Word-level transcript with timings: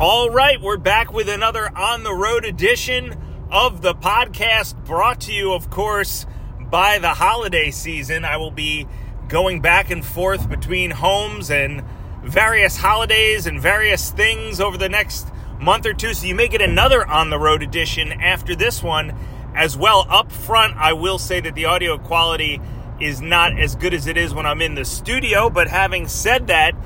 All 0.00 0.30
right, 0.30 0.60
we're 0.60 0.76
back 0.76 1.12
with 1.12 1.28
another 1.28 1.76
on 1.76 2.04
the 2.04 2.14
road 2.14 2.44
edition 2.44 3.20
of 3.50 3.82
the 3.82 3.96
podcast 3.96 4.84
brought 4.84 5.22
to 5.22 5.32
you, 5.32 5.52
of 5.52 5.70
course, 5.70 6.24
by 6.60 7.00
the 7.00 7.14
holiday 7.14 7.72
season. 7.72 8.24
I 8.24 8.36
will 8.36 8.52
be 8.52 8.86
going 9.26 9.60
back 9.60 9.90
and 9.90 10.04
forth 10.04 10.48
between 10.48 10.92
homes 10.92 11.50
and 11.50 11.82
various 12.22 12.76
holidays 12.76 13.48
and 13.48 13.60
various 13.60 14.12
things 14.12 14.60
over 14.60 14.78
the 14.78 14.88
next 14.88 15.32
month 15.60 15.84
or 15.84 15.94
two. 15.94 16.14
So 16.14 16.28
you 16.28 16.34
may 16.36 16.46
get 16.46 16.62
another 16.62 17.04
on 17.04 17.30
the 17.30 17.38
road 17.40 17.64
edition 17.64 18.12
after 18.12 18.54
this 18.54 18.80
one 18.80 19.18
as 19.56 19.76
well. 19.76 20.06
Up 20.08 20.30
front, 20.30 20.76
I 20.76 20.92
will 20.92 21.18
say 21.18 21.40
that 21.40 21.56
the 21.56 21.64
audio 21.64 21.98
quality 21.98 22.60
is 23.00 23.20
not 23.20 23.58
as 23.58 23.74
good 23.74 23.94
as 23.94 24.06
it 24.06 24.16
is 24.16 24.32
when 24.32 24.46
I'm 24.46 24.62
in 24.62 24.76
the 24.76 24.84
studio, 24.84 25.50
but 25.50 25.66
having 25.66 26.06
said 26.06 26.46
that, 26.46 26.76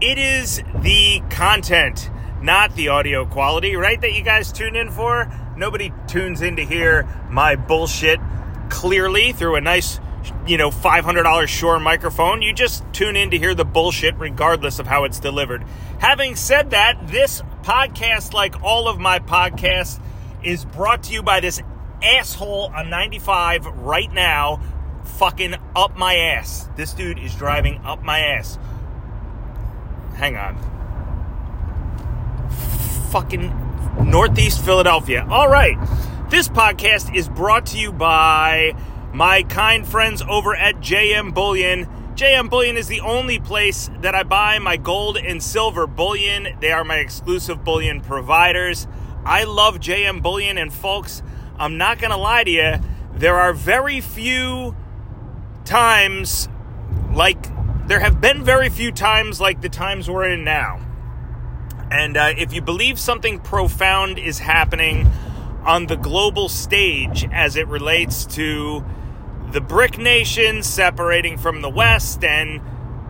it 0.00 0.16
is 0.16 0.62
the 0.80 1.20
content, 1.28 2.08
not 2.42 2.74
the 2.74 2.88
audio 2.88 3.24
quality, 3.24 3.76
right? 3.76 4.00
That 4.00 4.12
you 4.12 4.22
guys 4.22 4.52
tune 4.52 4.76
in 4.76 4.90
for. 4.90 5.30
Nobody 5.56 5.92
tunes 6.08 6.42
in 6.42 6.56
to 6.56 6.64
hear 6.64 7.06
my 7.30 7.56
bullshit 7.56 8.18
clearly 8.68 9.32
through 9.32 9.56
a 9.56 9.60
nice, 9.60 10.00
you 10.46 10.56
know, 10.56 10.70
$500 10.70 11.46
Shure 11.46 11.78
microphone. 11.78 12.42
You 12.42 12.52
just 12.52 12.84
tune 12.92 13.16
in 13.16 13.30
to 13.30 13.38
hear 13.38 13.54
the 13.54 13.64
bullshit 13.64 14.16
regardless 14.16 14.78
of 14.78 14.86
how 14.86 15.04
it's 15.04 15.20
delivered. 15.20 15.64
Having 15.98 16.36
said 16.36 16.70
that, 16.70 17.06
this 17.06 17.42
podcast, 17.62 18.32
like 18.32 18.62
all 18.62 18.88
of 18.88 18.98
my 18.98 19.18
podcasts, 19.18 20.00
is 20.42 20.64
brought 20.64 21.04
to 21.04 21.12
you 21.12 21.22
by 21.22 21.40
this 21.40 21.60
asshole 22.02 22.72
on 22.74 22.90
95 22.90 23.66
right 23.66 24.12
now, 24.12 24.60
fucking 25.04 25.54
up 25.76 25.96
my 25.96 26.14
ass. 26.14 26.68
This 26.76 26.92
dude 26.92 27.18
is 27.18 27.34
driving 27.34 27.80
up 27.84 28.02
my 28.02 28.18
ass. 28.18 28.58
Hang 30.14 30.36
on. 30.36 30.81
Fucking 33.10 34.10
Northeast 34.10 34.64
Philadelphia. 34.64 35.26
All 35.28 35.48
right. 35.48 35.78
This 36.30 36.48
podcast 36.48 37.14
is 37.14 37.28
brought 37.28 37.66
to 37.66 37.78
you 37.78 37.92
by 37.92 38.74
my 39.12 39.42
kind 39.42 39.86
friends 39.86 40.22
over 40.22 40.54
at 40.54 40.76
JM 40.76 41.34
Bullion. 41.34 41.86
JM 42.14 42.50
Bullion 42.50 42.76
is 42.76 42.88
the 42.88 43.00
only 43.00 43.38
place 43.38 43.90
that 44.00 44.14
I 44.14 44.22
buy 44.22 44.58
my 44.58 44.76
gold 44.76 45.16
and 45.16 45.42
silver 45.42 45.86
bullion. 45.86 46.48
They 46.60 46.72
are 46.72 46.84
my 46.84 46.96
exclusive 46.96 47.64
bullion 47.64 48.00
providers. 48.00 48.86
I 49.24 49.44
love 49.44 49.78
JM 49.78 50.22
Bullion, 50.22 50.58
and 50.58 50.72
folks, 50.72 51.22
I'm 51.58 51.78
not 51.78 51.98
going 51.98 52.10
to 52.10 52.16
lie 52.16 52.44
to 52.44 52.50
you, 52.50 52.74
there 53.14 53.38
are 53.38 53.52
very 53.52 54.00
few 54.00 54.74
times 55.64 56.48
like 57.12 57.46
there 57.86 58.00
have 58.00 58.20
been 58.20 58.42
very 58.42 58.68
few 58.68 58.90
times 58.90 59.40
like 59.40 59.60
the 59.60 59.68
times 59.68 60.08
we're 60.08 60.28
in 60.28 60.44
now. 60.44 60.80
And 61.92 62.16
uh, 62.16 62.32
if 62.38 62.54
you 62.54 62.62
believe 62.62 62.98
something 62.98 63.38
profound 63.38 64.18
is 64.18 64.38
happening 64.38 65.12
on 65.62 65.88
the 65.88 65.96
global 65.96 66.48
stage 66.48 67.28
as 67.30 67.54
it 67.54 67.68
relates 67.68 68.24
to 68.24 68.82
the 69.50 69.60
BRIC 69.60 69.98
nations 69.98 70.66
separating 70.66 71.36
from 71.36 71.60
the 71.60 71.68
West 71.68 72.24
and 72.24 72.62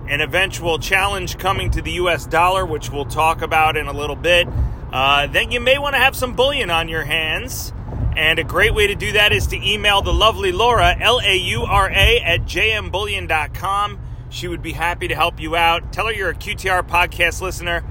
an 0.09 0.21
eventual 0.21 0.81
challenge 0.81 1.39
coming 1.39 1.71
to 1.71 1.81
the 1.81 1.93
US 1.93 2.27
dollar, 2.27 2.67
which 2.67 2.91
we'll 2.91 3.05
talk 3.05 3.41
about 3.41 3.77
in 3.77 3.87
a 3.87 3.93
little 3.93 4.17
bit, 4.17 4.49
uh, 4.93 5.29
then 5.29 5.53
you 5.53 5.61
may 5.61 5.79
want 5.79 5.95
to 5.95 6.01
have 6.01 6.17
some 6.17 6.35
bullion 6.35 6.69
on 6.69 6.89
your 6.89 7.05
hands. 7.05 7.73
And 8.17 8.41
a 8.41 8.45
great 8.45 8.75
way 8.75 8.89
to 8.89 8.97
do 8.97 9.13
that 9.13 9.33
is 9.33 9.47
to 9.47 9.57
email 9.57 10.03
the 10.03 10.13
lovely 10.13 10.51
Laura, 10.51 10.97
L 11.01 11.21
A 11.21 11.37
U 11.37 11.63
R 11.63 11.89
A, 11.89 12.19
at 12.19 12.41
jmbullion.com. 12.43 14.01
She 14.29 14.49
would 14.49 14.61
be 14.61 14.73
happy 14.73 15.07
to 15.07 15.15
help 15.15 15.39
you 15.39 15.55
out. 15.55 15.93
Tell 15.93 16.07
her 16.07 16.13
you're 16.13 16.31
a 16.31 16.35
QTR 16.35 16.83
podcast 16.83 17.41
listener. 17.41 17.85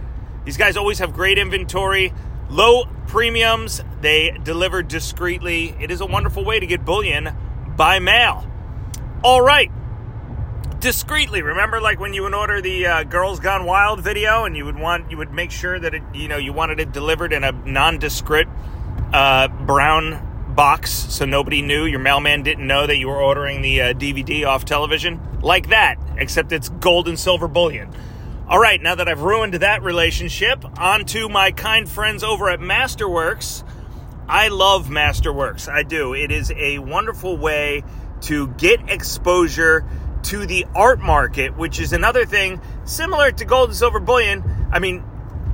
These 0.45 0.58
guys 0.58 0.75
always 0.78 1.00
have 1.00 1.14
great 1.14 1.38
inventory, 1.38 2.14
low 2.50 2.86
premiums, 3.08 3.84
they 4.02 4.38
deliver 4.44 4.81
discreetly. 4.81 5.75
It 5.80 5.92
is 5.92 6.02
a 6.02 6.06
wonderful 6.06 6.44
way 6.44 6.59
to 6.59 6.66
get 6.66 6.84
bullion 6.84 7.30
by 7.75 8.00
mail. 8.00 8.45
All 9.24 9.41
right. 9.41 9.72
Discreetly, 10.80 11.44
remember 11.44 11.80
like 11.80 12.00
when 12.00 12.16
you 12.16 12.24
would 12.24 12.34
order 12.34 12.59
the 12.59 12.88
uh, 12.88 13.03
Girls 13.03 13.40
Gone 13.40 13.66
Wild 13.66 14.01
video 14.01 14.46
and 14.46 14.57
you 14.57 14.66
would 14.66 14.80
want 14.80 15.12
you 15.12 15.18
would 15.18 15.31
make 15.31 15.51
sure 15.51 15.80
that 15.80 15.94
it 15.94 16.01
you 16.12 16.28
know 16.28 16.38
you 16.38 16.53
wanted 16.53 16.80
it 16.80 16.91
delivered 16.91 17.34
in 17.34 17.44
a 17.44 17.51
nondescript 17.51 18.50
uh, 19.13 19.47
brown 19.47 20.53
box 20.56 20.91
so 20.91 21.25
nobody 21.25 21.62
knew 21.62 21.85
your 21.85 22.00
mailman 22.00 22.41
didn't 22.41 22.66
know 22.66 22.88
that 22.88 22.97
you 22.97 23.07
were 23.07 23.22
ordering 23.22 23.62
the 23.62 23.80
uh, 23.80 23.94
DVD 23.94 24.46
off 24.46 24.66
television 24.66 25.19
like 25.44 25.69
that 25.69 26.00
except 26.18 26.51
it's 26.51 26.69
gold 26.69 27.07
and 27.07 27.19
silver 27.19 27.47
bullion. 27.47 27.94
All 28.51 28.59
right, 28.59 28.81
now 28.81 28.95
that 28.95 29.07
I've 29.07 29.22
ruined 29.22 29.53
that 29.53 29.81
relationship, 29.81 30.66
on 30.78 31.06
to 31.06 31.29
my 31.29 31.51
kind 31.51 31.88
friends 31.88 32.22
over 32.22 32.50
at 32.50 32.59
Masterworks. 32.59 33.63
I 34.28 34.50
love 34.50 34.89
Masterworks. 34.89 35.69
I 35.72 35.84
do. 35.84 36.13
It 36.13 36.34
is 36.34 36.51
a 36.57 36.79
wonderful 36.79 37.38
way 37.38 37.85
to 38.23 38.50
get 38.50 38.89
exposure 38.89 39.85
to 40.23 40.45
the 40.45 40.66
art 40.75 41.00
market, 41.00 41.56
which 41.56 41.79
is 41.79 41.94
another 41.94 42.25
thing 42.25 42.59
similar 42.84 43.31
to 43.31 43.45
gold 43.45 43.69
and 43.69 43.78
silver 43.78 44.01
bullion. 44.01 44.44
I 44.69 44.79
mean, 44.79 45.01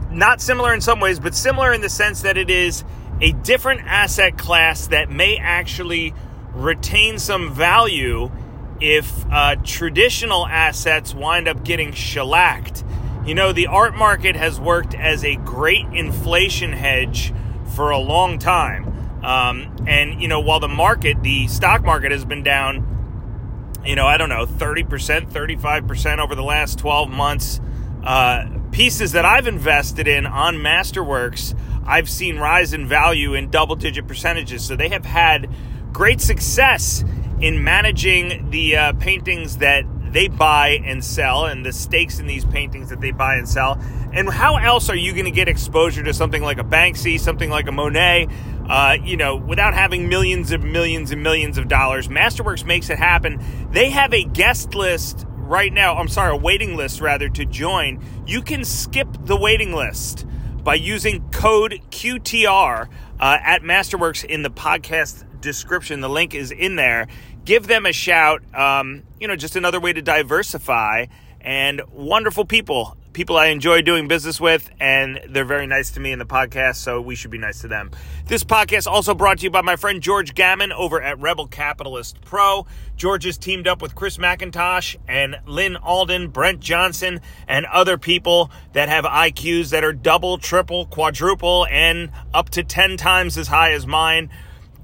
not 0.09 0.41
similar 0.41 0.74
in 0.74 0.81
some 0.81 1.00
ways, 1.00 1.19
but 1.19 1.35
similar 1.35 1.72
in 1.74 1.81
the 1.81 1.90
sense 1.90 2.24
that 2.24 2.35
it 2.35 2.50
is 2.50 2.84
a 3.22 3.31
different 3.31 3.81
asset 3.81 4.40
class 4.40 4.88
that 4.88 5.12
may 5.12 5.38
actually 5.38 6.16
retain 6.52 7.19
some 7.19 7.53
value 7.53 8.31
if 8.80 9.26
uh, 9.32 9.56
traditional 9.64 10.46
assets 10.48 11.14
wind 11.14 11.48
up 11.48 11.64
getting 11.64 11.92
shellacked. 11.92 12.84
You 13.26 13.36
know, 13.36 13.52
the 13.52 13.68
art 13.68 13.96
market 13.96 14.36
has 14.36 14.60
worked 14.60 14.96
as 14.96 15.26
a 15.26 15.36
great 15.36 15.86
inflation 15.92 16.72
hedge 16.72 17.34
for 17.76 17.90
a 17.90 17.98
long 17.98 18.40
time. 18.40 18.86
Um, 19.24 19.76
and, 19.88 20.22
you 20.22 20.28
know, 20.28 20.40
while 20.40 20.60
the 20.60 20.68
market, 20.68 21.22
the 21.24 21.48
stock 21.48 21.84
market 21.84 22.12
has 22.12 22.24
been 22.24 22.44
down, 22.44 23.74
you 23.86 23.96
know, 23.96 24.06
I 24.06 24.18
don't 24.18 24.30
know, 24.30 24.46
30%, 24.46 25.30
35% 25.30 26.20
over 26.20 26.36
the 26.36 26.44
last 26.44 26.80
12 26.80 27.09
months, 27.09 27.59
uh, 28.04 28.46
pieces 28.72 29.12
that 29.14 29.26
I've 29.26 29.48
invested 29.48 30.08
in 30.08 30.26
on 30.26 30.56
Masterworks, 30.56 31.58
I've 31.86 32.09
seen 32.09 32.38
rise 32.38 32.74
in 32.74 32.88
value 32.88 33.34
in 33.34 33.50
double 33.50 33.76
digit 33.76 34.08
percentages. 34.08 34.64
So 34.64 34.76
they 34.76 34.90
have 34.90 35.06
had 35.06 35.50
great 35.92 36.22
success 36.22 37.04
in 37.40 37.64
managing 37.64 38.50
the 38.50 38.75
uh, 38.75 38.94
paintings 38.94 39.58
that 39.58 39.84
they 40.12 40.28
buy 40.28 40.80
and 40.84 41.03
sell 41.03 41.46
and 41.46 41.66
the 41.66 41.74
stakes 41.74 42.20
in 42.20 42.28
these 42.28 42.46
paintings 42.46 42.90
that 42.90 43.02
they 43.02 43.12
buy 43.12 43.36
and 43.36 43.48
sell. 43.48 43.80
And 44.14 44.30
how 44.30 44.58
else 44.58 44.90
are 44.90 44.96
you 44.96 45.12
going 45.14 45.25
to 45.25 45.31
get 45.31 45.47
exposure 45.47 46.03
to 46.03 46.14
something 46.14 46.42
like 46.42 46.58
a 46.58 46.64
Banksy, 46.64 47.20
something 47.20 47.50
like 47.50 47.68
a 47.68 47.72
Monet, 47.72 48.28
uh, 48.68 48.97
you 49.03 49.18
know, 49.18 49.36
without 49.36 49.74
having 49.74 50.09
millions 50.09 50.52
and 50.52 50.72
millions 50.72 51.12
and 51.12 51.22
millions 51.22 51.58
of 51.58 51.68
dollars? 51.68 52.08
Masterworks 52.08 52.66
makes 52.66 52.90
it 52.90 52.97
happen. 52.97 53.44
They 53.72 53.90
have 53.90 54.14
a 54.14 54.24
guest 54.24 54.74
list 54.74 55.26
right 55.36 55.72
now. 55.72 55.97
I'm 55.97 56.08
sorry, 56.08 56.34
a 56.34 56.38
waiting 56.38 56.76
list 56.76 57.02
rather 57.02 57.30
to 57.30 57.46
join. 57.46 58.03
You 58.26 58.42
can 58.42 58.64
skip 58.64 59.08
the 59.26 59.38
waiting 59.38 59.74
list 59.74 60.26
by 60.64 60.76
using 60.76 61.30
code 61.30 61.80
QTR 61.92 62.88
uh, 63.20 63.38
at 63.42 63.62
Masterworks 63.62 64.24
in 64.26 64.42
the 64.42 64.50
podcast 64.50 65.24
description. 65.42 66.02
The 66.02 66.09
link 66.09 66.36
is 66.36 66.52
in 66.52 66.76
there. 66.76 67.08
Give 67.47 67.66
them 67.66 67.85
a 67.85 67.94
shout. 67.94 68.44
Um, 68.53 69.03
you 69.22 69.28
know, 69.30 69.38
just 69.38 69.56
another 69.56 69.80
way 69.80 69.94
to 69.94 70.02
diversify. 70.02 71.06
And 71.40 71.81
wonderful 71.94 72.44
people, 72.44 72.97
people 73.13 73.38
I 73.38 73.47
enjoy 73.47 73.84
doing 73.84 74.09
business 74.09 74.41
with, 74.41 74.69
and 74.81 75.22
they're 75.30 75.46
very 75.46 75.66
nice 75.66 75.91
to 75.91 76.02
me 76.02 76.12
in 76.12 76.19
the 76.19 76.25
podcast, 76.25 76.75
so 76.75 77.00
we 77.00 77.16
should 77.16 77.31
be 77.31 77.38
nice 77.38 77.62
to 77.62 77.69
them. 77.69 77.91
This 78.25 78.44
podcast 78.44 78.85
also 78.85 79.16
brought 79.16 79.38
to 79.38 79.46
you 79.46 79.50
by 79.50 79.62
my 79.62 79.78
friend 79.78 80.02
George 80.02 80.35
Gammon 80.35 80.74
over 80.74 81.02
at 81.02 81.19
Rebel 81.19 81.47
Capitalist 81.47 82.19
Pro. 82.19 82.68
George 82.97 83.40
teamed 83.40 83.66
up 83.66 83.81
with 83.81 83.96
Chris 83.96 84.18
MacIntosh 84.18 84.97
and 85.08 85.38
Lyn 85.46 85.78
Alden, 85.78 86.31
Brent 86.31 86.59
Johnson, 86.59 87.22
and 87.47 87.66
other 87.68 87.97
people 87.97 88.52
that 88.74 88.90
have 88.90 89.06
IQs 89.06 89.69
that 89.69 89.85
are 89.85 89.94
double, 89.94 90.38
triple, 90.38 90.85
quadruple, 90.88 91.66
and 91.72 92.11
up 92.34 92.49
to 92.49 92.61
10 92.61 92.97
times 92.97 93.38
as 93.38 93.47
high 93.47 93.72
as 93.72 93.88
mine 93.88 94.29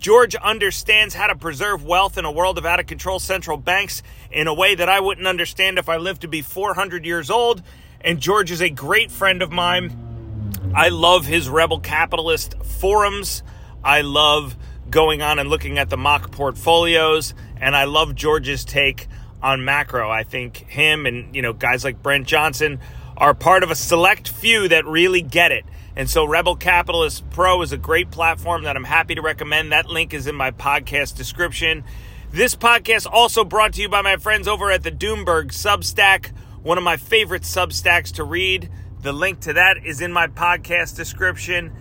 George 0.03 0.35
understands 0.35 1.15
how 1.15 1.27
to 1.27 1.35
preserve 1.37 1.85
wealth 1.85 2.17
in 2.17 2.25
a 2.25 2.31
world 2.31 2.57
of 2.57 2.65
out 2.65 2.81
of 2.81 2.85
control 2.85 3.19
central 3.19 3.55
banks 3.55 4.03
in 4.31 4.47
a 4.47 4.53
way 4.53 4.75
that 4.75 4.89
I 4.89 4.99
wouldn't 4.99 5.25
understand 5.25 5.79
if 5.79 5.87
I 5.87 5.95
lived 5.95 6.23
to 6.23 6.27
be 6.27 6.41
400 6.41 7.05
years 7.05 7.31
old. 7.31 7.63
And 8.01 8.19
George 8.19 8.51
is 8.51 8.61
a 8.61 8.69
great 8.69 9.13
friend 9.13 9.41
of 9.41 9.49
mine. 9.49 9.95
I 10.75 10.89
love 10.89 11.25
his 11.25 11.47
Rebel 11.47 11.79
Capitalist 11.79 12.61
forums. 12.61 13.43
I 13.81 14.01
love 14.01 14.57
going 14.89 15.21
on 15.21 15.39
and 15.39 15.49
looking 15.49 15.77
at 15.77 15.89
the 15.89 15.95
mock 15.95 16.31
portfolios. 16.31 17.33
And 17.61 17.73
I 17.73 17.85
love 17.85 18.13
George's 18.13 18.65
take 18.65 19.07
on 19.41 19.63
macro. 19.63 20.11
I 20.11 20.23
think 20.23 20.57
him 20.57 21.05
and, 21.05 21.33
you 21.33 21.41
know, 21.41 21.53
guys 21.53 21.85
like 21.85 22.03
Brent 22.03 22.27
Johnson 22.27 22.81
are 23.15 23.33
part 23.33 23.63
of 23.63 23.71
a 23.71 23.75
select 23.75 24.27
few 24.27 24.67
that 24.67 24.85
really 24.85 25.21
get 25.21 25.53
it. 25.53 25.63
And 25.95 26.09
so 26.09 26.25
Rebel 26.25 26.55
Capitalist 26.55 27.29
Pro 27.29 27.61
is 27.61 27.71
a 27.71 27.77
great 27.77 28.09
platform 28.09 28.63
that 28.63 28.75
I'm 28.75 28.83
happy 28.83 29.15
to 29.15 29.21
recommend. 29.21 29.71
That 29.71 29.87
link 29.87 30.13
is 30.13 30.25
in 30.25 30.35
my 30.35 30.51
podcast 30.51 31.15
description. 31.15 31.83
This 32.31 32.55
podcast 32.55 33.05
also 33.09 33.43
brought 33.43 33.73
to 33.73 33.81
you 33.81 33.89
by 33.89 34.01
my 34.01 34.17
friends 34.17 34.47
over 34.47 34.71
at 34.71 34.81
the 34.81 34.91
Doomberg 34.91 35.51
Substack, 35.51 36.31
one 36.63 36.79
of 36.79 36.83
my 36.83 36.97
favorite 36.97 37.43
Substacks 37.43 38.13
to 38.13 38.23
read. 38.23 38.71
The 39.01 39.13
link 39.13 39.41
to 39.41 39.53
that 39.53 39.85
is 39.85 40.01
in 40.01 40.11
my 40.11 40.27
podcast 40.27 40.95
description. 40.95 41.71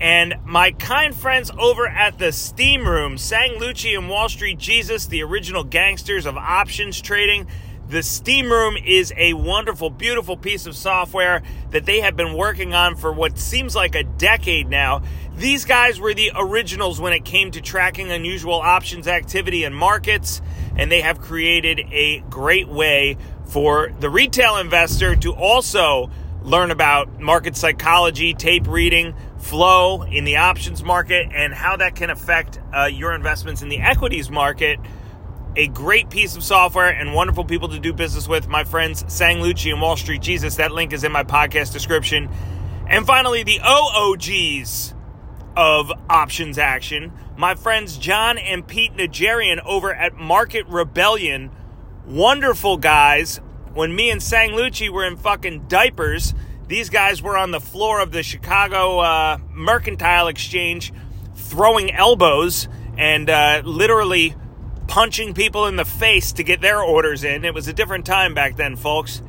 And 0.00 0.34
my 0.44 0.72
kind 0.72 1.14
friends 1.14 1.52
over 1.56 1.86
at 1.86 2.18
the 2.18 2.32
Steam 2.32 2.88
Room, 2.88 3.16
Sang 3.16 3.60
Lucci 3.60 3.96
and 3.96 4.08
Wall 4.08 4.28
Street 4.28 4.58
Jesus, 4.58 5.06
the 5.06 5.22
original 5.22 5.62
gangsters 5.62 6.26
of 6.26 6.36
options 6.36 7.00
trading. 7.00 7.46
The 7.92 8.02
Steam 8.02 8.50
Room 8.50 8.78
is 8.78 9.12
a 9.18 9.34
wonderful, 9.34 9.90
beautiful 9.90 10.34
piece 10.38 10.64
of 10.64 10.74
software 10.74 11.42
that 11.72 11.84
they 11.84 12.00
have 12.00 12.16
been 12.16 12.32
working 12.32 12.72
on 12.72 12.96
for 12.96 13.12
what 13.12 13.38
seems 13.38 13.76
like 13.76 13.94
a 13.94 14.02
decade 14.02 14.70
now. 14.70 15.02
These 15.36 15.66
guys 15.66 16.00
were 16.00 16.14
the 16.14 16.32
originals 16.34 17.02
when 17.02 17.12
it 17.12 17.26
came 17.26 17.50
to 17.50 17.60
tracking 17.60 18.10
unusual 18.10 18.54
options 18.54 19.06
activity 19.06 19.64
in 19.64 19.74
markets, 19.74 20.40
and 20.74 20.90
they 20.90 21.02
have 21.02 21.20
created 21.20 21.80
a 21.92 22.20
great 22.30 22.66
way 22.66 23.18
for 23.44 23.92
the 24.00 24.08
retail 24.08 24.56
investor 24.56 25.14
to 25.16 25.34
also 25.34 26.10
learn 26.42 26.70
about 26.70 27.20
market 27.20 27.58
psychology, 27.58 28.32
tape 28.32 28.66
reading, 28.68 29.14
flow 29.36 30.00
in 30.00 30.24
the 30.24 30.38
options 30.38 30.82
market, 30.82 31.28
and 31.30 31.52
how 31.52 31.76
that 31.76 31.94
can 31.94 32.08
affect 32.08 32.58
uh, 32.72 32.86
your 32.86 33.12
investments 33.12 33.60
in 33.60 33.68
the 33.68 33.80
equities 33.80 34.30
market. 34.30 34.80
A 35.54 35.68
great 35.68 36.08
piece 36.08 36.34
of 36.36 36.42
software 36.42 36.88
and 36.88 37.14
wonderful 37.14 37.44
people 37.44 37.68
to 37.68 37.78
do 37.78 37.92
business 37.92 38.26
with. 38.26 38.48
My 38.48 38.64
friends 38.64 39.04
Sang 39.12 39.38
Lucci 39.38 39.70
and 39.70 39.80
Wall 39.80 39.96
Street 39.96 40.22
Jesus. 40.22 40.56
That 40.56 40.72
link 40.72 40.92
is 40.92 41.04
in 41.04 41.12
my 41.12 41.24
podcast 41.24 41.72
description. 41.72 42.30
And 42.86 43.06
finally, 43.06 43.42
the 43.42 43.60
OOGs 43.60 44.94
of 45.56 45.92
options 46.08 46.58
action. 46.58 47.12
My 47.36 47.54
friends 47.54 47.98
John 47.98 48.38
and 48.38 48.66
Pete 48.66 48.94
Najarian 48.96 49.62
over 49.64 49.94
at 49.94 50.14
Market 50.14 50.66
Rebellion. 50.68 51.50
Wonderful 52.06 52.78
guys 52.78 53.40
when 53.74 53.94
me 53.94 54.10
and 54.10 54.22
Sang 54.22 54.50
Lucci 54.50 54.90
were 54.90 55.04
in 55.04 55.16
fucking 55.16 55.66
diapers, 55.68 56.34
these 56.68 56.90
guys 56.90 57.22
were 57.22 57.36
on 57.36 57.50
the 57.50 57.60
floor 57.60 58.00
of 58.00 58.12
the 58.12 58.22
Chicago 58.22 58.98
uh, 58.98 59.38
Mercantile 59.50 60.28
Exchange 60.28 60.92
throwing 61.34 61.90
elbows 61.90 62.68
and 62.96 63.28
uh, 63.30 63.62
literally 63.64 64.34
punching 64.88 65.34
people 65.34 65.66
in 65.66 65.76
the 65.76 65.84
face 65.84 66.32
to 66.32 66.44
get 66.44 66.60
their 66.60 66.82
orders 66.82 67.24
in. 67.24 67.44
It 67.44 67.54
was 67.54 67.68
a 67.68 67.72
different 67.72 68.06
time 68.06 68.34
back 68.34 68.56
then, 68.56 68.76
folks. 68.76 69.22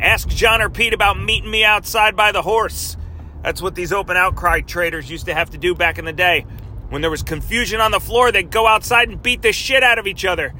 Ask 0.00 0.28
John 0.28 0.60
or 0.60 0.68
Pete 0.68 0.92
about 0.92 1.18
meeting 1.18 1.50
me 1.50 1.64
outside 1.64 2.16
by 2.16 2.32
the 2.32 2.42
horse. 2.42 2.96
That's 3.42 3.62
what 3.62 3.74
these 3.74 3.92
open 3.92 4.16
outcry 4.16 4.60
traders 4.60 5.10
used 5.10 5.26
to 5.26 5.34
have 5.34 5.50
to 5.50 5.58
do 5.58 5.74
back 5.74 5.98
in 5.98 6.04
the 6.04 6.12
day. 6.12 6.46
When 6.88 7.02
there 7.02 7.10
was 7.10 7.22
confusion 7.22 7.80
on 7.80 7.90
the 7.90 8.00
floor, 8.00 8.32
they'd 8.32 8.50
go 8.50 8.66
outside 8.66 9.08
and 9.08 9.22
beat 9.22 9.42
the 9.42 9.52
shit 9.52 9.82
out 9.82 9.98
of 9.98 10.06
each 10.06 10.24
other. 10.24 10.54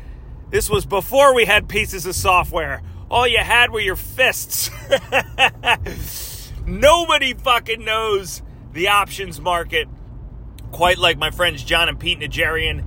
This 0.50 0.70
was 0.70 0.86
before 0.86 1.34
we 1.34 1.46
had 1.46 1.68
pieces 1.68 2.06
of 2.06 2.14
software 2.14 2.82
all 3.10 3.28
you 3.28 3.38
had 3.38 3.70
were 3.70 3.80
your 3.80 3.96
fists. 3.96 4.70
Nobody 6.66 7.34
fucking 7.34 7.84
knows 7.84 8.42
the 8.72 8.88
options 8.88 9.40
market 9.40 9.88
quite 10.72 10.98
like 10.98 11.16
my 11.16 11.30
friends 11.30 11.62
John 11.62 11.88
and 11.88 11.98
Pete 11.98 12.18
Najarian. 12.18 12.84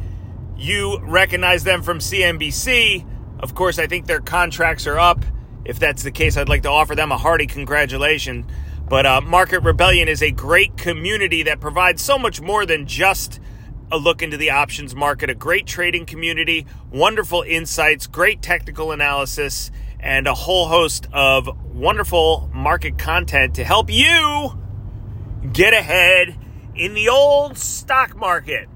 You 0.57 0.99
recognize 1.01 1.63
them 1.63 1.83
from 1.83 1.99
CNBC. 1.99 3.05
Of 3.39 3.53
course, 3.53 3.77
I 3.77 3.85
think 3.85 4.07
their 4.07 4.21
contracts 4.21 4.87
are 4.87 4.97
up. 4.97 5.23
If 5.65 5.79
that's 5.79 6.01
the 6.01 6.11
case, 6.11 6.35
I'd 6.35 6.49
like 6.49 6.63
to 6.63 6.69
offer 6.69 6.95
them 6.95 7.11
a 7.11 7.17
hearty 7.17 7.45
congratulations. 7.45 8.45
But 8.89 9.05
uh, 9.05 9.21
Market 9.21 9.59
Rebellion 9.59 10.07
is 10.07 10.23
a 10.23 10.31
great 10.31 10.77
community 10.77 11.43
that 11.43 11.59
provides 11.59 12.01
so 12.01 12.17
much 12.17 12.41
more 12.41 12.65
than 12.65 12.87
just 12.87 13.39
a 13.91 13.97
look 13.97 14.21
into 14.21 14.37
the 14.37 14.49
options 14.49 14.95
market, 14.95 15.29
a 15.29 15.35
great 15.35 15.67
trading 15.67 16.05
community, 16.05 16.65
wonderful 16.91 17.43
insights, 17.43 18.07
great 18.07 18.41
technical 18.41 18.91
analysis, 18.91 19.71
and 19.99 20.25
a 20.25 20.33
whole 20.33 20.67
host 20.67 21.07
of 21.13 21.49
wonderful 21.65 22.49
market 22.53 22.97
content 22.97 23.55
to 23.55 23.63
help 23.63 23.91
you 23.91 24.57
get 25.53 25.73
ahead 25.73 26.37
in 26.75 26.93
the 26.93 27.09
old 27.09 27.57
stock 27.57 28.15
market. 28.15 28.67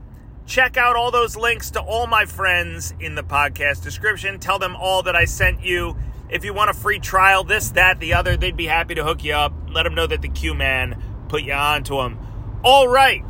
Check 0.52 0.76
out 0.76 0.98
all 0.98 1.12
those 1.12 1.38
links 1.38 1.72
to 1.72 1.80
all 1.80 2.08
my 2.08 2.26
friends 2.26 2.94
in 3.00 3.16
the 3.16 3.24
podcast 3.24 3.84
description. 3.84 4.38
Tell 4.38 4.60
them 4.60 4.76
all 4.76 5.02
that 5.04 5.16
I 5.16 5.24
sent 5.24 5.64
you. 5.64 5.96
If 6.30 6.44
you 6.44 6.54
want 6.54 6.70
a 6.70 6.74
free 6.74 7.00
trial, 7.00 7.46
this, 7.46 7.70
that, 7.70 8.02
the 8.02 8.16
other, 8.16 8.36
they'd 8.36 8.58
be 8.58 8.66
happy 8.66 8.96
to 8.96 9.04
hook 9.06 9.24
you 9.24 9.34
up. 9.34 9.54
Let 9.70 9.84
them 9.84 9.96
know 9.96 10.08
that 10.08 10.22
the 10.22 10.28
Q 10.28 10.54
Man 10.54 11.02
put 11.30 11.44
you 11.44 11.54
on 11.54 11.86
to 11.86 11.96
them. 11.96 12.20
All 12.66 12.86
right. 12.90 13.24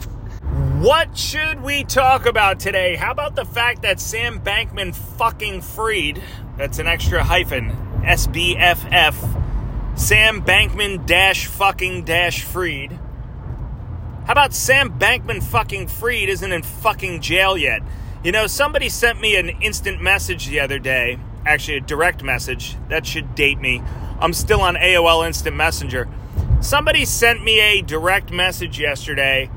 What 0.80 1.16
should 1.16 1.62
we 1.62 1.84
talk 1.84 2.26
about 2.26 2.60
today? 2.60 2.96
How 2.96 3.12
about 3.12 3.36
the 3.36 3.46
fact 3.46 3.84
that 3.84 4.00
Sam 4.00 4.40
Bankman 4.40 4.96
fucking 4.96 5.62
freed? 5.62 6.24
that's 6.58 6.80
an 6.80 6.88
extra 6.88 7.24
hyphen, 7.24 7.70
SBFF, 8.02 9.16
Sam 9.96 10.42
Bankman 10.42 11.06
dash 11.06 11.46
fucking 11.46 12.04
dash 12.04 12.42
Fried. 12.42 12.98
How 14.26 14.34
about 14.34 14.54
Sam 14.54 15.00
Bankman 15.00 15.42
fucking 15.42 15.88
Freed 15.88 16.30
isn't 16.30 16.52
in 16.52 16.62
fucking 16.62 17.22
jail 17.22 17.58
yet? 17.58 17.82
You 18.24 18.32
know, 18.32 18.46
somebody 18.46 18.88
sent 18.88 19.20
me 19.20 19.36
an 19.36 19.50
instant 19.50 20.00
message 20.00 20.46
the 20.46 20.60
other 20.60 20.78
day, 20.78 21.18
actually 21.44 21.78
a 21.78 21.82
direct 21.82 22.24
message. 22.24 22.78
That 22.88 23.08
should 23.08 23.34
date 23.34 23.60
me. 23.60 23.82
I'm 24.20 24.34
still 24.34 24.62
on 24.62 24.76
AOL 24.76 25.26
Instant 25.26 25.56
Messenger. 25.56 26.08
Somebody 26.62 27.04
sent 27.04 27.44
me 27.44 27.60
a 27.60 27.82
direct 27.82 28.32
message 28.32 28.80
yesterday 28.80 29.50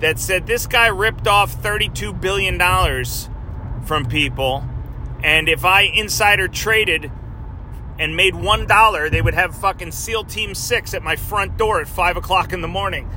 that 0.00 0.18
said 0.18 0.46
this 0.46 0.66
guy 0.66 0.86
ripped 0.86 1.28
off 1.28 1.62
$32 1.62 2.18
billion 2.18 2.58
from 3.84 4.06
people. 4.06 4.64
And 5.22 5.46
if 5.46 5.66
I 5.66 5.82
insider 5.82 6.48
traded 6.48 7.10
and 7.98 8.16
made 8.16 8.32
$1, 8.32 9.10
they 9.10 9.20
would 9.20 9.34
have 9.34 9.54
fucking 9.54 9.92
SEAL 9.92 10.24
Team 10.24 10.54
6 10.54 10.94
at 10.94 11.02
my 11.02 11.16
front 11.16 11.58
door 11.58 11.82
at 11.82 11.88
5 11.88 12.16
o'clock 12.16 12.54
in 12.54 12.62
the 12.62 12.68
morning. 12.68 13.10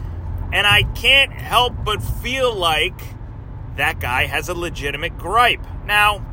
And 0.51 0.65
I 0.65 0.83
can't 0.83 1.31
help 1.31 1.73
but 1.83 2.01
feel 2.01 2.53
like 2.53 2.99
that 3.75 3.99
guy 3.99 4.25
has 4.25 4.49
a 4.49 4.53
legitimate 4.53 5.17
gripe. 5.17 5.65
Now, 5.85 6.25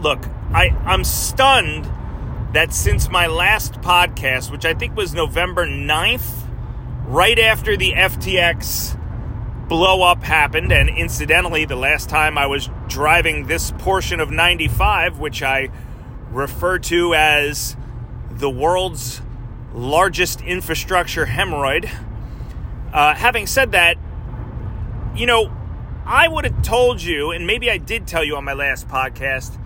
look, 0.00 0.24
I, 0.52 0.68
I'm 0.84 1.04
stunned 1.04 1.88
that 2.52 2.72
since 2.74 3.08
my 3.08 3.26
last 3.26 3.74
podcast, 3.74 4.50
which 4.50 4.64
I 4.64 4.74
think 4.74 4.96
was 4.96 5.14
November 5.14 5.66
9th, 5.66 6.48
right 7.06 7.38
after 7.38 7.76
the 7.76 7.92
FTX 7.92 8.98
blow 9.68 10.02
up 10.02 10.24
happened, 10.24 10.72
and 10.72 10.88
incidentally, 10.88 11.64
the 11.64 11.76
last 11.76 12.08
time 12.08 12.36
I 12.36 12.46
was 12.46 12.68
driving 12.88 13.46
this 13.46 13.70
portion 13.78 14.18
of 14.18 14.30
95, 14.30 15.20
which 15.20 15.42
I 15.42 15.68
refer 16.32 16.78
to 16.78 17.14
as 17.14 17.76
the 18.30 18.50
world's 18.50 19.22
largest 19.72 20.40
infrastructure 20.40 21.26
hemorrhoid. 21.26 21.88
Uh, 22.92 23.14
having 23.14 23.46
said 23.46 23.72
that, 23.72 23.96
you 25.14 25.26
know, 25.26 25.52
I 26.06 26.26
would 26.28 26.44
have 26.44 26.62
told 26.62 27.02
you, 27.02 27.30
and 27.30 27.46
maybe 27.46 27.70
I 27.70 27.78
did 27.78 28.06
tell 28.06 28.24
you 28.24 28.36
on 28.36 28.44
my 28.44 28.54
last 28.54 28.88
podcast, 28.88 29.58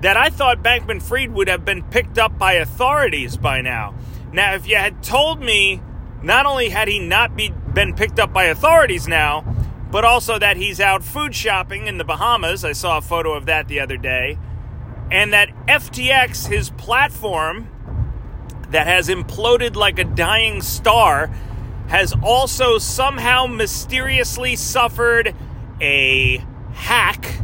that 0.00 0.16
I 0.16 0.30
thought 0.30 0.62
Bankman 0.62 1.02
Fried 1.02 1.32
would 1.32 1.48
have 1.48 1.64
been 1.64 1.82
picked 1.82 2.18
up 2.18 2.38
by 2.38 2.54
authorities 2.54 3.36
by 3.36 3.62
now. 3.62 3.94
Now, 4.32 4.54
if 4.54 4.68
you 4.68 4.76
had 4.76 5.02
told 5.02 5.40
me 5.40 5.80
not 6.22 6.46
only 6.46 6.68
had 6.68 6.88
he 6.88 6.98
not 6.98 7.36
be, 7.36 7.50
been 7.72 7.94
picked 7.94 8.18
up 8.18 8.32
by 8.32 8.44
authorities 8.44 9.08
now, 9.08 9.44
but 9.90 10.04
also 10.04 10.38
that 10.38 10.56
he's 10.56 10.80
out 10.80 11.02
food 11.02 11.34
shopping 11.34 11.86
in 11.86 11.98
the 11.98 12.04
Bahamas. 12.04 12.64
I 12.64 12.72
saw 12.72 12.98
a 12.98 13.00
photo 13.00 13.32
of 13.32 13.46
that 13.46 13.68
the 13.68 13.80
other 13.80 13.96
day. 13.96 14.38
And 15.10 15.32
that 15.32 15.48
FTX, 15.66 16.48
his 16.48 16.70
platform 16.70 17.68
that 18.70 18.86
has 18.86 19.08
imploded 19.08 19.76
like 19.76 19.98
a 19.98 20.04
dying 20.04 20.60
star, 20.60 21.30
has 21.88 22.14
also 22.22 22.78
somehow 22.78 23.46
mysteriously 23.46 24.56
suffered 24.56 25.34
a 25.80 26.38
hack, 26.72 27.40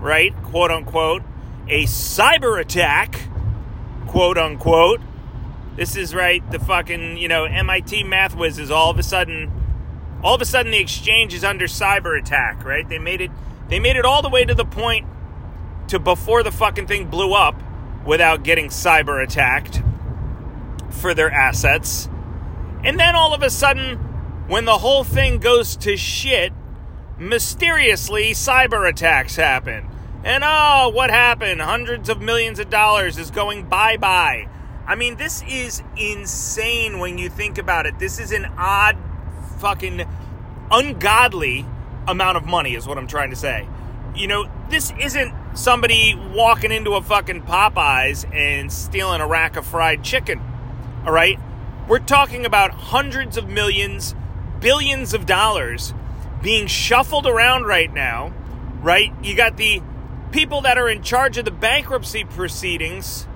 right? 0.00 0.34
Quote 0.42 0.70
unquote, 0.70 1.22
a 1.68 1.84
cyber 1.84 2.60
attack, 2.60 3.28
quote 4.06 4.38
unquote 4.38 5.00
this 5.76 5.96
is 5.96 6.14
right. 6.14 6.48
The 6.50 6.58
fucking 6.58 7.16
you 7.16 7.28
know 7.28 7.44
MIT 7.44 8.04
math 8.04 8.36
whizzes 8.36 8.70
all 8.70 8.90
of 8.90 8.98
a 8.98 9.02
sudden, 9.02 9.50
all 10.22 10.34
of 10.34 10.40
a 10.40 10.44
sudden 10.44 10.72
the 10.72 10.78
exchange 10.78 11.34
is 11.34 11.44
under 11.44 11.66
cyber 11.66 12.18
attack. 12.18 12.64
Right? 12.64 12.88
They 12.88 12.98
made 12.98 13.20
it. 13.20 13.30
They 13.68 13.80
made 13.80 13.96
it 13.96 14.04
all 14.04 14.22
the 14.22 14.28
way 14.28 14.44
to 14.44 14.54
the 14.54 14.64
point 14.64 15.06
to 15.88 15.98
before 15.98 16.42
the 16.42 16.52
fucking 16.52 16.86
thing 16.86 17.08
blew 17.08 17.34
up 17.34 17.60
without 18.04 18.42
getting 18.42 18.68
cyber 18.68 19.22
attacked 19.22 19.82
for 20.90 21.14
their 21.14 21.30
assets. 21.30 22.08
And 22.84 23.00
then 23.00 23.16
all 23.16 23.32
of 23.34 23.42
a 23.42 23.50
sudden, 23.50 23.96
when 24.46 24.66
the 24.66 24.78
whole 24.78 25.04
thing 25.04 25.38
goes 25.38 25.74
to 25.76 25.96
shit, 25.96 26.52
mysteriously 27.18 28.32
cyber 28.32 28.88
attacks 28.88 29.36
happen. 29.36 29.88
And 30.22 30.44
oh, 30.46 30.90
what 30.94 31.10
happened? 31.10 31.60
Hundreds 31.60 32.08
of 32.08 32.20
millions 32.20 32.58
of 32.58 32.70
dollars 32.70 33.18
is 33.18 33.30
going 33.30 33.68
bye 33.68 33.96
bye. 33.96 34.48
I 34.86 34.96
mean, 34.96 35.16
this 35.16 35.42
is 35.48 35.82
insane 35.96 36.98
when 36.98 37.16
you 37.16 37.30
think 37.30 37.56
about 37.56 37.86
it. 37.86 37.98
This 37.98 38.18
is 38.18 38.32
an 38.32 38.46
odd, 38.58 38.98
fucking, 39.58 40.06
ungodly 40.70 41.64
amount 42.06 42.36
of 42.36 42.44
money, 42.44 42.74
is 42.74 42.86
what 42.86 42.98
I'm 42.98 43.06
trying 43.06 43.30
to 43.30 43.36
say. 43.36 43.66
You 44.14 44.26
know, 44.26 44.50
this 44.68 44.92
isn't 45.00 45.34
somebody 45.54 46.14
walking 46.14 46.70
into 46.70 46.94
a 46.94 47.02
fucking 47.02 47.42
Popeyes 47.42 48.30
and 48.34 48.70
stealing 48.70 49.22
a 49.22 49.26
rack 49.26 49.56
of 49.56 49.66
fried 49.66 50.04
chicken. 50.04 50.40
All 51.06 51.12
right? 51.12 51.38
We're 51.86 51.98
talking 51.98 52.46
about 52.46 52.70
hundreds 52.70 53.36
of 53.36 53.48
millions, 53.48 54.14
billions 54.60 55.12
of 55.12 55.26
dollars 55.26 55.92
being 56.42 56.66
shuffled 56.66 57.26
around 57.26 57.64
right 57.64 57.92
now, 57.92 58.32
right? 58.80 59.12
You 59.22 59.34
got 59.34 59.56
the 59.56 59.82
people 60.32 60.62
that 60.62 60.78
are 60.78 60.88
in 60.88 61.02
charge 61.02 61.36
of 61.36 61.44
the 61.44 61.50
bankruptcy 61.50 62.24
proceedings. 62.24 63.26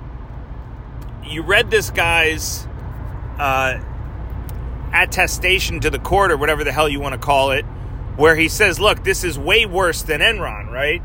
You 1.25 1.43
read 1.43 1.71
this 1.71 1.90
guy's 1.90 2.67
uh, 3.38 3.78
attestation 4.93 5.81
to 5.81 5.90
the 5.90 5.99
court, 5.99 6.33
or 6.33 6.37
whatever 6.38 6.64
the 6.64 6.73
hell 6.73 6.88
you 6.88 7.00
want 7.00 7.12
to 7.12 7.19
call 7.19 7.50
it, 7.50 7.64
where 8.17 8.35
he 8.35 8.49
says, 8.49 8.81
look, 8.81 9.05
this 9.05 9.25
is 9.25 9.38
way 9.38 9.67
worse 9.67 10.02
than 10.02 10.21
Enron, 10.21 10.71
right? 10.71 11.02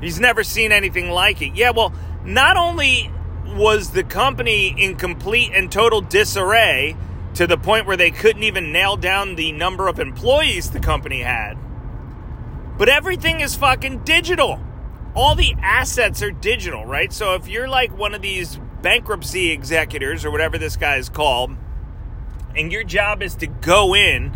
He's 0.00 0.18
never 0.18 0.42
seen 0.44 0.72
anything 0.72 1.10
like 1.10 1.42
it. 1.42 1.54
Yeah, 1.54 1.70
well, 1.70 1.92
not 2.24 2.56
only 2.56 3.10
was 3.54 3.90
the 3.90 4.04
company 4.04 4.74
in 4.76 4.96
complete 4.96 5.52
and 5.54 5.70
total 5.70 6.00
disarray 6.00 6.96
to 7.34 7.46
the 7.46 7.56
point 7.56 7.86
where 7.86 7.96
they 7.96 8.10
couldn't 8.10 8.42
even 8.42 8.72
nail 8.72 8.96
down 8.96 9.34
the 9.34 9.52
number 9.52 9.88
of 9.88 9.98
employees 9.98 10.70
the 10.70 10.80
company 10.80 11.20
had, 11.20 11.54
but 12.78 12.88
everything 12.88 13.40
is 13.40 13.56
fucking 13.56 14.04
digital. 14.04 14.60
All 15.14 15.34
the 15.34 15.54
assets 15.60 16.22
are 16.22 16.30
digital, 16.30 16.84
right? 16.84 17.12
So 17.12 17.34
if 17.34 17.48
you're 17.48 17.68
like 17.68 17.96
one 17.96 18.14
of 18.14 18.22
these 18.22 18.58
bankruptcy 18.82 19.50
executors 19.50 20.24
or 20.24 20.30
whatever 20.30 20.58
this 20.58 20.76
guy 20.76 20.96
is 20.96 21.08
called, 21.08 21.56
and 22.56 22.70
your 22.70 22.84
job 22.84 23.22
is 23.22 23.34
to 23.36 23.46
go 23.46 23.94
in 23.94 24.32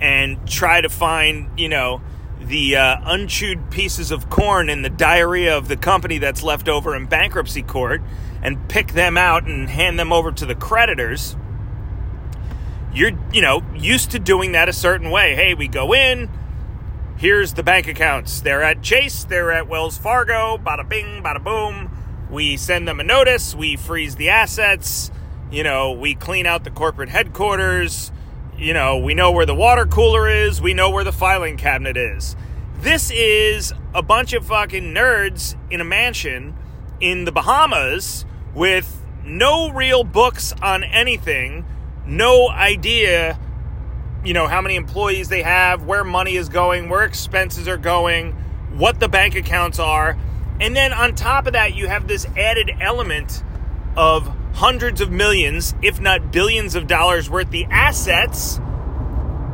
and 0.00 0.48
try 0.48 0.80
to 0.80 0.88
find, 0.88 1.58
you 1.58 1.68
know, 1.68 2.00
the 2.40 2.76
uh, 2.76 2.96
unchewed 3.04 3.70
pieces 3.70 4.10
of 4.10 4.28
corn 4.30 4.68
in 4.68 4.82
the 4.82 4.90
diarrhea 4.90 5.56
of 5.56 5.68
the 5.68 5.76
company 5.76 6.18
that's 6.18 6.42
left 6.42 6.68
over 6.68 6.94
in 6.94 7.06
bankruptcy 7.06 7.62
court 7.62 8.02
and 8.46 8.68
pick 8.68 8.92
them 8.92 9.18
out 9.18 9.44
and 9.44 9.68
hand 9.68 9.98
them 9.98 10.12
over 10.12 10.30
to 10.30 10.46
the 10.46 10.54
creditors 10.54 11.36
you're 12.96 13.10
you 13.30 13.42
know 13.42 13.62
used 13.74 14.12
to 14.12 14.18
doing 14.18 14.52
that 14.52 14.68
a 14.68 14.72
certain 14.72 15.10
way. 15.10 15.34
Hey 15.34 15.52
we 15.52 15.68
go 15.68 15.94
in 15.94 16.30
here's 17.18 17.54
the 17.54 17.62
bank 17.62 17.86
accounts. 17.88 18.40
They're 18.40 18.62
at 18.62 18.82
chase 18.82 19.24
they're 19.24 19.52
at 19.52 19.68
wells 19.68 19.98
fargo 19.98 20.56
bada 20.56 20.88
bing 20.88 21.22
bada 21.22 21.44
boom. 21.44 21.90
We 22.30 22.56
send 22.56 22.88
them 22.88 22.98
a 22.98 23.04
notice 23.04 23.54
we 23.54 23.76
freeze 23.76 24.16
the 24.16 24.30
assets 24.30 25.10
you 25.50 25.62
know 25.62 25.92
we 25.92 26.14
clean 26.14 26.46
out 26.46 26.64
the 26.64 26.70
corporate 26.70 27.10
headquarters. 27.10 28.10
You 28.56 28.72
know, 28.72 28.96
we 28.96 29.12
know 29.12 29.32
where 29.32 29.44
the 29.44 29.54
water 29.54 29.84
cooler 29.84 30.30
is, 30.30 30.62
we 30.62 30.72
know 30.72 30.88
where 30.88 31.04
the 31.04 31.12
filing 31.12 31.58
cabinet 31.58 31.98
is. 31.98 32.34
This 32.78 33.10
is 33.10 33.74
a 33.92 34.00
bunch 34.00 34.32
of 34.32 34.46
fucking 34.46 34.94
nerds 34.94 35.56
in 35.70 35.82
a 35.82 35.84
mansion 35.84 36.54
in 36.98 37.26
the 37.26 37.32
Bahamas 37.32 38.24
with 38.56 39.02
no 39.22 39.70
real 39.70 40.02
books 40.02 40.52
on 40.62 40.82
anything, 40.82 41.64
no 42.06 42.48
idea, 42.48 43.38
you 44.24 44.32
know, 44.32 44.46
how 44.46 44.62
many 44.62 44.76
employees 44.76 45.28
they 45.28 45.42
have, 45.42 45.84
where 45.84 46.02
money 46.02 46.36
is 46.36 46.48
going, 46.48 46.88
where 46.88 47.04
expenses 47.04 47.68
are 47.68 47.76
going, 47.76 48.32
what 48.72 48.98
the 48.98 49.08
bank 49.08 49.34
accounts 49.34 49.78
are. 49.78 50.16
And 50.58 50.74
then 50.74 50.94
on 50.94 51.14
top 51.14 51.46
of 51.46 51.52
that, 51.52 51.76
you 51.76 51.86
have 51.86 52.08
this 52.08 52.24
added 52.36 52.70
element 52.80 53.44
of 53.94 54.26
hundreds 54.54 55.02
of 55.02 55.10
millions, 55.10 55.74
if 55.82 56.00
not 56.00 56.32
billions 56.32 56.74
of 56.74 56.86
dollars 56.86 57.28
worth 57.28 57.50
the 57.50 57.66
assets 57.66 58.58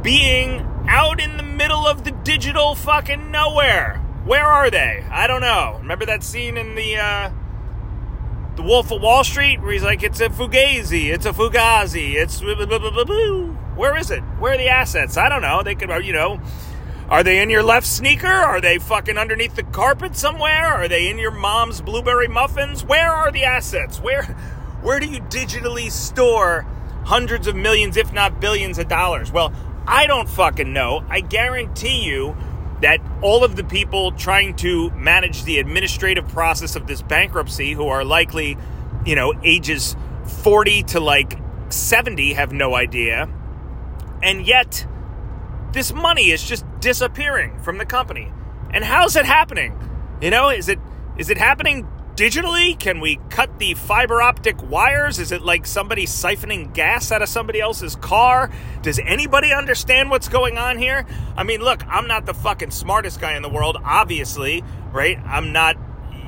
being 0.03 0.61
out 0.89 1.21
in 1.21 1.37
the 1.37 1.43
middle 1.43 1.89
of 1.89 2.05
the 2.05 2.13
digital 2.13 2.77
fucking 2.77 3.33
nowhere. 3.33 3.97
Where 4.25 4.47
are 4.47 4.71
they? 4.71 5.05
I 5.11 5.27
don't 5.27 5.41
know. 5.41 5.79
Remember 5.81 6.07
that 6.07 6.23
scene 6.23 6.57
in 6.57 6.77
the 6.77 6.97
uh, 6.97 7.31
the 8.57 8.63
Wolf 8.63 8.91
of 8.91 9.01
Wall 9.01 9.25
Street 9.25 9.61
where 9.61 9.73
he's 9.73 9.83
like, 9.83 10.03
"It's 10.03 10.21
a 10.21 10.29
fugazi, 10.29 11.11
it's 11.13 11.27
a 11.27 11.33
fugazi, 11.33 12.15
it's 12.15 12.41
where 13.75 13.97
is 13.97 14.11
it? 14.11 14.21
Where 14.39 14.55
are 14.55 14.59
the 14.59 14.69
assets? 14.69 15.17
I 15.17 15.29
don't 15.29 15.43
know. 15.43 15.63
They 15.63 15.75
could, 15.75 16.05
you 16.05 16.13
know, 16.13 16.41
are 17.09 17.23
they 17.23 17.43
in 17.43 17.51
your 17.51 17.63
left 17.63 17.87
sneaker? 17.87 18.27
Are 18.27 18.61
they 18.61 18.79
fucking 18.79 19.19
underneath 19.19 19.55
the 19.55 19.63
carpet 19.63 20.17
somewhere? 20.17 20.67
Are 20.67 20.89
they 20.89 21.09
in 21.09 21.19
your 21.19 21.31
mom's 21.31 21.81
blueberry 21.81 22.29
muffins? 22.29 22.85
Where 22.85 23.11
are 23.11 23.31
the 23.31 23.45
assets? 23.45 24.01
Where 24.01 24.23
where 24.83 24.99
do 24.99 25.07
you 25.07 25.21
digitally 25.21 25.91
store 25.91 26.67
hundreds 27.05 27.47
of 27.47 27.55
millions, 27.55 27.97
if 27.97 28.13
not 28.13 28.41
billions 28.41 28.79
of 28.79 28.89
dollars? 28.89 29.31
Well, 29.31 29.53
I 29.87 30.07
don't 30.07 30.29
fucking 30.29 30.73
know. 30.73 31.05
I 31.09 31.21
guarantee 31.21 32.03
you 32.03 32.37
that 32.83 33.01
all 33.23 33.45
of 33.45 33.57
the 33.57 33.65
people 33.65 34.13
trying 34.13 34.55
to 34.57 34.91
manage 34.91 35.45
the 35.45 35.59
administrative 35.59 36.29
process 36.29 36.77
of 36.77 36.87
this 36.87 37.01
bankruptcy, 37.01 37.73
who 37.73 37.87
are 37.87 38.05
likely, 38.05 38.57
you 39.07 39.15
know, 39.15 39.33
ages 39.43 39.97
40 40.43 40.83
to 40.85 41.01
like 41.01 41.39
70, 41.69 42.35
have 42.35 42.53
no 42.53 42.75
idea. 42.75 43.29
And 44.23 44.47
yet, 44.47 44.87
this 45.73 45.93
money 45.93 46.31
is 46.31 46.43
just 46.43 46.65
disappearing 46.81 47.59
from 47.61 47.79
the 47.79 47.87
company. 47.87 48.33
And 48.71 48.85
how's 48.85 49.17
it 49.17 49.27
happening? 49.27 49.79
You 50.21 50.31
know, 50.31 50.51
is 50.51 50.69
it 50.69 50.79
is 51.17 51.31
it 51.31 51.39
happening 51.39 51.87
digitally? 52.17 52.79
Can 52.79 53.01
we 53.01 53.19
cut 53.31 53.59
the 53.59 53.75
fiber 53.75 54.21
optic 54.21 54.63
wires? 54.69 55.19
Is 55.19 55.33
it 55.33 55.43
like 55.43 55.67
somebody 55.67 56.07
siphoning 56.07 56.73
gas 56.73 57.13
out 57.13 57.23
of 57.23 57.29
somebody 57.29 57.61
else's 57.61 57.97
car? 57.97 58.51
Does 58.83 58.99
anybody 58.99 59.53
understand 59.53 60.11
what's 60.11 60.29
going 60.29 60.59
on 60.59 60.79
here? 60.79 61.07
I 61.37 61.45
mean, 61.45 61.61
look, 61.61 61.87
I'm 61.87 62.07
not 62.07 62.27
the 62.27 62.35
fucking 62.35 62.71
smartest 62.71 63.21
guy 63.21 63.37
in 63.37 63.43
the 63.43 63.49
world, 63.49 63.79
obviously, 63.85 64.63
right? 64.93 65.19
I'm 65.25 65.53
not, 65.53 65.77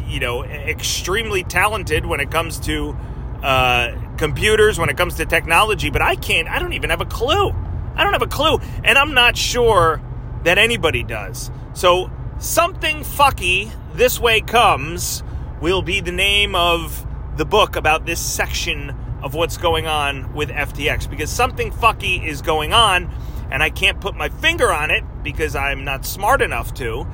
you 0.07 0.21
know, 0.21 0.45
extremely 0.45 1.45
talented 1.45 2.07
when 2.07 2.21
it 2.21 2.31
comes 2.31 2.61
to 2.61 2.97
uh, 3.43 4.17
computers, 4.17 4.79
when 4.79 4.89
it 4.89 4.97
comes 4.97 5.17
to 5.17 5.27
technology, 5.27 5.91
but 5.91 6.01
I 6.01 6.17
can't, 6.17 6.49
I 6.49 6.59
don't 6.59 6.73
even 6.73 6.91
have 6.91 7.01
a 7.01 7.07
clue. 7.07 7.51
I 7.97 8.05
don't 8.05 8.13
have 8.13 8.23
a 8.23 8.27
clue. 8.27 8.59
And 8.83 8.97
I'm 8.97 9.15
not 9.15 9.37
sure 9.37 10.01
that 10.45 10.59
anybody 10.59 11.03
does. 11.03 11.51
So, 11.75 12.11
something 12.39 13.01
fucky 13.01 13.71
this 13.95 14.21
way 14.21 14.41
comes 14.41 15.24
will 15.65 15.81
be 15.81 15.99
the 15.99 16.13
name 16.13 16.55
of 16.55 17.07
the 17.39 17.45
book 17.47 17.75
about 17.75 18.05
this 18.05 18.21
section 18.21 18.95
of 19.23 19.33
what's 19.33 19.57
going 19.57 19.87
on 19.87 20.35
with 20.35 20.51
FTX 20.51 21.09
because 21.09 21.31
something 21.31 21.73
fucky 21.73 22.23
is 22.23 22.43
going 22.43 22.75
on 22.75 23.11
and 23.51 23.63
I 23.63 23.71
can't 23.71 23.99
put 23.99 24.15
my 24.15 24.29
finger 24.29 24.71
on 24.71 24.91
it 24.91 25.03
because 25.23 25.57
I'm 25.57 25.83
not 25.83 26.05
smart 26.05 26.43
enough 26.43 26.75
to. 26.75 27.07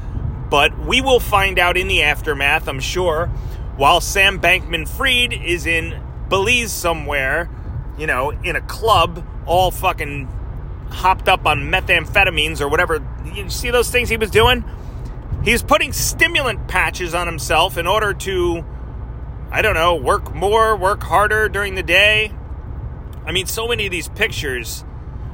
But 0.51 0.77
we 0.85 1.01
will 1.01 1.21
find 1.21 1.61
out 1.61 1.77
in 1.77 1.87
the 1.87 2.03
aftermath, 2.03 2.69
I'm 2.69 2.81
sure, 2.81 3.27
while 3.77 4.01
Sam 4.01 4.41
Bankman 4.41 4.89
Fried 4.89 5.33
is 5.33 5.65
in 5.65 6.03
Belize 6.29 6.73
somewhere, 6.73 7.49
you 7.99 8.09
know, 8.09 8.31
in 8.31 8.57
a 8.57 8.61
club, 8.63 9.25
all 9.47 9.71
fucking 9.71 10.27
hopped 10.91 11.29
up 11.29 11.47
on 11.47 11.71
methamphetamines 11.71 12.61
or 12.61 12.69
whatever. 12.69 13.01
You 13.33 13.49
see 13.49 13.71
those 13.71 13.93
things 13.93 14.09
he 14.09 14.17
was 14.17 14.33
doing? 14.33 14.65
He's 15.43 15.63
putting 15.63 15.93
stimulant 15.93 16.69
patches 16.69 17.15
on 17.15 17.27
himself 17.27 17.79
in 17.79 17.87
order 17.87 18.13
to, 18.13 18.65
I 19.51 19.63
don't 19.63 19.75
know, 19.75 19.97
work 19.97 20.35
more, 20.35 20.77
work 20.77 21.03
harder 21.03 21.49
during 21.49 21.75
the 21.75 21.83
day. 21.83 22.33
I 23.25 23.33
mean, 23.33 23.47
so 23.47 23.67
many 23.67 23.87
of 23.87 23.91
these 23.91 24.09
pictures 24.09 24.85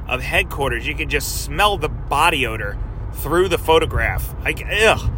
of 0.07 0.21
headquarters, 0.21 0.87
you 0.87 0.95
can 0.95 1.09
just 1.09 1.43
smell 1.43 1.77
the 1.77 1.89
body 1.89 2.47
odor 2.47 2.77
through 3.13 3.49
the 3.49 3.57
photograph. 3.57 4.33
Like, 4.43 4.63
ugh. 4.65 5.11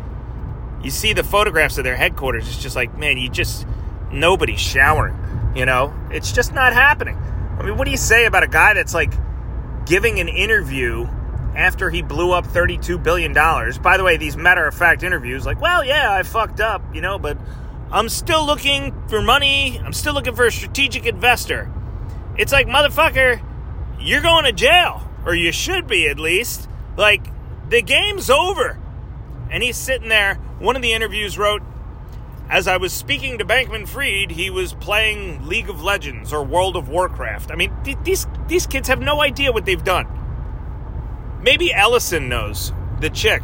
You 0.84 0.89
see 0.89 1.13
the 1.13 1.24
photographs 1.24 1.77
of 1.77 1.84
their 1.84 1.96
headquarters, 1.96 2.48
it's 2.48 2.58
just 2.58 2.75
like, 2.75 2.98
man, 2.98 3.17
you 3.17 3.29
just, 3.29 3.67
nobody's 4.12 4.62
showering, 4.62 5.15
you 5.55 5.65
know? 5.65 5.93
It's 6.10 6.31
just 6.31 6.53
not 6.53 6.74
happening. 6.74 7.17
I 7.60 7.63
mean, 7.63 7.77
what 7.77 7.86
do 7.86 7.91
you 7.91 7.98
say 7.98 8.25
about 8.25 8.43
a 8.43 8.48
guy 8.48 8.74
that's 8.74 8.93
like 8.93 9.13
giving 9.86 10.19
an 10.19 10.29
interview 10.29 11.08
after 11.56 11.89
he 11.89 12.01
blew 12.01 12.32
up 12.32 12.48
$32 12.48 13.01
billion. 13.01 13.34
By 13.34 13.98
the 13.98 14.03
way, 14.03 14.18
these 14.18 14.38
matter 14.38 14.65
of 14.65 14.74
fact 14.74 15.03
interviews, 15.03 15.46
like, 15.46 15.60
well, 15.60 15.84
yeah, 15.84 16.12
I 16.12 16.24
fucked 16.24 16.60
up, 16.60 16.82
you 16.94 17.01
know, 17.01 17.20
but 17.20 17.38
I'm 17.91 18.10
still 18.10 18.46
looking 18.46 18.94
for 19.08 19.22
money. 19.22 19.79
I'm 19.79 19.94
still 19.94 20.13
looking 20.13 20.36
for 20.36 20.46
a 20.46 20.51
strategic 20.51 21.06
investor. 21.06 21.72
It's 22.38 22.51
like, 22.51 22.68
motherfucker, 22.68 23.41
you're 24.00 24.22
going 24.22 24.46
to 24.46 24.51
jail, 24.51 25.10
or 25.25 25.36
you 25.36 25.51
should 25.51 25.88
be 25.88 26.08
at 26.08 26.20
least. 26.20 26.70
Like, 26.96 27.27
the 27.70 27.82
game's 27.82 28.29
over. 28.29 28.79
And 29.51 29.63
he's 29.63 29.77
sitting 29.77 30.10
there. 30.10 30.36
One 30.60 30.75
of 30.75 30.82
the 30.82 30.94
interviews 30.94 31.38
wrote, 31.38 31.63
as 32.50 32.68
I 32.68 32.77
was 32.77 32.94
speaking 32.94 33.38
to 33.38 33.46
Bankman 33.46 33.88
Fried, 33.88 34.32
he 34.32 34.50
was 34.50 34.74
playing 34.74 35.48
League 35.48 35.70
of 35.70 35.84
Legends 35.84 36.34
or 36.34 36.44
World 36.44 36.75
of 36.75 36.89
Warcraft. 36.89 37.51
I 37.51 37.56
mean, 37.56 37.72
th- 37.84 37.98
these 38.03 38.27
these 38.48 38.65
kids 38.65 38.88
have 38.88 39.00
no 39.00 39.22
idea 39.22 39.51
what 39.51 39.65
they've 39.65 39.84
done. 39.84 40.08
Maybe 41.41 41.74
Ellison 41.74 42.27
knows, 42.27 42.74
the 43.00 43.10
chick, 43.10 43.41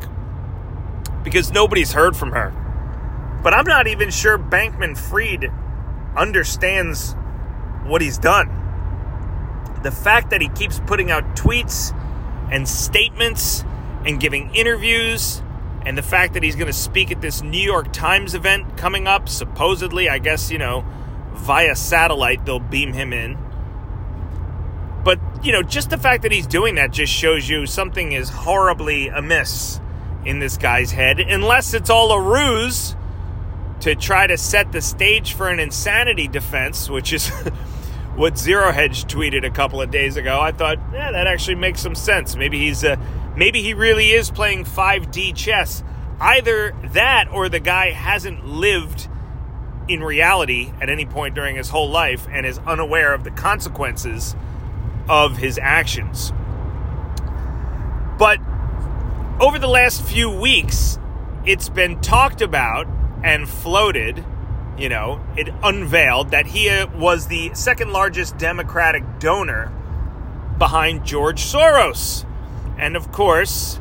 because 1.24 1.52
nobody's 1.52 1.94
heard 1.94 2.16
from 2.16 2.32
her. 2.32 2.54
But 3.42 3.54
I'm 3.54 3.66
not 3.66 3.88
even 3.88 4.10
sure 4.10 4.38
Bankman 4.38 4.98
Fried 4.98 5.52
understands 6.18 7.16
what 7.86 8.02
he's 8.02 8.18
done. 8.18 8.50
The 9.84 9.92
fact 9.92 10.32
that 10.32 10.42
he 10.42 10.50
keeps 10.50 10.80
putting 10.80 11.12
out 11.12 11.36
tweets 11.36 11.96
and 12.52 12.68
statements 12.68 13.64
and 14.06 14.20
giving 14.20 14.54
interviews, 14.56 15.42
and 15.86 15.98
the 15.98 16.04
fact 16.04 16.34
that 16.34 16.44
he's 16.44 16.56
going 16.56 16.68
to 16.68 16.74
speak 16.74 17.12
at 17.12 17.22
this 17.22 17.42
New 17.44 17.62
York 17.62 17.94
Times 17.94 18.34
event 18.34 18.78
coming 18.78 19.08
up, 19.08 19.30
supposedly, 19.30 20.10
I 20.10 20.18
guess, 20.20 20.52
you 20.52 20.58
know, 20.58 20.84
via 21.34 21.76
satellite, 21.76 22.46
they'll 22.46 22.60
beam 22.60 22.94
him 22.94 23.14
in. 23.14 23.38
You 25.44 25.52
know, 25.52 25.62
just 25.62 25.92
the 25.92 25.98
fact 25.98 26.24
that 26.24 26.32
he's 26.32 26.48
doing 26.48 26.76
that 26.76 26.92
just 26.92 27.14
shows 27.14 27.48
you 27.48 27.68
something 27.68 28.12
is 28.12 28.30
horribly 28.30 29.08
amiss 29.08 29.80
in 30.26 30.40
this 30.40 30.58
guy's 30.58 30.92
head, 30.92 31.20
unless 31.20 31.76
it's 31.76 31.92
all 31.92 32.12
a 32.12 32.20
ruse 32.20 32.96
to 33.82 33.94
try 33.94 34.26
to 34.26 34.38
set 34.38 34.72
the 34.72 34.82
stage 34.82 35.34
for 35.34 35.48
an 35.48 35.60
insanity 35.60 36.28
defense, 36.28 36.90
which 36.90 37.14
is 37.14 37.30
what 38.16 38.38
Zero 38.38 38.72
Hedge 38.72 39.06
tweeted 39.06 39.46
a 39.46 39.52
couple 39.52 39.80
of 39.80 39.92
days 39.92 40.18
ago. 40.18 40.40
I 40.42 40.52
thought, 40.52 40.80
yeah, 40.92 41.12
that 41.12 41.28
actually 41.28 41.56
makes 41.56 41.82
some 41.82 41.94
sense. 41.94 42.36
Maybe 42.36 42.58
he's 42.58 42.84
uh, 42.84 42.96
maybe 43.38 43.62
he 43.62 43.76
really 43.76 44.10
is 44.10 44.32
playing 44.32 44.66
5D 44.66 45.36
chess. 45.36 45.84
Either 46.20 46.74
that 46.94 47.28
or 47.32 47.48
the 47.50 47.60
guy 47.60 47.92
hasn't 47.92 48.48
lived 48.48 49.08
in 49.88 50.02
reality 50.02 50.72
at 50.82 50.90
any 50.90 51.06
point 51.06 51.36
during 51.36 51.56
his 51.56 51.70
whole 51.70 51.90
life 51.90 52.26
and 52.32 52.46
is 52.46 52.58
unaware 52.60 53.14
of 53.14 53.24
the 53.24 53.32
consequences 53.32 54.36
of 55.08 55.38
his 55.38 55.60
actions. 55.62 56.32
But 58.18 58.40
over 59.40 59.60
the 59.60 59.68
last 59.68 60.02
few 60.04 60.30
weeks, 60.30 60.98
it's 61.46 61.70
been 61.70 62.02
talked 62.02 62.42
about 62.42 62.88
and 63.24 63.48
floated, 63.48 64.24
you 64.78 64.90
know, 64.90 65.24
it 65.36 65.50
unveiled 65.64 66.32
that 66.32 66.46
he 66.46 66.70
uh, 66.70 66.88
was 66.98 67.28
the 67.28 67.54
second 67.54 67.92
largest 67.92 68.38
Democratic 68.38 69.20
donor 69.20 69.72
behind 70.58 71.06
George 71.06 71.42
Soros. 71.42 72.26
And 72.78 72.96
of 72.96 73.12
course, 73.12 73.80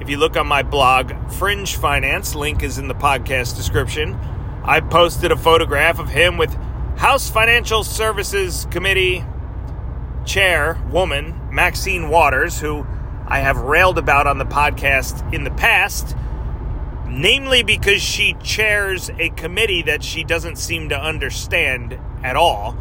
if 0.00 0.08
you 0.08 0.16
look 0.16 0.36
on 0.36 0.46
my 0.46 0.62
blog, 0.62 1.12
Fringe 1.32 1.76
Finance, 1.76 2.34
link 2.34 2.62
is 2.62 2.78
in 2.78 2.88
the 2.88 2.94
podcast 2.94 3.56
description, 3.56 4.14
I 4.64 4.80
posted 4.80 5.32
a 5.32 5.36
photograph 5.36 5.98
of 5.98 6.08
him 6.08 6.36
with 6.36 6.54
House 6.96 7.30
Financial 7.30 7.84
Services 7.84 8.66
Committee 8.70 9.24
chair 10.24 10.80
woman, 10.90 11.48
Maxine 11.50 12.08
Waters, 12.08 12.60
who 12.60 12.86
I 13.26 13.40
have 13.40 13.58
railed 13.58 13.98
about 13.98 14.26
on 14.26 14.38
the 14.38 14.44
podcast 14.44 15.34
in 15.34 15.44
the 15.44 15.50
past, 15.50 16.16
namely 17.06 17.62
because 17.62 18.00
she 18.00 18.34
chairs 18.42 19.10
a 19.18 19.30
committee 19.30 19.82
that 19.82 20.02
she 20.02 20.24
doesn't 20.24 20.56
seem 20.56 20.88
to 20.90 21.00
understand 21.00 21.98
at 22.22 22.36
all. 22.36 22.76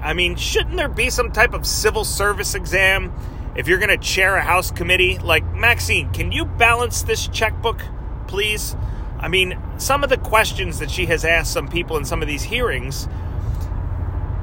I 0.00 0.12
mean, 0.12 0.36
shouldn't 0.36 0.76
there 0.76 0.88
be 0.88 1.10
some 1.10 1.32
type 1.32 1.54
of 1.54 1.66
civil 1.66 2.04
service 2.04 2.54
exam 2.54 3.12
if 3.56 3.68
you're 3.68 3.78
going 3.78 3.88
to 3.88 3.96
chair 3.96 4.36
a 4.36 4.42
House 4.42 4.70
committee? 4.70 5.18
Like, 5.18 5.44
Maxine, 5.54 6.12
can 6.12 6.32
you 6.32 6.44
balance 6.44 7.02
this 7.02 7.26
checkbook, 7.28 7.80
please? 8.26 8.76
I 9.18 9.28
mean, 9.28 9.58
some 9.78 10.04
of 10.04 10.10
the 10.10 10.18
questions 10.18 10.80
that 10.80 10.90
she 10.90 11.06
has 11.06 11.24
asked 11.24 11.52
some 11.52 11.68
people 11.68 11.96
in 11.96 12.04
some 12.04 12.20
of 12.20 12.28
these 12.28 12.42
hearings 12.42 13.08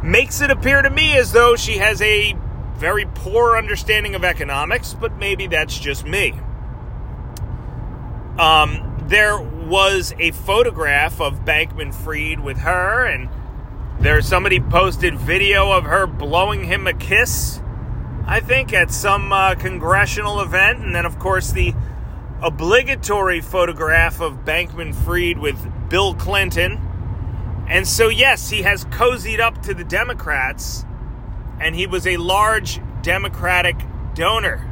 makes 0.03 0.41
it 0.41 0.51
appear 0.51 0.81
to 0.81 0.89
me 0.89 1.17
as 1.17 1.31
though 1.31 1.55
she 1.55 1.77
has 1.77 2.01
a 2.01 2.36
very 2.77 3.05
poor 3.13 3.58
understanding 3.58 4.15
of 4.15 4.24
economics, 4.24 4.93
but 4.93 5.15
maybe 5.17 5.48
that's 5.48 5.77
just 5.77 6.05
me. 6.05 6.34
Um, 8.39 9.03
there 9.08 9.39
was 9.39 10.13
a 10.20 10.31
photograph 10.31 11.22
of 11.22 11.46
Bankman 11.46 11.93
Fried 11.93 12.39
with 12.39 12.58
her, 12.58 13.05
and 13.05 13.29
there's 14.00 14.27
somebody 14.27 14.60
posted 14.60 15.20
video 15.20 15.72
of 15.72 15.84
her 15.84 16.08
blowing 16.08 16.63
him 16.63 16.88
a 16.88 16.93
kiss, 16.93 17.62
I 18.25 18.39
think, 18.39 18.74
at 18.74 18.89
some 18.89 19.31
uh, 19.31 19.55
congressional 19.55 20.41
event. 20.41 20.79
And 20.79 20.96
then, 20.96 21.05
of 21.05 21.20
course, 21.20 21.51
the 21.51 21.75
obligatory 22.41 23.41
photograph 23.41 24.20
of 24.20 24.43
Bankman 24.43 24.96
Fried 24.96 25.38
with 25.38 25.89
Bill 25.89 26.15
Clinton. 26.15 26.79
And 27.68 27.88
so, 27.88 28.10
yes, 28.10 28.50
he 28.50 28.63
has 28.63 28.86
cozied 28.86 29.39
up 29.39 29.62
to 29.63 29.74
the 29.74 29.84
Democrats, 29.84 30.86
and 31.60 31.75
he 31.75 31.88
was 31.88 32.06
a 32.06 32.18
large 32.18 32.80
Democratic 33.01 33.77
donor. 34.13 34.68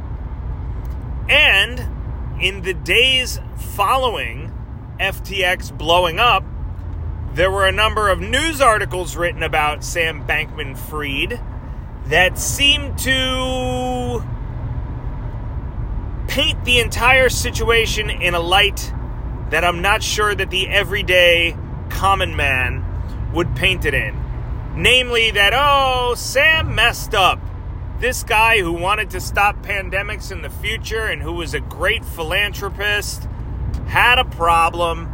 And 1.28 2.42
in 2.42 2.62
the 2.62 2.74
days 2.74 3.40
following 3.56 4.52
FTX 4.98 5.76
blowing 5.76 6.18
up, 6.18 6.44
there 7.32 7.50
were 7.50 7.66
a 7.66 7.72
number 7.72 8.08
of 8.08 8.20
news 8.20 8.60
articles 8.60 9.16
written 9.16 9.42
about 9.42 9.84
Sam 9.84 10.26
Bankman 10.26 10.76
Fried 10.76 11.40
that 12.06 12.38
seemed 12.38 12.98
to 12.98 14.24
paint 16.26 16.64
the 16.64 16.80
entire 16.80 17.28
situation 17.28 18.10
in 18.10 18.34
a 18.34 18.40
light 18.40 18.92
that 19.50 19.64
I'm 19.64 19.80
not 19.82 20.02
sure 20.02 20.34
that 20.34 20.50
the 20.50 20.68
everyday 20.68 21.56
common 21.90 22.36
man 22.36 22.84
would 23.32 23.54
paint 23.54 23.84
it 23.84 23.94
in. 23.94 24.16
Namely, 24.76 25.30
that, 25.32 25.52
oh, 25.54 26.14
Sam 26.16 26.74
messed 26.74 27.14
up. 27.14 27.40
This 27.98 28.22
guy 28.22 28.60
who 28.60 28.72
wanted 28.72 29.10
to 29.10 29.20
stop 29.20 29.62
pandemics 29.62 30.32
in 30.32 30.42
the 30.42 30.48
future 30.48 31.04
and 31.04 31.20
who 31.20 31.32
was 31.32 31.52
a 31.52 31.60
great 31.60 32.04
philanthropist 32.04 33.28
had 33.86 34.18
a 34.18 34.24
problem 34.24 35.08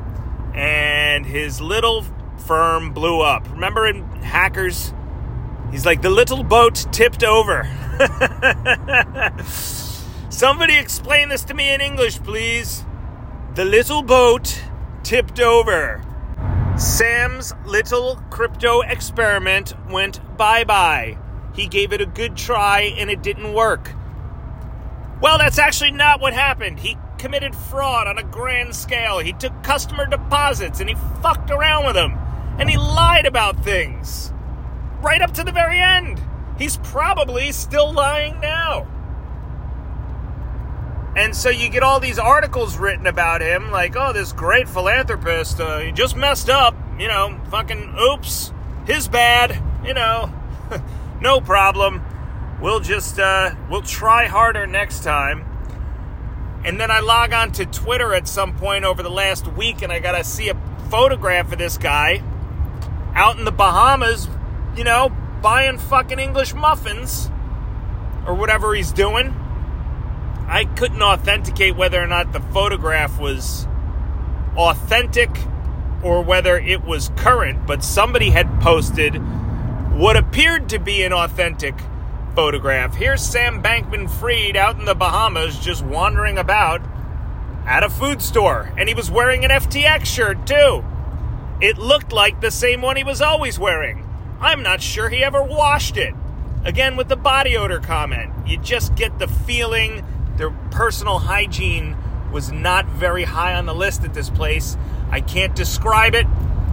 and 0.54 1.26
his 1.26 1.60
little 1.60 2.04
firm 2.46 2.92
blew 2.92 3.20
up. 3.20 3.50
Remember 3.50 3.86
in 3.86 4.04
Hackers? 4.22 4.92
He's 5.70 5.84
like, 5.84 6.02
the 6.02 6.10
little 6.10 6.44
boat 6.44 6.86
tipped 6.92 7.24
over. 7.24 7.64
Somebody 10.30 10.76
explain 10.76 11.28
this 11.28 11.44
to 11.44 11.54
me 11.54 11.72
in 11.72 11.80
English, 11.80 12.22
please. 12.22 12.84
The 13.54 13.64
little 13.64 14.02
boat 14.02 14.62
tipped 15.02 15.40
over. 15.40 16.02
Sam's 16.78 17.54
little 17.64 18.16
crypto 18.28 18.82
experiment 18.82 19.72
went 19.88 20.20
bye 20.36 20.62
bye. 20.62 21.16
He 21.54 21.68
gave 21.68 21.94
it 21.94 22.02
a 22.02 22.06
good 22.06 22.36
try 22.36 22.92
and 22.98 23.10
it 23.10 23.22
didn't 23.22 23.54
work. 23.54 23.92
Well, 25.22 25.38
that's 25.38 25.58
actually 25.58 25.92
not 25.92 26.20
what 26.20 26.34
happened. 26.34 26.80
He 26.80 26.98
committed 27.16 27.54
fraud 27.54 28.06
on 28.06 28.18
a 28.18 28.22
grand 28.22 28.76
scale. 28.76 29.20
He 29.20 29.32
took 29.32 29.62
customer 29.62 30.06
deposits 30.06 30.80
and 30.80 30.90
he 30.90 30.94
fucked 31.22 31.50
around 31.50 31.86
with 31.86 31.94
them. 31.94 32.12
And 32.58 32.68
he 32.68 32.76
lied 32.76 33.24
about 33.24 33.64
things. 33.64 34.34
Right 35.00 35.22
up 35.22 35.32
to 35.32 35.44
the 35.44 35.52
very 35.52 35.80
end. 35.80 36.20
He's 36.58 36.76
probably 36.78 37.52
still 37.52 37.90
lying 37.90 38.38
now. 38.40 38.86
And 41.16 41.34
so 41.34 41.48
you 41.48 41.70
get 41.70 41.82
all 41.82 41.98
these 41.98 42.18
articles 42.18 42.76
written 42.76 43.06
about 43.06 43.40
him, 43.40 43.70
like, 43.70 43.96
oh, 43.96 44.12
this 44.12 44.32
great 44.32 44.68
philanthropist, 44.68 45.58
uh, 45.58 45.78
he 45.78 45.90
just 45.90 46.14
messed 46.14 46.50
up, 46.50 46.76
you 46.98 47.08
know, 47.08 47.40
fucking 47.50 47.96
oops, 47.98 48.52
his 48.86 49.08
bad, 49.08 49.62
you 49.82 49.94
know, 49.94 50.30
no 51.22 51.40
problem. 51.40 52.02
We'll 52.60 52.80
just, 52.80 53.18
uh, 53.18 53.54
we'll 53.70 53.80
try 53.80 54.26
harder 54.26 54.66
next 54.66 55.04
time. 55.04 55.46
And 56.66 56.78
then 56.78 56.90
I 56.90 57.00
log 57.00 57.32
on 57.32 57.50
to 57.52 57.64
Twitter 57.64 58.12
at 58.12 58.28
some 58.28 58.54
point 58.54 58.84
over 58.84 59.02
the 59.02 59.10
last 59.10 59.46
week 59.46 59.80
and 59.80 59.90
I 59.90 60.00
gotta 60.00 60.22
see 60.22 60.50
a 60.50 60.56
photograph 60.90 61.50
of 61.50 61.58
this 61.58 61.78
guy 61.78 62.22
out 63.14 63.38
in 63.38 63.46
the 63.46 63.52
Bahamas, 63.52 64.28
you 64.76 64.84
know, 64.84 65.10
buying 65.40 65.78
fucking 65.78 66.18
English 66.18 66.52
muffins 66.52 67.30
or 68.26 68.34
whatever 68.34 68.74
he's 68.74 68.92
doing 68.92 69.34
I 70.48 70.64
couldn't 70.64 71.02
authenticate 71.02 71.76
whether 71.76 72.00
or 72.00 72.06
not 72.06 72.32
the 72.32 72.40
photograph 72.40 73.18
was 73.18 73.66
authentic 74.56 75.30
or 76.02 76.22
whether 76.22 76.56
it 76.56 76.84
was 76.84 77.10
current, 77.16 77.66
but 77.66 77.82
somebody 77.82 78.30
had 78.30 78.60
posted 78.60 79.14
what 79.92 80.16
appeared 80.16 80.68
to 80.68 80.78
be 80.78 81.02
an 81.02 81.12
authentic 81.12 81.74
photograph. 82.36 82.94
Here's 82.94 83.22
Sam 83.22 83.62
Bankman 83.62 84.08
Fried 84.08 84.56
out 84.56 84.78
in 84.78 84.84
the 84.84 84.94
Bahamas 84.94 85.58
just 85.58 85.84
wandering 85.84 86.38
about 86.38 86.80
at 87.66 87.82
a 87.82 87.90
food 87.90 88.22
store, 88.22 88.72
and 88.76 88.88
he 88.88 88.94
was 88.94 89.10
wearing 89.10 89.44
an 89.44 89.50
FTX 89.50 90.04
shirt 90.04 90.46
too. 90.46 90.84
It 91.60 91.78
looked 91.78 92.12
like 92.12 92.40
the 92.40 92.50
same 92.50 92.82
one 92.82 92.96
he 92.96 93.04
was 93.04 93.20
always 93.20 93.58
wearing. 93.58 94.06
I'm 94.40 94.62
not 94.62 94.82
sure 94.82 95.08
he 95.08 95.24
ever 95.24 95.42
washed 95.42 95.96
it. 95.96 96.14
Again, 96.64 96.96
with 96.96 97.08
the 97.08 97.16
body 97.16 97.56
odor 97.56 97.80
comment, 97.80 98.32
you 98.46 98.58
just 98.58 98.94
get 98.94 99.18
the 99.18 99.28
feeling 99.28 100.04
their 100.36 100.50
personal 100.70 101.18
hygiene 101.18 101.96
was 102.32 102.52
not 102.52 102.86
very 102.86 103.24
high 103.24 103.54
on 103.54 103.66
the 103.66 103.74
list 103.74 104.04
at 104.04 104.14
this 104.14 104.30
place. 104.30 104.76
I 105.10 105.20
can't 105.20 105.54
describe 105.54 106.14
it. 106.14 106.26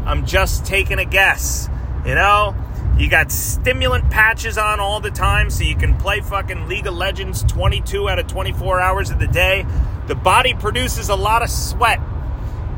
I'm 0.06 0.26
just 0.26 0.66
taking 0.66 1.00
a 1.00 1.06
guess. 1.06 1.70
You 2.06 2.16
know, 2.16 2.56
you 2.98 3.10
got 3.10 3.32
stimulant 3.32 4.10
patches 4.12 4.58
on 4.58 4.80
all 4.80 5.00
the 5.00 5.12
time 5.12 5.50
so 5.50 5.64
you 5.64 5.76
can 5.76 5.98
play 5.98 6.20
fucking 6.22 6.68
League 6.68 6.88
of 6.88 6.94
Legends 6.94 7.44
22 7.44 8.10
out 8.10 8.20
of 8.20 8.28
24 8.28 8.82
hours 8.82 9.10
of 9.10 9.20
the 9.20 9.28
day. 9.28 9.66
The 10.08 10.16
body 10.16 10.54
produces 10.54 11.10
a 11.10 11.16
lot 11.16 11.42
of 11.42 11.50
sweat. 11.50 12.02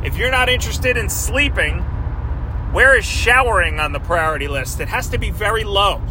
If 0.03 0.17
you're 0.17 0.31
not 0.31 0.49
interested 0.49 0.97
in 0.97 1.09
sleeping, 1.09 1.79
where 2.71 2.95
is 2.95 3.05
showering 3.05 3.79
on 3.79 3.93
the 3.93 3.99
priority 3.99 4.47
list? 4.47 4.79
It 4.79 4.89
has 4.89 5.09
to 5.09 5.17
be 5.17 5.31
very 5.31 5.63
low. 5.63 6.01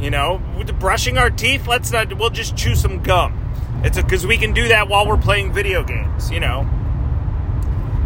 You 0.00 0.10
know, 0.10 0.42
with 0.58 0.78
brushing 0.78 1.16
our 1.16 1.30
teeth, 1.30 1.66
let's 1.66 1.90
not, 1.92 2.12
we'll 2.18 2.30
just 2.30 2.56
chew 2.56 2.74
some 2.74 3.02
gum. 3.02 3.45
It's 3.84 4.00
because 4.00 4.26
we 4.26 4.36
can 4.36 4.52
do 4.52 4.68
that 4.68 4.88
while 4.88 5.06
we're 5.06 5.16
playing 5.16 5.52
video 5.52 5.82
games, 5.84 6.30
you 6.30 6.40
know. 6.40 6.68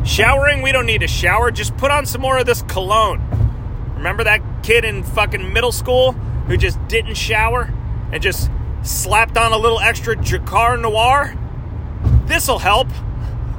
Showering, 0.05 0.63
we 0.63 0.73
don't 0.73 0.87
need 0.87 1.01
to 1.01 1.09
shower. 1.09 1.51
Just 1.51 1.77
put 1.77 1.91
on 1.91 2.07
some 2.07 2.21
more 2.21 2.39
of 2.39 2.47
this 2.47 2.63
cologne. 2.63 3.23
Remember 3.97 4.25
that 4.25 4.41
kid 4.63 4.85
in 4.85 5.03
fucking 5.03 5.53
middle 5.53 5.73
school 5.73 6.13
who 6.47 6.57
just 6.57 6.79
didn't 6.89 7.15
shower 7.15 7.73
and 8.13 8.23
just 8.23 8.51
slapped 8.83 9.37
on 9.37 9.53
a 9.53 9.59
little 9.59 9.81
extra 9.81 10.17
Drakkar 10.17 10.81
Noir. 10.81 11.37
This'll 12.27 12.59
help. 12.59 12.89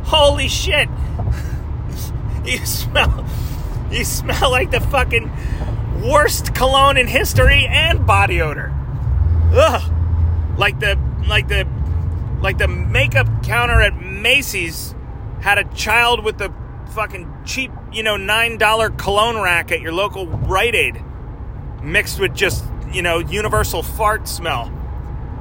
Holy 0.04 0.47
shit. 0.47 0.89
You 2.43 2.58
smell 2.65 3.24
you 3.91 4.06
smell 4.06 4.52
like 4.52 4.71
the 4.71 4.80
fucking 4.80 5.30
worst 6.04 6.56
cologne 6.56 6.97
in 6.97 7.08
history 7.08 7.67
and 7.67 8.06
body 8.06 8.41
odor. 8.41 8.74
Ugh. 9.54 10.58
Like 10.58 10.80
the 10.80 10.97
like 11.28 11.47
the 11.47 11.67
like 12.41 12.58
the 12.58 12.67
makeup 12.67 13.27
counter 13.43 13.82
at 13.82 14.01
Macy's 14.01 14.95
had 15.41 15.58
a 15.58 15.63
child 15.73 16.23
with 16.23 16.38
the 16.38 16.54
fucking 16.93 17.32
cheap, 17.45 17.71
you 17.91 18.04
know, 18.04 18.15
$9 18.15 18.97
cologne 18.97 19.39
rack 19.41 19.71
at 19.71 19.82
your 19.82 19.93
local 19.93 20.27
Rite 20.27 20.75
Aid 20.75 21.04
mixed 21.84 22.19
with 22.19 22.34
just, 22.36 22.63
you 22.91 23.01
know, 23.01 23.19
universal 23.19 23.84
fart 23.84 24.27
smell. 24.27 24.71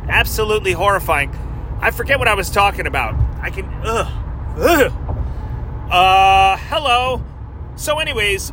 Absolutely 0.09 0.73
horrifying. 0.73 1.35
I 1.81 1.91
forget 1.91 2.19
what 2.19 2.29
I 2.29 2.35
was 2.35 2.51
talking 2.51 2.87
about. 2.87 3.15
I 3.41 3.51
can 3.51 3.67
ugh. 3.85 4.13
Ugh. 4.59 4.93
Uh, 5.91 6.57
hello. 6.69 7.23
So, 7.77 7.99
anyways, 7.99 8.53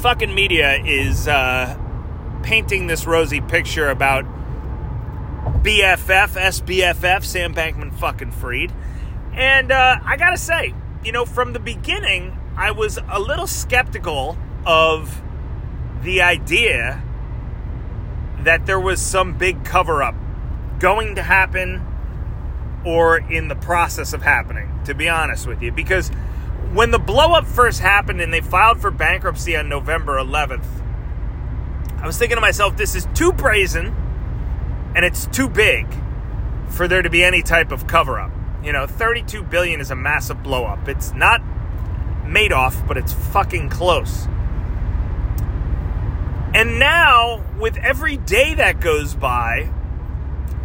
fucking 0.00 0.34
media 0.34 0.76
is 0.84 1.26
uh, 1.26 1.76
painting 2.42 2.86
this 2.86 3.06
rosy 3.06 3.40
picture 3.40 3.88
about 3.88 4.24
BFF, 5.62 6.30
SBFF, 6.30 7.24
Sam 7.24 7.54
Bankman 7.54 7.92
fucking 7.94 8.32
freed. 8.32 8.72
And 9.32 9.72
uh, 9.72 9.98
I 10.04 10.16
gotta 10.16 10.36
say, 10.36 10.74
you 11.04 11.12
know, 11.12 11.24
from 11.24 11.52
the 11.52 11.60
beginning, 11.60 12.38
I 12.56 12.70
was 12.70 12.98
a 13.10 13.18
little 13.18 13.46
skeptical 13.46 14.36
of 14.66 15.20
the 16.02 16.22
idea 16.22 17.02
that 18.40 18.66
there 18.66 18.80
was 18.80 19.00
some 19.00 19.38
big 19.38 19.64
cover 19.64 20.02
up 20.02 20.14
going 20.78 21.14
to 21.14 21.22
happen 21.22 21.86
or 22.84 23.18
in 23.18 23.48
the 23.48 23.54
process 23.54 24.12
of 24.12 24.22
happening, 24.22 24.68
to 24.84 24.94
be 24.94 25.08
honest 25.08 25.46
with 25.46 25.62
you. 25.62 25.70
Because 25.70 26.08
when 26.72 26.90
the 26.90 26.98
blowup 26.98 27.46
first 27.46 27.80
happened 27.80 28.20
and 28.20 28.32
they 28.32 28.40
filed 28.40 28.80
for 28.80 28.90
bankruptcy 28.90 29.56
on 29.56 29.68
November 29.68 30.16
11th, 30.18 30.66
I 31.98 32.06
was 32.06 32.18
thinking 32.18 32.36
to 32.36 32.40
myself, 32.40 32.76
this 32.76 32.96
is 32.96 33.06
too 33.14 33.32
brazen 33.32 33.94
and 34.94 35.04
it's 35.04 35.26
too 35.26 35.48
big 35.48 35.86
for 36.68 36.88
there 36.88 37.02
to 37.02 37.10
be 37.10 37.22
any 37.22 37.42
type 37.42 37.72
of 37.72 37.86
cover 37.86 38.18
up. 38.18 38.30
You 38.62 38.72
know, 38.72 38.86
32 38.86 39.42
billion 39.42 39.80
is 39.80 39.90
a 39.90 39.96
massive 39.96 40.42
blow 40.42 40.64
up. 40.64 40.88
It's 40.88 41.12
not 41.12 41.42
Madoff, 42.24 42.86
but 42.86 42.96
it's 42.96 43.12
fucking 43.12 43.68
close. 43.68 44.26
And 46.54 46.78
now, 46.78 47.42
with 47.58 47.76
every 47.78 48.18
day 48.18 48.54
that 48.54 48.80
goes 48.80 49.14
by, 49.14 49.70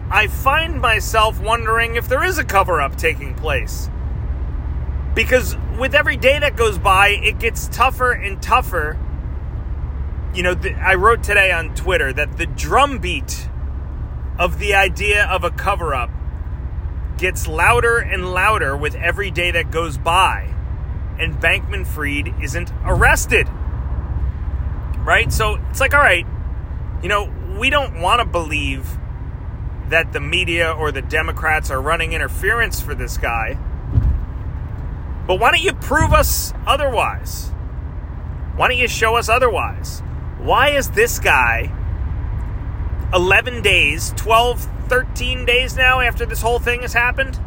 I 0.09 0.27
find 0.27 0.81
myself 0.81 1.39
wondering 1.41 1.95
if 1.95 2.07
there 2.07 2.23
is 2.23 2.37
a 2.37 2.43
cover 2.43 2.81
up 2.81 2.97
taking 2.97 3.35
place. 3.35 3.89
Because 5.15 5.57
with 5.79 5.95
every 5.95 6.17
day 6.17 6.39
that 6.39 6.55
goes 6.55 6.77
by, 6.77 7.09
it 7.09 7.39
gets 7.39 7.67
tougher 7.69 8.11
and 8.11 8.41
tougher. 8.41 8.97
You 10.33 10.43
know, 10.43 10.55
I 10.79 10.95
wrote 10.95 11.23
today 11.23 11.51
on 11.51 11.73
Twitter 11.73 12.13
that 12.13 12.37
the 12.37 12.45
drumbeat 12.45 13.49
of 14.39 14.59
the 14.59 14.73
idea 14.75 15.25
of 15.25 15.43
a 15.43 15.51
cover 15.51 15.93
up 15.93 16.09
gets 17.17 17.47
louder 17.47 17.97
and 17.97 18.31
louder 18.31 18.77
with 18.77 18.95
every 18.95 19.31
day 19.31 19.51
that 19.51 19.71
goes 19.71 19.97
by, 19.97 20.53
and 21.19 21.39
Bankman 21.39 21.85
Fried 21.85 22.33
isn't 22.41 22.71
arrested. 22.85 23.47
Right? 24.99 25.31
So 25.31 25.55
it's 25.69 25.79
like, 25.79 25.93
all 25.93 26.01
right, 26.01 26.25
you 27.01 27.09
know, 27.09 27.31
we 27.59 27.69
don't 27.69 28.01
want 28.01 28.19
to 28.19 28.25
believe 28.25 28.97
that 29.89 30.11
the 30.13 30.19
media 30.19 30.71
or 30.71 30.91
the 30.91 31.01
Democrats 31.01 31.71
are 31.71 31.81
running 31.81 32.13
interference 32.13 32.81
for 32.81 32.93
this 32.93 33.17
guy. 33.17 33.57
But 35.25 35.39
why 35.39 35.51
don't 35.51 35.63
you 35.63 35.73
prove 35.73 36.13
us 36.13 36.53
otherwise? 36.65 37.49
Why 38.55 38.67
don't 38.67 38.77
you 38.77 38.87
show 38.87 39.15
us 39.15 39.29
otherwise? 39.29 40.01
Why 40.39 40.69
is 40.69 40.91
this 40.91 41.19
guy 41.19 41.71
11 43.13 43.61
days, 43.61 44.13
12, 44.17 44.67
13 44.89 45.45
days 45.45 45.77
now 45.77 46.01
after 46.01 46.25
this 46.25 46.41
whole 46.41 46.59
thing 46.59 46.81
has 46.81 46.93
happened? 46.93 47.37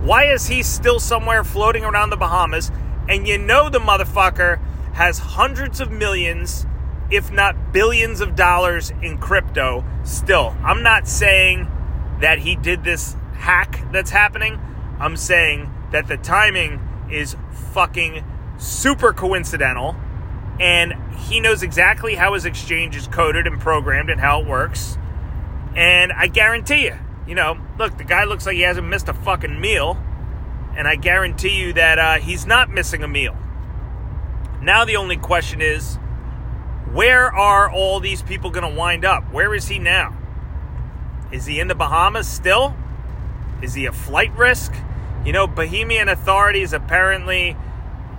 Why 0.00 0.24
is 0.24 0.46
he 0.46 0.62
still 0.62 0.98
somewhere 0.98 1.44
floating 1.44 1.84
around 1.84 2.10
the 2.10 2.16
Bahamas? 2.16 2.70
And 3.08 3.26
you 3.26 3.36
know 3.36 3.68
the 3.68 3.80
motherfucker 3.80 4.58
has 4.94 5.18
hundreds 5.18 5.80
of 5.80 5.90
millions 5.90 6.66
if 7.10 7.30
not 7.32 7.72
billions 7.72 8.20
of 8.20 8.34
dollars 8.34 8.90
in 9.02 9.18
crypto 9.18 9.84
still. 10.04 10.56
I'm 10.62 10.82
not 10.82 11.08
saying 11.08 11.70
that 12.20 12.38
he 12.38 12.56
did 12.56 12.84
this 12.84 13.16
hack 13.34 13.80
that's 13.92 14.10
happening. 14.10 14.60
I'm 14.98 15.16
saying 15.16 15.72
that 15.92 16.08
the 16.08 16.16
timing 16.16 16.80
is 17.10 17.36
fucking 17.72 18.24
super 18.58 19.12
coincidental 19.12 19.96
and 20.60 20.94
he 21.16 21.40
knows 21.40 21.62
exactly 21.62 22.14
how 22.14 22.34
his 22.34 22.44
exchange 22.44 22.96
is 22.96 23.06
coded 23.08 23.46
and 23.46 23.60
programmed 23.60 24.10
and 24.10 24.20
how 24.20 24.40
it 24.40 24.46
works. 24.46 24.98
And 25.76 26.12
I 26.12 26.26
guarantee 26.26 26.84
you, 26.86 26.98
you 27.26 27.34
know, 27.34 27.58
look, 27.78 27.98
the 27.98 28.04
guy 28.04 28.24
looks 28.24 28.46
like 28.46 28.56
he 28.56 28.62
hasn't 28.62 28.86
missed 28.86 29.08
a 29.08 29.14
fucking 29.14 29.60
meal. 29.60 30.02
And 30.76 30.86
I 30.86 30.96
guarantee 30.96 31.58
you 31.58 31.72
that 31.74 31.98
uh, 31.98 32.14
he's 32.18 32.46
not 32.46 32.70
missing 32.70 33.02
a 33.02 33.08
meal. 33.08 33.36
Now 34.62 34.84
the 34.84 34.96
only 34.96 35.16
question 35.16 35.60
is 35.60 35.98
where 36.92 37.32
are 37.32 37.70
all 37.70 38.00
these 38.00 38.22
people 38.22 38.50
going 38.50 38.68
to 38.68 38.76
wind 38.76 39.04
up? 39.04 39.32
Where 39.32 39.54
is 39.54 39.68
he 39.68 39.78
now? 39.78 40.16
Is 41.30 41.46
he 41.46 41.60
in 41.60 41.68
the 41.68 41.74
Bahamas 41.74 42.26
still? 42.26 42.74
Is 43.60 43.74
he 43.74 43.86
a 43.86 43.92
flight 43.92 44.34
risk? 44.36 44.72
You 45.24 45.32
know, 45.32 45.46
Bahamian 45.46 46.10
authorities 46.10 46.72
apparently 46.72 47.56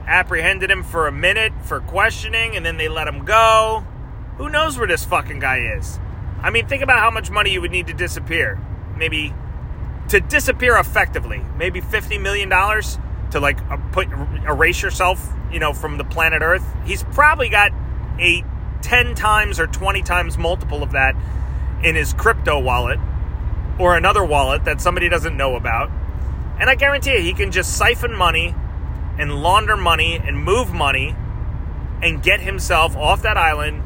apprehended 0.09 0.71
him 0.71 0.83
for 0.83 1.07
a 1.07 1.11
minute 1.11 1.53
for 1.63 1.79
questioning 1.79 2.55
and 2.55 2.65
then 2.65 2.77
they 2.77 2.89
let 2.89 3.07
him 3.07 3.23
go. 3.23 3.85
Who 4.37 4.49
knows 4.49 4.77
where 4.77 4.87
this 4.87 5.05
fucking 5.05 5.39
guy 5.39 5.59
is? 5.77 5.99
I 6.41 6.49
mean, 6.49 6.67
think 6.67 6.81
about 6.81 6.99
how 6.99 7.11
much 7.11 7.29
money 7.29 7.51
you 7.51 7.61
would 7.61 7.71
need 7.71 7.87
to 7.87 7.93
disappear. 7.93 8.59
Maybe 8.97 9.33
to 10.09 10.19
disappear 10.19 10.77
effectively, 10.77 11.41
maybe 11.57 11.81
$50 11.81 12.19
million 12.21 12.49
to 12.49 13.39
like 13.39 13.59
put 13.91 14.09
erase 14.11 14.81
yourself, 14.81 15.31
you 15.51 15.59
know, 15.59 15.73
from 15.73 15.97
the 15.97 16.03
planet 16.03 16.41
Earth. 16.41 16.65
He's 16.85 17.03
probably 17.03 17.49
got 17.49 17.71
a 18.19 18.43
10 18.81 19.13
times 19.13 19.59
or 19.59 19.67
20 19.67 20.01
times 20.01 20.37
multiple 20.37 20.81
of 20.81 20.93
that 20.93 21.15
in 21.83 21.95
his 21.95 22.13
crypto 22.13 22.59
wallet 22.59 22.99
or 23.77 23.95
another 23.95 24.25
wallet 24.25 24.65
that 24.65 24.81
somebody 24.81 25.07
doesn't 25.07 25.37
know 25.37 25.55
about. 25.55 25.91
And 26.59 26.69
I 26.69 26.75
guarantee 26.75 27.13
you, 27.13 27.21
he 27.21 27.33
can 27.33 27.51
just 27.51 27.77
siphon 27.77 28.13
money 28.13 28.55
and 29.19 29.43
launder 29.43 29.77
money 29.77 30.15
and 30.15 30.43
move 30.43 30.73
money 30.73 31.15
and 32.01 32.23
get 32.23 32.41
himself 32.41 32.95
off 32.95 33.21
that 33.21 33.37
island 33.37 33.83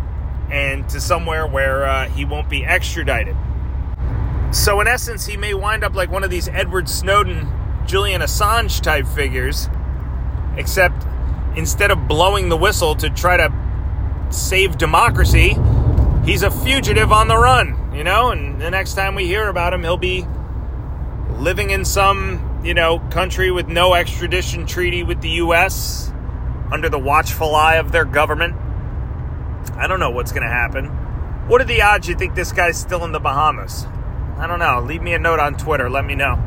and 0.52 0.88
to 0.90 1.02
somewhere 1.02 1.48
where 1.48 1.86
uh, 1.86 2.08
he 2.10 2.24
won't 2.24 2.50
be 2.50 2.64
extradited. 2.64 3.36
So, 4.52 4.80
in 4.82 4.88
essence, 4.88 5.26
he 5.26 5.36
may 5.36 5.56
wind 5.56 5.84
up 5.84 5.96
like 5.96 6.12
one 6.12 6.24
of 6.24 6.30
these 6.30 6.48
Edward 6.48 6.88
Snowden, 6.88 7.52
Julian 7.88 8.22
Assange 8.22 8.82
type 8.82 9.08
figures, 9.08 9.68
except 10.56 11.06
instead 11.56 11.90
of 11.90 12.08
blowing 12.08 12.50
the 12.50 12.58
whistle 12.58 12.96
to 12.96 13.10
try 13.10 13.38
to 13.38 13.52
save 14.30 14.78
democracy, 14.78 15.58
he's 16.24 16.44
a 16.44 16.52
fugitive 16.52 17.12
on 17.12 17.28
the 17.28 17.38
run, 17.38 17.92
you 17.94 18.04
know? 18.04 18.30
And 18.30 18.62
the 18.62 18.70
next 18.70 18.94
time 18.94 19.16
we 19.16 19.26
hear 19.26 19.50
about 19.50 19.74
him, 19.74 19.82
he'll 19.82 19.98
be 19.98 20.26
living 21.32 21.72
in 21.72 21.84
some, 21.84 22.53
you 22.64 22.74
know, 22.74 23.00
country 23.12 23.52
with 23.52 23.68
no 23.68 23.94
extradition 23.94 24.66
treaty 24.66 25.04
with 25.04 25.22
the 25.22 25.30
U.S., 25.30 26.12
under 26.72 26.90
the 26.90 26.98
watchful 26.98 27.56
eye 27.56 27.76
of 27.76 27.92
their 27.92 28.04
government. 28.04 28.56
I 29.76 29.86
don't 29.86 30.00
know 30.00 30.10
what's 30.10 30.32
going 30.32 30.44
to 30.44 30.50
happen. 30.50 30.88
What 31.48 31.62
are 31.62 31.66
the 31.66 31.84
odds 31.84 32.08
you 32.08 32.16
think 32.16 32.34
this 32.34 32.52
guy's 32.52 32.80
still 32.80 33.06
in 33.06 33.12
the 33.12 33.20
Bahamas? 33.20 33.86
I 34.38 34.48
don't 34.48 34.58
know. 34.58 34.82
Leave 34.82 35.02
me 35.02 35.14
a 35.14 35.20
note 35.20 35.40
on 35.40 35.56
Twitter. 35.56 35.90
Let 35.90 36.04
me 36.04 36.16
know. 36.16 36.42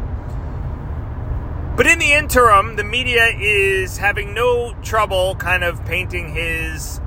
But 1.77 1.87
in 1.87 1.99
the 2.01 2.13
interim, 2.13 2.75
the 2.75 2.83
media 2.83 3.27
is 3.39 3.99
having 3.99 4.35
no 4.35 4.75
trouble 4.83 5.37
kind 5.37 5.63
of 5.63 5.85
painting 5.85 6.35
his 6.35 7.01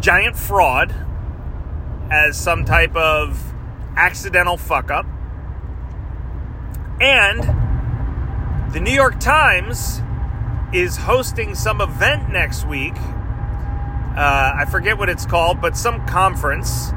giant 0.00 0.36
fraud 0.36 0.94
as 2.10 2.36
some 2.36 2.64
type 2.64 2.94
of 2.94 3.54
accidental 3.96 4.58
fuck 4.58 4.90
up. 4.90 5.06
And 7.00 7.65
the 8.76 8.82
New 8.82 8.92
York 8.92 9.18
Times 9.18 10.02
is 10.70 10.98
hosting 10.98 11.54
some 11.54 11.80
event 11.80 12.28
next 12.28 12.66
week. 12.66 12.92
Uh, 12.94 14.52
I 14.54 14.66
forget 14.70 14.98
what 14.98 15.08
it's 15.08 15.24
called, 15.24 15.62
but 15.62 15.78
some 15.78 16.06
conference. 16.06 16.90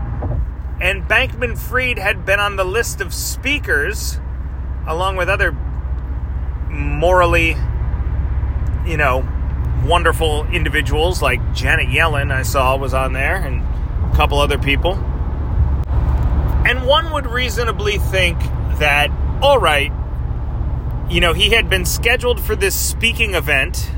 And 0.82 1.08
Bankman 1.08 1.58
Fried 1.58 1.98
had 1.98 2.26
been 2.26 2.42
on 2.42 2.58
the 2.58 2.66
list 2.66 3.00
of 3.00 3.14
speakers, 3.14 4.20
along 4.88 5.16
with 5.16 5.30
other 5.30 5.54
morally, 6.70 7.56
you 8.86 8.98
know, 8.98 9.26
wonderful 9.86 10.48
individuals 10.48 11.22
like 11.22 11.40
Janet 11.54 11.88
Yellen, 11.88 12.30
I 12.30 12.42
saw 12.42 12.76
was 12.76 12.94
on 12.94 13.14
there, 13.14 13.38
and 13.38 13.62
a 14.12 14.16
couple 14.18 14.38
other 14.40 14.58
people. 14.58 14.96
And 16.66 16.86
one 16.86 17.14
would 17.14 17.26
reasonably 17.26 18.00
think 18.00 18.38
that, 18.80 19.10
all 19.42 19.60
right, 19.60 19.94
you 21.10 21.22
know, 21.22 21.34
he 21.34 21.50
had 21.50 21.70
been 21.70 21.86
scheduled 21.86 22.40
for 22.40 22.56
this 22.56 22.76
speaking 22.76 23.34
event 23.34 23.90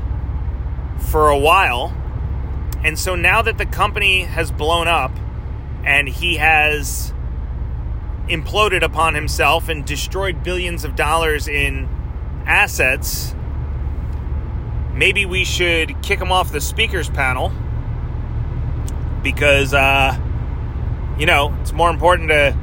for 1.10 1.28
a 1.28 1.38
while. 1.38 1.94
And 2.82 2.98
so 2.98 3.14
now 3.14 3.42
that 3.42 3.58
the 3.58 3.66
company 3.66 4.22
has 4.22 4.50
blown 4.50 4.88
up 4.88 5.12
and 5.84 6.08
he 6.08 6.36
has 6.36 7.12
imploded 8.28 8.82
upon 8.82 9.14
himself 9.14 9.68
and 9.68 9.84
destroyed 9.84 10.42
billions 10.42 10.84
of 10.84 10.96
dollars 10.96 11.48
in 11.48 11.86
assets, 12.46 13.34
maybe 14.94 15.26
we 15.26 15.44
should 15.44 16.00
kick 16.02 16.18
him 16.18 16.32
off 16.32 16.50
the 16.50 16.62
speakers 16.62 17.10
panel 17.10 17.52
because, 19.22 19.74
uh, 19.74 20.18
you 21.18 21.26
know, 21.26 21.54
it's 21.60 21.72
more 21.72 21.90
important 21.90 22.30
to 22.30 22.56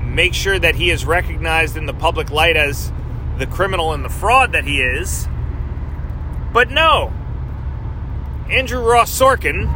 make 0.00 0.32
sure 0.32 0.58
that 0.58 0.76
he 0.76 0.90
is 0.90 1.04
recognized 1.04 1.76
in 1.76 1.86
the 1.86 1.92
public 1.92 2.30
light 2.30 2.56
as 2.56 2.92
the 3.38 3.46
criminal 3.46 3.92
and 3.92 4.04
the 4.04 4.08
fraud 4.08 4.52
that 4.52 4.64
he 4.64 4.80
is. 4.80 5.28
But 6.52 6.70
no, 6.70 7.12
Andrew 8.50 8.80
Ross 8.80 9.16
Sorkin, 9.16 9.66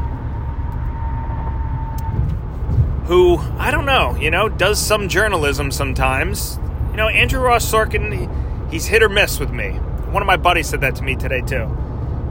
who, 3.06 3.36
I 3.58 3.70
don't 3.70 3.84
know, 3.84 4.16
you 4.16 4.30
know, 4.30 4.48
does 4.48 4.78
some 4.80 5.08
journalism 5.08 5.70
sometimes. 5.70 6.58
You 6.90 6.96
know, 6.96 7.08
Andrew 7.08 7.40
Ross 7.40 7.70
Sorkin, 7.70 8.70
he's 8.70 8.86
hit 8.86 9.02
or 9.02 9.08
miss 9.08 9.38
with 9.38 9.50
me. 9.50 9.70
One 10.10 10.22
of 10.22 10.26
my 10.26 10.36
buddies 10.36 10.68
said 10.68 10.80
that 10.80 10.96
to 10.96 11.02
me 11.02 11.16
today, 11.16 11.42
too. 11.42 11.68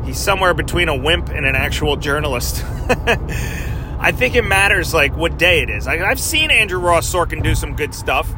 He's 0.06 0.20
somewhere 0.20 0.54
between 0.54 0.89
a 0.89 0.96
wimp 0.96 1.30
and 1.30 1.46
an 1.46 1.56
actual 1.56 1.96
journalist. 1.96 2.63
I 4.00 4.12
think 4.12 4.36
it 4.36 4.44
matters, 4.44 4.94
like, 4.94 5.15
what 5.15 5.38
day 5.38 5.62
it 5.62 5.70
is. 5.70 5.88
I've 5.88 6.20
seen 6.20 6.50
Andrew 6.50 6.80
Ross 6.80 7.12
Sorkin 7.12 7.44
do 7.44 7.54
some 7.54 7.76
good 7.76 7.94
stuff. 7.94 8.34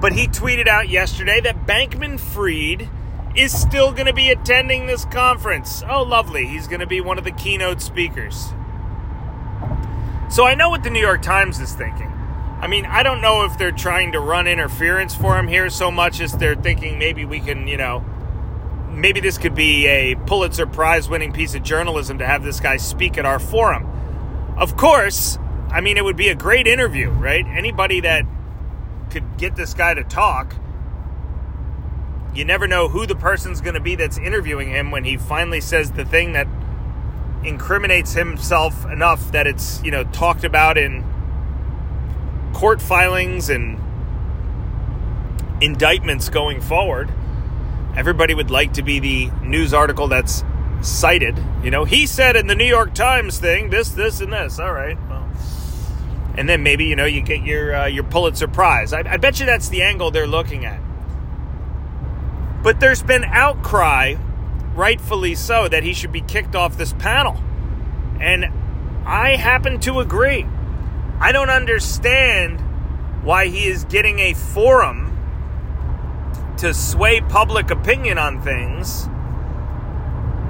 But 0.00 0.12
he 0.12 0.28
tweeted 0.28 0.68
out 0.68 0.88
yesterday 0.88 1.40
that 1.40 1.66
Bankman 1.66 2.20
Fried 2.20 2.88
is 3.36 3.58
still 3.58 3.92
going 3.92 4.06
to 4.06 4.12
be 4.12 4.30
attending 4.30 4.86
this 4.86 5.04
conference. 5.06 5.82
Oh, 5.88 6.02
lovely. 6.02 6.46
He's 6.46 6.68
going 6.68 6.80
to 6.80 6.86
be 6.86 7.00
one 7.00 7.18
of 7.18 7.24
the 7.24 7.32
keynote 7.32 7.80
speakers. 7.80 8.52
So 10.30 10.44
I 10.44 10.54
know 10.54 10.70
what 10.70 10.82
the 10.82 10.90
New 10.90 11.00
York 11.00 11.22
Times 11.22 11.58
is 11.58 11.72
thinking. 11.74 12.12
I 12.60 12.66
mean, 12.66 12.86
I 12.86 13.02
don't 13.02 13.20
know 13.20 13.44
if 13.44 13.56
they're 13.56 13.70
trying 13.70 14.12
to 14.12 14.20
run 14.20 14.46
interference 14.46 15.14
for 15.14 15.38
him 15.38 15.46
here 15.48 15.70
so 15.70 15.90
much 15.90 16.20
as 16.20 16.32
they're 16.32 16.56
thinking 16.56 16.98
maybe 16.98 17.24
we 17.24 17.40
can, 17.40 17.68
you 17.68 17.76
know, 17.76 18.04
maybe 18.90 19.20
this 19.20 19.38
could 19.38 19.54
be 19.54 19.86
a 19.86 20.16
Pulitzer 20.26 20.66
Prize 20.66 21.08
winning 21.08 21.32
piece 21.32 21.54
of 21.54 21.62
journalism 21.62 22.18
to 22.18 22.26
have 22.26 22.42
this 22.42 22.60
guy 22.60 22.76
speak 22.76 23.16
at 23.16 23.24
our 23.24 23.38
forum. 23.38 23.86
Of 24.56 24.76
course, 24.76 25.38
I 25.70 25.80
mean, 25.80 25.96
it 25.96 26.04
would 26.04 26.16
be 26.16 26.28
a 26.28 26.34
great 26.34 26.66
interview, 26.66 27.10
right? 27.10 27.46
Anybody 27.46 28.00
that 28.00 28.24
could 29.08 29.38
get 29.38 29.56
this 29.56 29.74
guy 29.74 29.94
to 29.94 30.04
talk 30.04 30.54
you 32.38 32.44
never 32.44 32.68
know 32.68 32.88
who 32.88 33.04
the 33.04 33.16
person's 33.16 33.60
going 33.60 33.74
to 33.74 33.80
be 33.80 33.96
that's 33.96 34.16
interviewing 34.16 34.68
him 34.68 34.92
when 34.92 35.02
he 35.02 35.16
finally 35.16 35.60
says 35.60 35.90
the 35.90 36.04
thing 36.04 36.34
that 36.34 36.46
incriminates 37.44 38.12
himself 38.12 38.84
enough 38.86 39.32
that 39.32 39.46
it's, 39.46 39.82
you 39.82 39.90
know, 39.90 40.04
talked 40.04 40.44
about 40.44 40.78
in 40.78 41.04
court 42.52 42.80
filings 42.80 43.48
and 43.48 43.80
indictments 45.60 46.28
going 46.28 46.60
forward. 46.60 47.12
Everybody 47.96 48.34
would 48.34 48.52
like 48.52 48.74
to 48.74 48.82
be 48.82 49.00
the 49.00 49.30
news 49.42 49.74
article 49.74 50.06
that's 50.06 50.44
cited. 50.80 51.36
You 51.64 51.72
know, 51.72 51.84
he 51.84 52.06
said 52.06 52.36
in 52.36 52.46
the 52.46 52.54
New 52.54 52.66
York 52.66 52.94
Times 52.94 53.38
thing 53.38 53.70
this, 53.70 53.88
this, 53.88 54.20
and 54.20 54.32
this. 54.32 54.60
All 54.60 54.72
right, 54.72 54.96
and 56.38 56.48
then 56.48 56.62
maybe 56.62 56.84
you 56.84 56.94
know 56.94 57.04
you 57.04 57.20
get 57.20 57.42
your 57.42 57.74
uh, 57.74 57.86
your 57.86 58.04
Pulitzer 58.04 58.46
Prize. 58.46 58.92
I, 58.92 59.00
I 59.00 59.16
bet 59.16 59.40
you 59.40 59.46
that's 59.46 59.68
the 59.70 59.82
angle 59.82 60.12
they're 60.12 60.28
looking 60.28 60.64
at. 60.64 60.80
But 62.62 62.78
there's 62.78 63.02
been 63.02 63.24
outcry, 63.24 64.14
rightfully 64.74 65.34
so, 65.34 65.66
that 65.66 65.82
he 65.82 65.92
should 65.92 66.12
be 66.12 66.20
kicked 66.20 66.54
off 66.54 66.78
this 66.78 66.92
panel. 66.92 67.42
And 68.20 68.46
I 69.04 69.34
happen 69.34 69.80
to 69.80 69.98
agree. 69.98 70.46
I 71.18 71.32
don't 71.32 71.50
understand 71.50 72.60
why 73.24 73.48
he 73.48 73.66
is 73.66 73.82
getting 73.84 74.20
a 74.20 74.34
forum 74.34 75.06
to 76.58 76.72
sway 76.72 77.20
public 77.20 77.72
opinion 77.72 78.16
on 78.16 78.42
things 78.42 79.06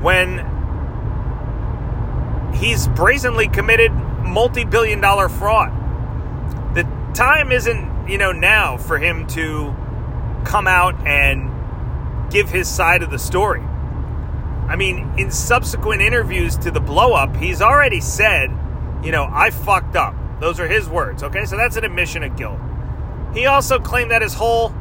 when 0.03 0.45
he's 2.55 2.89
brazenly 2.89 3.49
committed 3.49 3.91
multi-billion 3.93 5.01
dollar 5.01 5.31
fraud. 5.31 5.78
Time 7.15 7.51
isn't, 7.53 8.09
you 8.09 8.19
know, 8.19 8.33
now 8.33 8.77
for 8.77 8.99
him 8.99 9.27
to 9.29 9.75
come 10.45 10.67
out 10.67 10.95
and 11.07 11.51
give 12.31 12.49
his 12.49 12.69
side 12.69 13.03
of 13.03 13.11
the 13.11 13.19
story. 13.19 13.61
I 13.61 14.77
mean, 14.77 15.15
in 15.17 15.31
subsequent 15.31 16.03
interviews 16.03 16.57
to 16.59 16.71
the 16.71 16.81
blowup, 16.81 17.37
he's 17.37 17.63
already 17.63 18.01
said, 18.01 18.51
you 19.03 19.13
know, 19.13 19.29
I 19.31 19.51
fucked 19.51 19.97
up. 19.97 20.15
Those 20.41 20.61
are 20.61 20.69
his 20.69 20.89
words, 20.89 21.23
okay? 21.23 21.45
So 21.47 21.57
that's 21.57 21.77
an 21.77 21.85
admission 21.85 22.23
of 22.23 22.37
guilt. 22.37 22.61
He 23.35 23.47
also 23.47 23.79
claimed 23.79 24.11
that 24.11 24.23
his 24.23 24.35
whole 24.35 24.75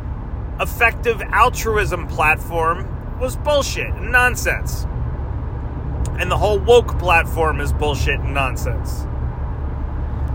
effective 0.60 1.22
altruism 1.22 2.08
platform 2.08 3.20
was 3.20 3.36
bullshit 3.36 3.88
and 3.88 4.12
nonsense. 4.12 4.86
And 6.20 6.30
the 6.30 6.38
whole 6.38 6.60
woke 6.60 7.00
platform 7.00 7.62
is 7.62 7.72
bullshit 7.72 8.20
and 8.20 8.34
nonsense. 8.34 9.06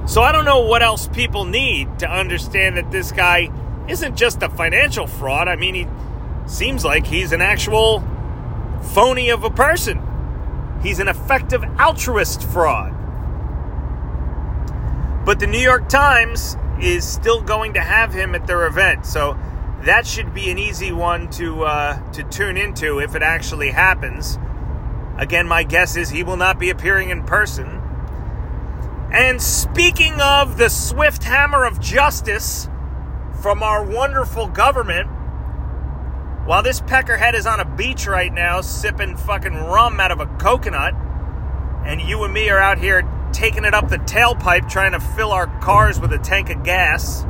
So 0.06 0.22
I 0.22 0.32
don't 0.32 0.44
know 0.44 0.60
what 0.60 0.82
else 0.82 1.06
people 1.08 1.44
need 1.44 1.98
to 2.00 2.10
understand 2.10 2.76
that 2.76 2.90
this 2.90 3.12
guy 3.12 3.48
isn't 3.88 4.16
just 4.16 4.42
a 4.42 4.48
financial 4.48 5.06
fraud. 5.06 5.48
I 5.48 5.56
mean, 5.56 5.74
he 5.74 5.86
seems 6.46 6.84
like 6.84 7.06
he's 7.06 7.32
an 7.32 7.40
actual 7.40 8.02
phony 8.94 9.30
of 9.30 9.44
a 9.44 9.50
person. 9.50 10.00
He's 10.82 10.98
an 10.98 11.08
effective 11.08 11.62
altruist 11.78 12.42
fraud. 12.42 12.92
But 15.24 15.38
the 15.38 15.46
New 15.46 15.58
York 15.58 15.88
Times 15.88 16.56
is 16.80 17.06
still 17.06 17.40
going 17.40 17.74
to 17.74 17.80
have 17.80 18.12
him 18.12 18.34
at 18.34 18.46
their 18.48 18.66
event, 18.66 19.06
so 19.06 19.38
that 19.84 20.06
should 20.06 20.34
be 20.34 20.50
an 20.50 20.58
easy 20.58 20.90
one 20.90 21.30
to 21.30 21.64
uh, 21.64 22.10
to 22.12 22.24
tune 22.24 22.56
into 22.56 23.00
if 23.00 23.14
it 23.14 23.22
actually 23.22 23.70
happens. 23.70 24.38
Again, 25.16 25.46
my 25.46 25.62
guess 25.62 25.96
is 25.96 26.10
he 26.10 26.24
will 26.24 26.36
not 26.36 26.58
be 26.58 26.70
appearing 26.70 27.10
in 27.10 27.22
person. 27.22 27.81
And 29.12 29.42
speaking 29.42 30.18
of 30.22 30.56
the 30.56 30.70
swift 30.70 31.22
hammer 31.22 31.64
of 31.66 31.78
justice 31.78 32.66
from 33.42 33.62
our 33.62 33.84
wonderful 33.84 34.46
government, 34.48 35.06
while 36.46 36.62
this 36.62 36.80
peckerhead 36.80 37.34
is 37.34 37.44
on 37.44 37.60
a 37.60 37.64
beach 37.66 38.06
right 38.06 38.32
now 38.32 38.62
sipping 38.62 39.18
fucking 39.18 39.52
rum 39.52 40.00
out 40.00 40.12
of 40.12 40.20
a 40.20 40.26
coconut, 40.38 40.94
and 41.84 42.00
you 42.00 42.24
and 42.24 42.32
me 42.32 42.48
are 42.48 42.58
out 42.58 42.78
here 42.78 43.06
taking 43.32 43.66
it 43.66 43.74
up 43.74 43.90
the 43.90 43.98
tailpipe 43.98 44.70
trying 44.70 44.92
to 44.92 45.00
fill 45.00 45.30
our 45.30 45.46
cars 45.60 46.00
with 46.00 46.12
a 46.14 46.18
tank 46.18 46.48
of 46.48 46.64
gas. 46.64 47.24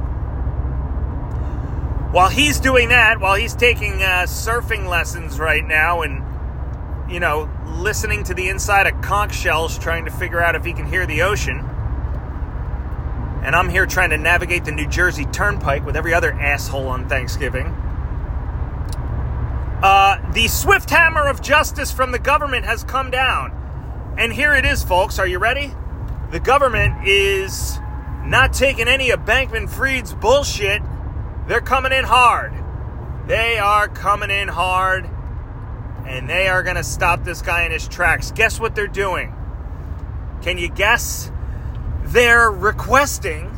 While 2.13 2.29
he's 2.29 2.61
doing 2.61 2.91
that, 2.91 3.19
while 3.19 3.35
he's 3.35 3.57
taking 3.57 4.03
uh, 4.03 4.27
surfing 4.29 4.89
lessons 4.89 5.41
right 5.41 5.67
now 5.67 6.03
and, 6.03 6.23
you 7.11 7.19
know, 7.19 7.51
listening 7.67 8.23
to 8.25 8.35
the 8.35 8.51
inside 8.51 8.87
of 8.87 9.01
conch 9.03 9.35
shells 9.35 9.79
trying 9.79 10.05
to 10.05 10.13
figure 10.13 10.41
out 10.41 10.55
if 10.55 10.65
he 10.65 10.73
can 10.75 10.87
hear 10.87 11.07
the 11.07 11.23
ocean, 11.23 11.69
and 13.43 13.57
I'm 13.57 13.69
here 13.69 13.87
trying 13.87 14.11
to 14.11 14.19
navigate 14.19 14.65
the 14.65 14.73
New 14.73 14.87
Jersey 14.87 15.25
Turnpike 15.27 15.85
with 15.85 15.97
every 15.97 16.15
other 16.15 16.33
asshole 16.33 16.87
on 16.87 17.09
Thanksgiving. 17.09 17.67
Uh, 19.83 20.33
the 20.33 20.47
swift 20.47 20.89
hammer 20.91 21.27
of 21.27 21.43
justice 21.43 21.91
from 21.91 22.13
the 22.13 22.19
government 22.21 22.65
has 22.65 22.85
come 22.85 23.11
down. 23.11 24.15
And 24.17 24.33
here 24.33 24.55
it 24.55 24.65
is, 24.65 24.85
folks. 24.85 25.19
Are 25.19 25.27
you 25.27 25.41
ready? 25.41 25.75
The 26.31 26.39
government 26.39 27.09
is 27.09 27.81
not 28.25 28.53
taking 28.53 28.87
any 28.87 29.11
of 29.11 29.21
Bankman 29.21 29.69
Fried's 29.69 30.15
bullshit. 30.15 30.81
They're 31.49 31.61
coming 31.61 31.91
in 31.91 32.05
hard. 32.05 32.53
They 33.27 33.59
are 33.59 33.89
coming 33.89 34.31
in 34.31 34.47
hard. 34.47 35.11
And 36.07 36.31
they 36.31 36.47
are 36.47 36.63
going 36.63 36.77
to 36.77 36.85
stop 36.85 37.25
this 37.25 37.43
guy 37.43 37.65
in 37.65 37.73
his 37.73 37.89
tracks. 37.89 38.31
Guess 38.31 38.61
what 38.61 38.77
they're 38.77 38.87
doing? 38.87 39.35
Can 40.43 40.59
you 40.59 40.69
guess? 40.69 41.32
They're 42.05 42.51
requesting 42.51 43.57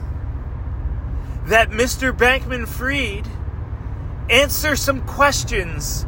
that 1.47 1.71
Mr. 1.71 2.17
Bankman 2.17 2.67
Fried 2.67 3.27
answer 4.31 4.77
some 4.77 5.03
questions 5.03 6.07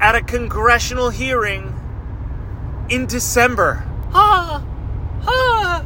at 0.00 0.14
a 0.14 0.22
congressional 0.22 1.10
hearing 1.10 1.74
in 2.88 3.06
December. 3.06 3.84
Ah, 4.12 4.64
ah. 5.26 5.84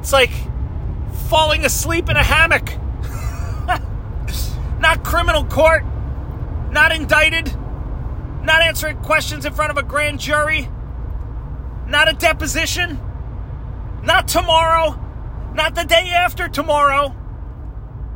It's 0.00 0.12
like 0.12 0.32
falling 1.28 1.64
asleep 1.64 2.08
in 2.08 2.16
a 2.16 2.22
hammock. 2.22 2.72
not 4.80 5.04
criminal 5.04 5.44
court, 5.44 5.84
not 6.70 6.92
indicted, 6.92 7.54
not 8.42 8.60
answering 8.62 8.96
questions 8.98 9.44
in 9.46 9.52
front 9.52 9.70
of 9.70 9.76
a 9.78 9.82
grand 9.82 10.20
jury, 10.20 10.68
not 11.86 12.08
a 12.08 12.12
deposition, 12.14 13.00
not 14.04 14.28
tomorrow, 14.28 15.00
not 15.54 15.74
the 15.74 15.84
day 15.84 16.10
after 16.10 16.48
tomorrow, 16.48 17.14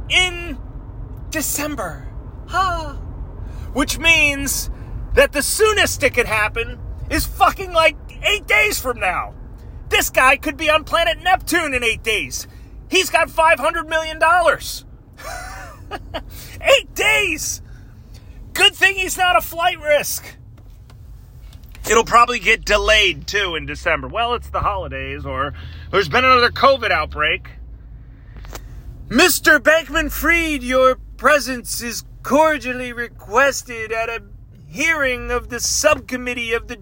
in 0.08 0.58
December. 1.30 2.08
Ha! 2.48 2.92
Which 3.72 3.98
means 3.98 4.70
that 5.14 5.32
the 5.32 5.42
soonest 5.42 6.02
it 6.02 6.14
could 6.14 6.26
happen 6.26 6.78
is 7.10 7.26
fucking 7.26 7.72
like 7.72 7.96
eight 8.22 8.46
days 8.46 8.78
from 8.78 9.00
now. 9.00 9.34
This 9.88 10.10
guy 10.10 10.36
could 10.36 10.56
be 10.56 10.70
on 10.70 10.84
planet 10.84 11.22
Neptune 11.22 11.74
in 11.74 11.82
eight 11.82 12.02
days. 12.02 12.46
He's 12.90 13.10
got 13.10 13.28
$500 13.28 13.88
million. 13.88 14.20
eight 16.60 16.94
days! 16.94 17.62
Good 18.52 18.74
thing 18.74 18.96
he's 18.96 19.16
not 19.16 19.36
a 19.36 19.40
flight 19.40 19.80
risk. 19.80 20.37
It'll 21.90 22.04
probably 22.04 22.38
get 22.38 22.66
delayed 22.66 23.26
too 23.26 23.54
in 23.54 23.64
December. 23.64 24.08
Well, 24.08 24.34
it's 24.34 24.50
the 24.50 24.60
holidays, 24.60 25.24
or 25.24 25.54
there's 25.90 26.08
been 26.08 26.24
another 26.24 26.50
COVID 26.50 26.90
outbreak. 26.90 27.48
Mr. 29.08 29.58
Bankman 29.58 30.12
Fried, 30.12 30.62
your 30.62 30.96
presence 31.16 31.80
is 31.80 32.04
cordially 32.22 32.92
requested 32.92 33.90
at 33.90 34.10
a 34.10 34.22
hearing 34.68 35.30
of 35.30 35.48
the 35.48 35.60
subcommittee 35.60 36.52
of 36.52 36.68
the 36.68 36.78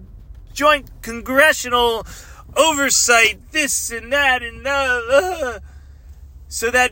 Joint 0.51 0.89
Congressional 1.01 2.05
Oversight, 2.57 3.39
this 3.51 3.91
and 3.91 4.11
that, 4.11 4.43
and 4.43 4.67
uh, 4.67 5.01
uh, 5.09 5.59
so 6.49 6.69
that 6.69 6.91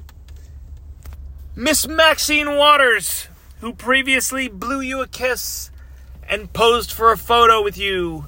Miss 1.53 1.85
Maxine 1.85 2.55
Waters, 2.55 3.27
who 3.59 3.73
previously 3.73 4.47
blew 4.47 4.79
you 4.79 5.01
a 5.01 5.07
kiss 5.07 5.69
and 6.29 6.51
posed 6.53 6.91
for 6.91 7.11
a 7.11 7.17
photo 7.17 7.61
with 7.61 7.77
you, 7.77 8.25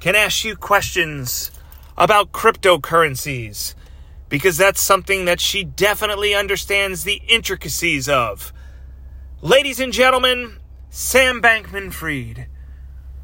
can 0.00 0.14
ask 0.14 0.44
you 0.44 0.56
questions 0.56 1.50
about 1.96 2.32
cryptocurrencies 2.32 3.74
because 4.28 4.56
that's 4.56 4.80
something 4.80 5.26
that 5.26 5.40
she 5.40 5.64
definitely 5.64 6.34
understands 6.34 7.04
the 7.04 7.22
intricacies 7.28 8.08
of. 8.08 8.52
Ladies 9.40 9.78
and 9.80 9.92
gentlemen, 9.92 10.58
Sam 10.90 11.40
Bankman 11.40 11.92
Fried. 11.92 12.46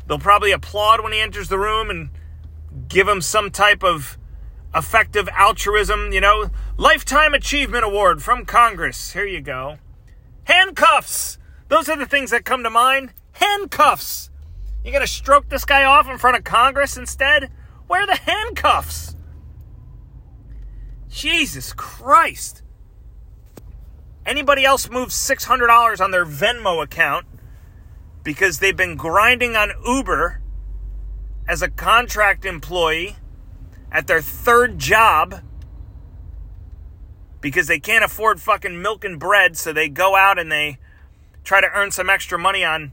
They'll 0.06 0.18
probably 0.18 0.52
applaud 0.52 1.02
when 1.02 1.12
he 1.12 1.20
enters 1.20 1.48
the 1.48 1.58
room 1.58 1.90
and 1.90 2.10
give 2.88 3.08
him 3.08 3.20
some 3.20 3.50
type 3.50 3.82
of 3.82 4.18
effective 4.74 5.28
altruism, 5.36 6.12
you 6.12 6.20
know, 6.20 6.50
lifetime 6.76 7.34
achievement 7.34 7.84
award 7.84 8.22
from 8.22 8.44
Congress. 8.44 9.12
Here 9.12 9.26
you 9.26 9.40
go. 9.40 9.78
Handcuffs. 10.44 11.38
Those 11.68 11.88
are 11.88 11.96
the 11.96 12.06
things 12.06 12.30
that 12.30 12.44
come 12.44 12.62
to 12.62 12.70
mind. 12.70 13.12
Handcuffs. 13.40 14.30
You 14.84 14.92
gonna 14.92 15.06
stroke 15.06 15.48
this 15.48 15.64
guy 15.64 15.84
off 15.84 16.08
in 16.08 16.18
front 16.18 16.36
of 16.36 16.44
Congress 16.44 16.96
instead? 16.96 17.50
Where 17.86 18.02
are 18.02 18.06
the 18.06 18.14
handcuffs? 18.14 19.16
Jesus 21.08 21.72
Christ. 21.72 22.62
Anybody 24.24 24.64
else 24.64 24.88
moves 24.88 25.14
$600 25.14 26.00
on 26.00 26.10
their 26.10 26.24
Venmo 26.24 26.82
account 26.82 27.26
because 28.22 28.58
they've 28.58 28.76
been 28.76 28.96
grinding 28.96 29.56
on 29.56 29.72
Uber 29.84 30.40
as 31.48 31.62
a 31.62 31.68
contract 31.68 32.44
employee 32.44 33.16
at 33.90 34.06
their 34.06 34.20
third 34.20 34.78
job 34.78 35.42
because 37.40 37.66
they 37.66 37.80
can't 37.80 38.04
afford 38.04 38.40
fucking 38.40 38.80
milk 38.80 39.04
and 39.04 39.18
bread, 39.18 39.56
so 39.56 39.72
they 39.72 39.88
go 39.88 40.14
out 40.14 40.38
and 40.38 40.52
they 40.52 40.78
try 41.42 41.60
to 41.60 41.70
earn 41.74 41.90
some 41.90 42.10
extra 42.10 42.38
money 42.38 42.62
on 42.62 42.92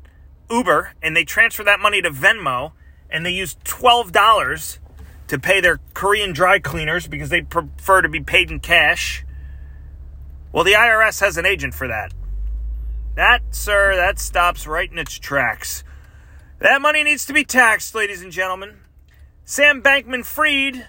Uber 0.50 0.94
and 1.02 1.16
they 1.16 1.24
transfer 1.24 1.64
that 1.64 1.80
money 1.80 2.02
to 2.02 2.10
Venmo 2.10 2.72
and 3.10 3.26
they 3.26 3.32
use 3.32 3.56
$12 3.66 4.80
to 5.28 5.40
pay 5.40 5.60
their 5.60 5.80
Korean 5.94 6.34
dry 6.34 6.60
cleaners 6.60 7.08
because 7.08 7.30
they 7.30 7.42
prefer 7.42 8.02
to 8.02 8.10
be 8.10 8.22
paid 8.22 8.50
in 8.50 8.60
cash. 8.60 9.26
Well, 10.52 10.64
the 10.64 10.74
IRS 10.74 11.20
has 11.20 11.38
an 11.38 11.46
agent 11.46 11.74
for 11.74 11.88
that. 11.88 12.14
That, 13.16 13.42
sir, 13.52 13.96
that 13.96 14.20
stops 14.20 14.68
right 14.68 14.92
in 14.92 14.98
its 14.98 15.18
tracks. 15.18 15.84
That 16.60 16.82
money 16.82 17.04
needs 17.04 17.26
to 17.26 17.34
be 17.34 17.44
taxed, 17.44 17.94
ladies 17.94 18.22
and 18.22 18.32
gentlemen. 18.32 18.78
Sam 19.44 19.82
Bankman 19.82 20.26
Fried 20.26 20.88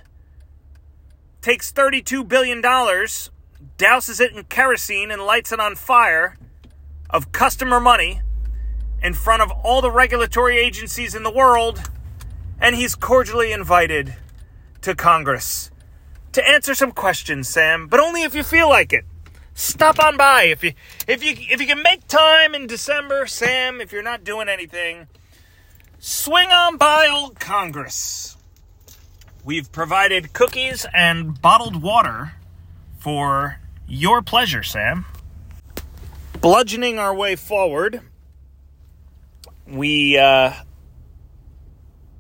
takes 1.40 1.73
$32 1.73 2.27
billion, 2.27 2.62
douses 2.62 4.21
it 4.21 4.33
in 4.33 4.44
kerosene, 4.44 5.11
and 5.11 5.23
lights 5.23 5.53
it 5.53 5.61
on 5.61 5.75
fire 5.75 6.37
of 7.11 7.33
customer 7.33 7.81
money 7.81 8.21
in 9.02 9.14
front 9.14 9.42
of 9.42 9.50
all 9.50 9.80
the 9.80 9.90
regulatory 9.90 10.58
agencies 10.58 11.14
in 11.14 11.22
the 11.22 11.30
world, 11.30 11.90
and 12.61 12.76
he's 12.76 12.94
cordially 12.94 13.52
invited 13.52 14.16
to 14.82 14.94
Congress 14.94 15.70
to 16.32 16.46
answer 16.46 16.74
some 16.74 16.92
questions, 16.92 17.48
Sam, 17.48 17.88
but 17.88 18.00
only 18.00 18.22
if 18.22 18.34
you 18.34 18.42
feel 18.42 18.68
like 18.68 18.92
it. 18.92 19.04
Stop 19.54 19.98
on 19.98 20.16
by 20.16 20.44
if 20.44 20.62
you 20.62 20.72
if 21.08 21.24
you 21.24 21.34
if 21.50 21.61
you 21.61 21.66
can 21.66 21.82
make 21.82 22.06
time 22.06 22.54
in 22.54 22.68
December, 22.68 23.26
Sam, 23.26 23.80
if 23.80 23.90
you're 23.90 24.04
not 24.04 24.22
doing 24.22 24.48
anything, 24.48 25.08
swing 25.98 26.50
on 26.50 26.76
by 26.76 27.08
old 27.12 27.40
Congress. 27.40 28.37
We've 29.44 29.70
provided 29.72 30.32
cookies 30.32 30.87
and 30.94 31.40
bottled 31.40 31.82
water 31.82 32.34
for 32.98 33.58
your 33.88 34.22
pleasure, 34.22 34.62
Sam. 34.62 35.06
Bludgeoning 36.40 37.00
our 37.00 37.14
way 37.14 37.34
forward, 37.34 38.02
we, 39.70 40.16
uh, 40.16 40.52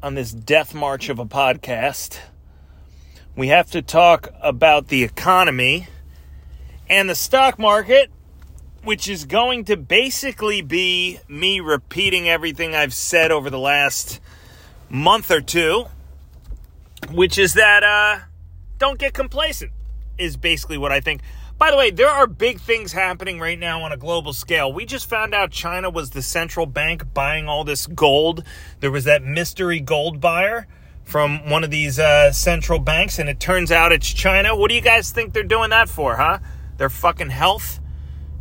on 0.02 0.14
this 0.14 0.32
death 0.32 0.74
march 0.74 1.08
of 1.08 1.18
a 1.18 1.24
podcast, 1.24 2.18
we 3.36 3.48
have 3.48 3.70
to 3.70 3.82
talk 3.82 4.28
about 4.42 4.88
the 4.88 5.02
economy 5.02 5.86
and 6.90 7.08
the 7.08 7.14
stock 7.14 7.58
market, 7.58 8.10
which 8.82 9.08
is 9.08 9.24
going 9.24 9.64
to 9.64 9.76
basically 9.76 10.60
be 10.60 11.20
me 11.28 11.60
repeating 11.60 12.28
everything 12.28 12.74
I've 12.74 12.94
said 12.94 13.30
over 13.30 13.50
the 13.50 13.58
last 13.58 14.20
month 14.88 15.30
or 15.30 15.40
two, 15.40 15.86
which 17.10 17.38
is 17.38 17.54
that 17.54 17.82
uh, 17.82 18.24
don't 18.78 18.98
get 18.98 19.14
complacent, 19.14 19.72
is 20.18 20.36
basically 20.36 20.78
what 20.78 20.92
I 20.92 21.00
think. 21.00 21.22
By 21.58 21.72
the 21.72 21.76
way, 21.76 21.90
there 21.90 22.08
are 22.08 22.28
big 22.28 22.60
things 22.60 22.92
happening 22.92 23.40
right 23.40 23.58
now 23.58 23.82
on 23.82 23.90
a 23.90 23.96
global 23.96 24.32
scale. 24.32 24.72
We 24.72 24.86
just 24.86 25.10
found 25.10 25.34
out 25.34 25.50
China 25.50 25.90
was 25.90 26.10
the 26.10 26.22
central 26.22 26.66
bank 26.66 27.12
buying 27.12 27.48
all 27.48 27.64
this 27.64 27.88
gold. 27.88 28.44
There 28.78 28.92
was 28.92 29.04
that 29.04 29.24
mystery 29.24 29.80
gold 29.80 30.20
buyer 30.20 30.68
from 31.02 31.50
one 31.50 31.64
of 31.64 31.72
these 31.72 31.98
uh, 31.98 32.30
central 32.30 32.78
banks, 32.78 33.18
and 33.18 33.28
it 33.28 33.40
turns 33.40 33.72
out 33.72 33.90
it's 33.90 34.12
China. 34.12 34.54
What 34.54 34.68
do 34.68 34.76
you 34.76 34.80
guys 34.80 35.10
think 35.10 35.32
they're 35.32 35.42
doing 35.42 35.70
that 35.70 35.88
for, 35.88 36.14
huh? 36.14 36.38
Their 36.76 36.90
fucking 36.90 37.30
health? 37.30 37.80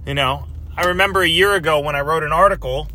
You 0.05 0.13
know, 0.13 0.45
I 0.75 0.85
remember 0.85 1.23
a 1.23 1.27
year 1.27 1.55
ago 1.55 1.79
when 1.79 1.95
I 1.95 2.01
wrote 2.01 2.21
an 2.21 2.31
article 2.31 2.87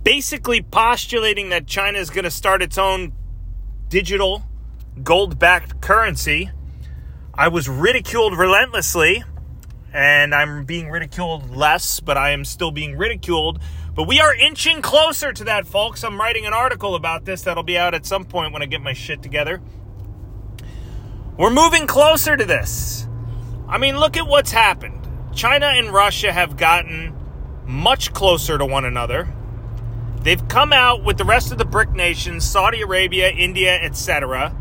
basically 0.00 0.62
postulating 0.62 1.48
that 1.48 1.66
China 1.66 1.98
is 1.98 2.08
going 2.08 2.24
to 2.24 2.30
start 2.30 2.62
its 2.62 2.78
own 2.78 3.12
digital 3.88 4.44
gold 5.02 5.40
backed 5.40 5.80
currency 5.80 6.50
I 7.38 7.46
was 7.46 7.68
ridiculed 7.68 8.36
relentlessly, 8.36 9.22
and 9.92 10.34
I'm 10.34 10.64
being 10.64 10.90
ridiculed 10.90 11.54
less, 11.54 12.00
but 12.00 12.16
I 12.16 12.30
am 12.30 12.44
still 12.44 12.72
being 12.72 12.96
ridiculed. 12.98 13.60
But 13.94 14.08
we 14.08 14.18
are 14.18 14.34
inching 14.34 14.82
closer 14.82 15.32
to 15.32 15.44
that, 15.44 15.64
folks. 15.64 16.02
I'm 16.02 16.18
writing 16.18 16.46
an 16.46 16.52
article 16.52 16.96
about 16.96 17.26
this 17.26 17.42
that'll 17.42 17.62
be 17.62 17.78
out 17.78 17.94
at 17.94 18.04
some 18.04 18.24
point 18.24 18.52
when 18.52 18.60
I 18.60 18.66
get 18.66 18.80
my 18.80 18.92
shit 18.92 19.22
together. 19.22 19.62
We're 21.36 21.50
moving 21.50 21.86
closer 21.86 22.36
to 22.36 22.44
this. 22.44 23.06
I 23.68 23.78
mean, 23.78 24.00
look 24.00 24.16
at 24.16 24.26
what's 24.26 24.50
happened. 24.50 25.06
China 25.32 25.66
and 25.66 25.90
Russia 25.90 26.32
have 26.32 26.56
gotten 26.56 27.14
much 27.64 28.12
closer 28.12 28.58
to 28.58 28.66
one 28.66 28.84
another. 28.84 29.32
They've 30.22 30.48
come 30.48 30.72
out 30.72 31.04
with 31.04 31.18
the 31.18 31.24
rest 31.24 31.52
of 31.52 31.58
the 31.58 31.64
BRIC 31.64 31.92
nations, 31.92 32.44
Saudi 32.44 32.80
Arabia, 32.80 33.30
India, 33.30 33.78
etc 33.80 34.56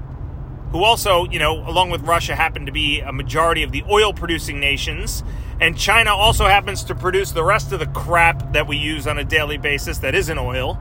who 0.72 0.84
also, 0.84 1.26
you 1.26 1.40
know, 1.40 1.68
along 1.68 1.90
with 1.90 2.02
Russia, 2.02 2.36
happen 2.36 2.66
to 2.66 2.72
be 2.72 3.00
a 3.00 3.12
majority 3.12 3.64
of 3.64 3.72
the 3.72 3.84
oil 3.90 4.14
producing 4.14 4.60
nations. 4.60 5.24
And 5.60 5.78
China 5.78 6.14
also 6.14 6.46
happens 6.46 6.84
to 6.86 6.96
produce 6.96 7.32
the 7.32 7.44
rest 7.44 7.72
of 7.72 7.80
the 7.80 7.88
crap 7.88 8.54
that 8.54 8.68
we 8.68 8.78
use 8.78 9.08
on 9.08 9.18
a 9.18 9.24
daily 9.24 9.58
basis 9.58 10.00
that 10.00 10.14
isn't 10.14 10.38
oil. 10.38 10.80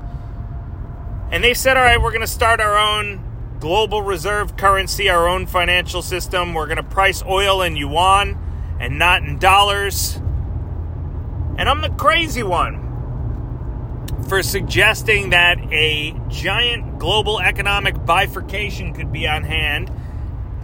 And 1.31 1.43
they 1.43 1.55
said, 1.55 1.77
all 1.77 1.83
right, 1.83 2.01
we're 2.01 2.11
going 2.11 2.21
to 2.21 2.27
start 2.27 2.61
our 2.61 2.77
own 2.77 3.23
global 3.59 4.03
reserve 4.03 4.57
currency, 4.57 5.09
our 5.09 5.29
own 5.29 5.47
financial 5.47 6.03
system. 6.03 6.53
We're 6.53 6.67
going 6.67 6.77
to 6.77 6.83
price 6.83 7.23
oil 7.25 7.63
in 7.63 7.77
yuan 7.77 8.39
and 8.79 8.99
not 8.99 9.23
in 9.23 9.39
dollars. 9.39 10.17
And 11.59 11.69
I'm 11.69 11.81
the 11.81 11.91
crazy 11.91 12.43
one 12.43 12.86
for 14.27 14.43
suggesting 14.43 15.31
that 15.31 15.59
a 15.73 16.15
giant 16.29 16.99
global 16.99 17.41
economic 17.41 18.05
bifurcation 18.05 18.93
could 18.93 19.13
be 19.13 19.27
on 19.27 19.45
hand 19.45 19.91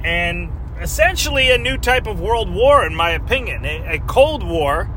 and 0.05 0.51
essentially 0.81 1.51
a 1.51 1.59
new 1.59 1.79
type 1.79 2.07
of 2.07 2.21
world 2.21 2.51
war, 2.53 2.85
in 2.85 2.95
my 2.95 3.11
opinion. 3.11 3.65
A, 3.65 3.95
a 3.95 3.99
Cold 4.01 4.43
War, 4.43 4.91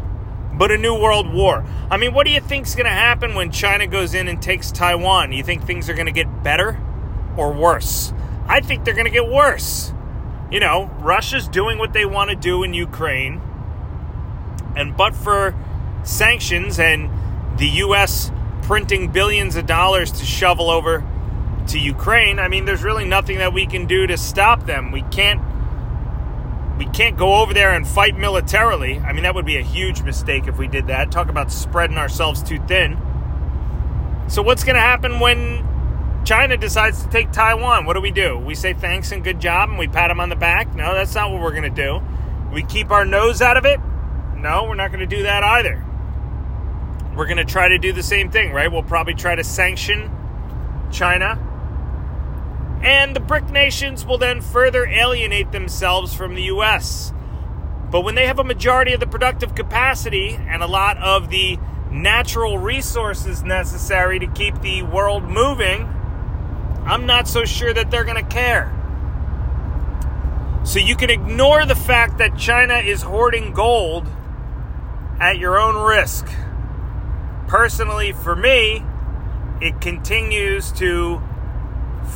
but 0.53 0.71
a 0.71 0.77
new 0.77 0.99
world 0.99 1.31
war. 1.31 1.63
I 1.91 1.97
mean, 1.97 2.13
what 2.13 2.25
do 2.25 2.31
you 2.31 2.41
think 2.41 2.65
is 2.65 2.75
going 2.75 2.85
to 2.85 2.91
happen 2.91 3.35
when 3.35 3.51
China 3.51 3.85
goes 3.85 4.13
in 4.13 4.27
and 4.27 4.41
takes 4.41 4.71
Taiwan? 4.71 5.31
You 5.31 5.43
think 5.43 5.65
things 5.65 5.89
are 5.89 5.93
going 5.93 6.07
to 6.07 6.11
get 6.11 6.43
better 6.43 6.79
or 7.37 7.53
worse? 7.53 8.13
I 8.47 8.61
think 8.61 8.83
they're 8.85 8.93
going 8.95 9.05
to 9.05 9.11
get 9.11 9.27
worse. 9.27 9.93
you 10.51 10.59
know, 10.59 10.89
Russia's 10.99 11.47
doing 11.47 11.77
what 11.77 11.93
they 11.93 12.05
want 12.05 12.29
to 12.29 12.35
do 12.35 12.63
in 12.63 12.73
Ukraine. 12.73 13.41
And 14.75 14.95
but 14.95 15.15
for 15.15 15.55
sanctions 16.03 16.79
and 16.79 17.09
the 17.57 17.67
U.S. 17.67 18.31
printing 18.65 19.11
billions 19.11 19.55
of 19.55 19.67
dollars 19.67 20.11
to 20.11 20.25
shovel 20.25 20.71
over 20.71 21.03
to 21.67 21.79
Ukraine, 21.79 22.39
I 22.39 22.47
mean, 22.47 22.65
there's 22.65 22.83
really 22.83 23.05
nothing 23.05 23.37
that 23.37 23.53
we 23.53 23.67
can 23.67 23.85
do 23.85 24.07
to 24.07 24.17
stop 24.17 24.65
them. 24.65 24.91
We 24.91 25.03
can't. 25.03 25.41
We 26.77 26.85
can't 26.87 27.15
go 27.15 27.35
over 27.35 27.53
there 27.53 27.71
and 27.71 27.87
fight 27.87 28.17
militarily. 28.17 28.99
I 28.99 29.13
mean, 29.13 29.23
that 29.23 29.33
would 29.33 29.45
be 29.45 29.55
a 29.55 29.61
huge 29.61 30.01
mistake 30.01 30.45
if 30.47 30.57
we 30.57 30.67
did 30.67 30.87
that. 30.87 31.09
Talk 31.09 31.29
about 31.29 31.49
spreading 31.49 31.97
ourselves 31.97 32.43
too 32.43 32.59
thin. 32.67 32.97
So, 34.27 34.41
what's 34.41 34.65
going 34.65 34.75
to 34.75 34.81
happen 34.81 35.21
when 35.21 35.65
China 36.25 36.57
decides 36.57 37.03
to 37.03 37.09
take 37.09 37.31
Taiwan? 37.31 37.85
What 37.85 37.93
do 37.93 38.01
we 38.01 38.11
do? 38.11 38.37
We 38.37 38.55
say 38.55 38.73
thanks 38.73 39.13
and 39.13 39.23
good 39.23 39.39
job 39.39 39.69
and 39.69 39.79
we 39.79 39.87
pat 39.87 40.09
them 40.09 40.19
on 40.19 40.27
the 40.27 40.35
back? 40.35 40.75
No, 40.75 40.93
that's 40.93 41.15
not 41.15 41.31
what 41.31 41.41
we're 41.41 41.51
going 41.51 41.63
to 41.63 41.69
do. 41.69 42.01
We 42.51 42.63
keep 42.63 42.91
our 42.91 43.05
nose 43.05 43.41
out 43.41 43.55
of 43.55 43.65
it? 43.65 43.79
No, 44.35 44.65
we're 44.65 44.75
not 44.75 44.91
going 44.91 45.07
to 45.07 45.15
do 45.15 45.23
that 45.23 45.43
either. 45.43 45.85
We're 47.15 47.25
going 47.25 47.37
to 47.37 47.45
try 47.45 47.69
to 47.69 47.77
do 47.77 47.93
the 47.93 48.03
same 48.03 48.29
thing, 48.29 48.51
right? 48.51 48.71
We'll 48.71 48.83
probably 48.83 49.13
try 49.13 49.35
to 49.35 49.43
sanction 49.43 50.11
China 50.91 51.39
and 52.85 53.15
the 53.15 53.19
BRIC 53.19 53.49
nations 53.49 54.05
will 54.05 54.19
then 54.19 54.41
further 54.41 54.85
alienate 54.85 55.51
themselves 55.51 56.13
from 56.13 56.35
the 56.35 56.43
U.S. 56.43 57.11
But 57.89 58.01
when 58.01 58.13
they 58.13 58.27
have 58.27 58.37
a 58.37 58.43
majority 58.43 58.93
of 58.93 58.99
the 58.99 59.07
productive 59.07 59.55
capacity 59.55 60.35
and 60.35 60.61
a 60.61 60.67
lot 60.67 60.97
of 60.99 61.29
the 61.29 61.57
natural 61.89 62.59
resources 62.59 63.41
necessary 63.41 64.19
to 64.19 64.27
keep 64.27 64.61
the 64.61 64.83
world 64.83 65.23
moving, 65.23 65.81
I'm 66.85 67.07
not 67.07 67.27
so 67.27 67.43
sure 67.43 67.73
that 67.73 67.89
they're 67.89 68.03
going 68.03 68.23
to 68.23 68.31
care. 68.31 68.71
So 70.63 70.77
you 70.77 70.95
can 70.95 71.09
ignore 71.09 71.65
the 71.65 71.75
fact 71.75 72.19
that 72.19 72.37
China 72.37 72.75
is 72.75 73.01
hoarding 73.01 73.51
gold 73.51 74.07
at 75.19 75.39
your 75.39 75.59
own 75.59 75.75
risk. 75.75 76.27
Personally, 77.55 78.11
for 78.11 78.35
me, 78.35 78.83
it 79.61 79.79
continues 79.79 80.73
to 80.73 81.21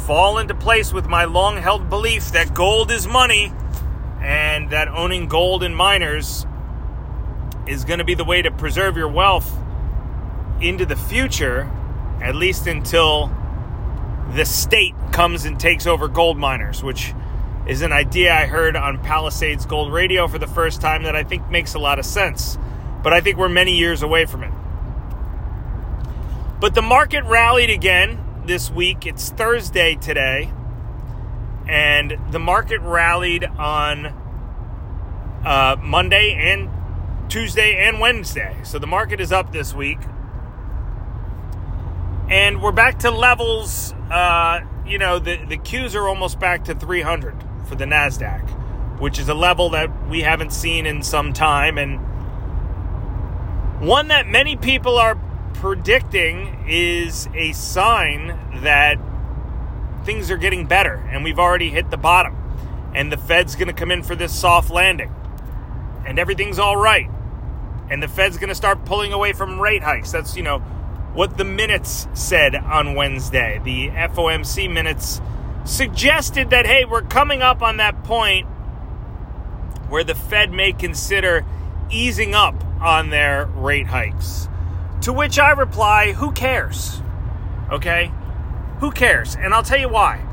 fall 0.06 0.38
into 0.38 0.54
place 0.54 0.92
with 0.92 1.08
my 1.08 1.24
long 1.24 1.56
held 1.56 1.90
belief 1.90 2.34
that 2.34 2.54
gold 2.54 2.92
is 2.92 3.08
money 3.08 3.54
and 4.20 4.70
that 4.72 4.90
owning 4.90 5.30
gold 5.30 5.64
and 5.64 5.74
miners 5.74 6.46
is 7.66 7.86
going 7.86 8.00
to 8.00 8.04
be 8.04 8.16
the 8.16 8.26
way 8.26 8.42
to 8.42 8.52
preserve 8.52 8.98
your 8.98 9.08
wealth 9.08 9.50
into 10.60 10.86
the 10.86 10.98
future, 10.98 11.72
at 12.22 12.36
least 12.36 12.68
until 12.68 13.34
the 14.34 14.44
state 14.44 14.94
comes 15.14 15.46
and 15.46 15.58
takes 15.58 15.88
over 15.88 16.10
gold 16.10 16.38
miners, 16.38 16.84
which 16.84 17.14
is 17.66 17.82
an 17.82 17.94
idea 17.94 18.34
I 18.34 18.46
heard 18.46 18.76
on 18.76 19.02
Palisades 19.02 19.66
Gold 19.66 19.94
Radio 19.94 20.28
for 20.28 20.38
the 20.38 20.48
first 20.48 20.82
time 20.82 21.04
that 21.04 21.16
I 21.16 21.24
think 21.24 21.50
makes 21.50 21.76
a 21.76 21.80
lot 21.80 21.98
of 21.98 22.06
sense. 22.06 22.58
But 23.02 23.14
I 23.14 23.22
think 23.22 23.38
we're 23.38 23.48
many 23.48 23.78
years 23.78 24.04
away 24.04 24.26
from 24.26 24.44
it. 24.44 24.52
But 26.60 26.76
the 26.76 26.82
market 26.82 27.24
rallied 27.24 27.70
again 27.70 28.43
this 28.45 28.70
week. 28.70 29.05
It's 29.05 29.30
Thursday 29.30 29.95
today, 29.95 30.51
and 31.70 32.18
the 32.32 32.39
market 32.39 32.82
rallied 32.82 33.45
on 33.45 34.07
uh, 35.45 35.78
Monday 35.82 36.34
and 36.34 36.70
Tuesday 37.32 37.88
and 37.88 38.01
Wednesday. 38.01 38.57
So 38.64 38.78
the 38.78 38.88
market 38.88 39.22
is 39.22 39.32
up 39.32 39.53
this 39.53 39.74
week. 39.74 39.99
And 42.30 42.62
we're 42.62 42.74
back 42.74 42.99
to 42.99 43.12
levels, 43.12 43.93
uh, 44.12 44.60
you 44.86 44.97
know, 44.97 45.18
the, 45.18 45.38
the 45.45 45.57
Qs 45.57 45.95
are 45.95 46.10
almost 46.10 46.41
back 46.41 46.66
to 46.66 46.76
300 46.76 47.41
for 47.68 47.76
the 47.76 47.86
NASDAQ, 47.86 48.99
which 48.99 49.18
is 49.18 49.30
a 49.30 49.34
level 49.34 49.70
that 49.70 50.10
we 50.10 50.24
haven't 50.24 50.51
seen 50.51 50.86
in 50.86 51.03
some 51.03 51.32
time. 51.32 51.78
And 51.78 51.99
one 53.80 54.10
that 54.10 54.28
many 54.28 54.57
people 54.57 54.97
are 54.97 55.18
predicting 55.56 56.66
is 56.68 57.28
a 57.34 57.52
sign 57.54 58.28
that 58.64 58.97
things 60.06 60.32
are 60.32 60.38
getting 60.38 60.66
better 60.66 60.95
and 61.12 61.24
we've 61.24 61.39
already 61.39 61.70
hit 61.70 61.91
the 61.91 61.97
bottom 61.97 62.36
and 62.95 63.12
the 63.12 63.18
Fed's 63.18 63.56
going 63.56 63.68
to 63.68 63.74
come 63.74 63.91
in 63.91 64.04
for 64.04 64.16
this 64.16 64.34
soft 64.34 64.70
landing 64.70 65.14
and 66.06 66.18
everything's 66.18 66.60
all 66.60 66.76
right. 66.76 67.10
And 67.91 68.02
the 68.02 68.08
Fed's 68.08 68.38
going 68.38 68.50
to 68.50 68.56
start 68.56 68.86
pulling 68.86 69.14
away 69.14 69.34
from 69.34 69.60
rate 69.60 69.84
hikes. 69.84 70.12
That's, 70.12 70.36
you 70.36 70.43
know, 70.43 70.60
what 71.14 71.38
the 71.38 71.45
minutes 71.45 72.08
said 72.14 72.56
on 72.56 72.95
Wednesday. 72.95 73.62
The 73.64 73.89
FOMC 73.89 74.72
minutes 74.72 75.22
suggested 75.66 76.50
that, 76.50 76.66
hey, 76.66 76.86
we're 76.86 77.04
coming 77.04 77.41
up 77.41 77.62
on 77.62 77.78
that 77.78 78.04
point 78.04 78.47
where 79.89 80.04
the 80.04 80.16
Fed 80.16 80.52
may 80.52 80.72
consider 80.72 81.45
easing 81.89 82.36
up 82.36 82.64
on 82.82 83.10
their 83.10 83.45
rate 83.45 83.88
hikes. 83.88 84.49
To 85.02 85.14
which 85.14 85.39
I 85.39 85.52
reply, 85.52 86.12
who 86.12 86.32
cares? 86.32 87.02
Okay? 87.72 88.12
Who 88.80 88.91
cares? 88.91 89.36
And 89.36 89.54
I'll 89.54 89.64
tell 89.64 89.80
you 89.80 89.89
why. 89.89 90.26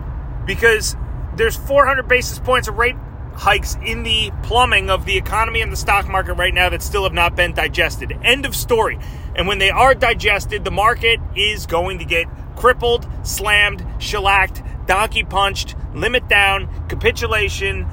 Because 0.46 0.96
there's 1.36 1.56
400 1.56 2.08
basis 2.08 2.38
points 2.38 2.68
of 2.68 2.76
rate 2.76 2.96
hikes 3.34 3.76
in 3.84 4.02
the 4.02 4.32
plumbing 4.42 4.88
of 4.88 5.04
the 5.04 5.16
economy 5.16 5.60
and 5.60 5.70
the 5.70 5.76
stock 5.76 6.08
market 6.08 6.34
right 6.34 6.54
now 6.54 6.70
that 6.70 6.82
still 6.82 7.04
have 7.04 7.12
not 7.12 7.36
been 7.36 7.52
digested. 7.52 8.16
End 8.24 8.46
of 8.46 8.56
story. 8.56 8.98
And 9.34 9.46
when 9.46 9.58
they 9.58 9.70
are 9.70 9.94
digested, 9.94 10.64
the 10.64 10.70
market 10.70 11.20
is 11.36 11.66
going 11.66 11.98
to 11.98 12.04
get 12.04 12.26
crippled, 12.56 13.06
slammed, 13.22 13.84
shellacked, 13.98 14.62
donkey 14.86 15.22
punched, 15.22 15.76
limit 15.94 16.28
down, 16.28 16.68
capitulation, 16.88 17.86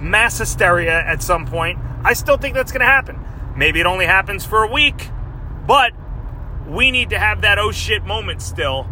mass 0.00 0.38
hysteria 0.38 1.00
at 1.00 1.22
some 1.22 1.46
point. 1.46 1.78
I 2.04 2.12
still 2.12 2.36
think 2.36 2.54
that's 2.54 2.70
going 2.70 2.80
to 2.80 2.86
happen. 2.86 3.18
Maybe 3.56 3.80
it 3.80 3.86
only 3.86 4.06
happens 4.06 4.46
for 4.46 4.62
a 4.62 4.72
week, 4.72 5.08
but 5.66 5.92
we 6.66 6.90
need 6.90 7.10
to 7.10 7.18
have 7.18 7.42
that 7.42 7.58
oh 7.58 7.72
shit 7.72 8.04
moment 8.04 8.42
still 8.42 8.86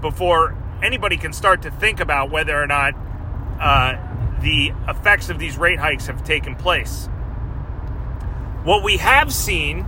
before 0.00 0.56
anybody 0.82 1.16
can 1.16 1.32
start 1.32 1.62
to 1.62 1.70
think 1.70 2.00
about 2.00 2.30
whether 2.30 2.60
or 2.60 2.66
not 2.66 2.94
uh, 3.60 3.96
the 4.40 4.72
effects 4.88 5.28
of 5.28 5.38
these 5.38 5.56
rate 5.58 5.78
hikes 5.78 6.06
have 6.06 6.24
taken 6.24 6.54
place. 6.54 7.08
What 8.64 8.82
we 8.82 8.98
have 8.98 9.32
seen, 9.32 9.84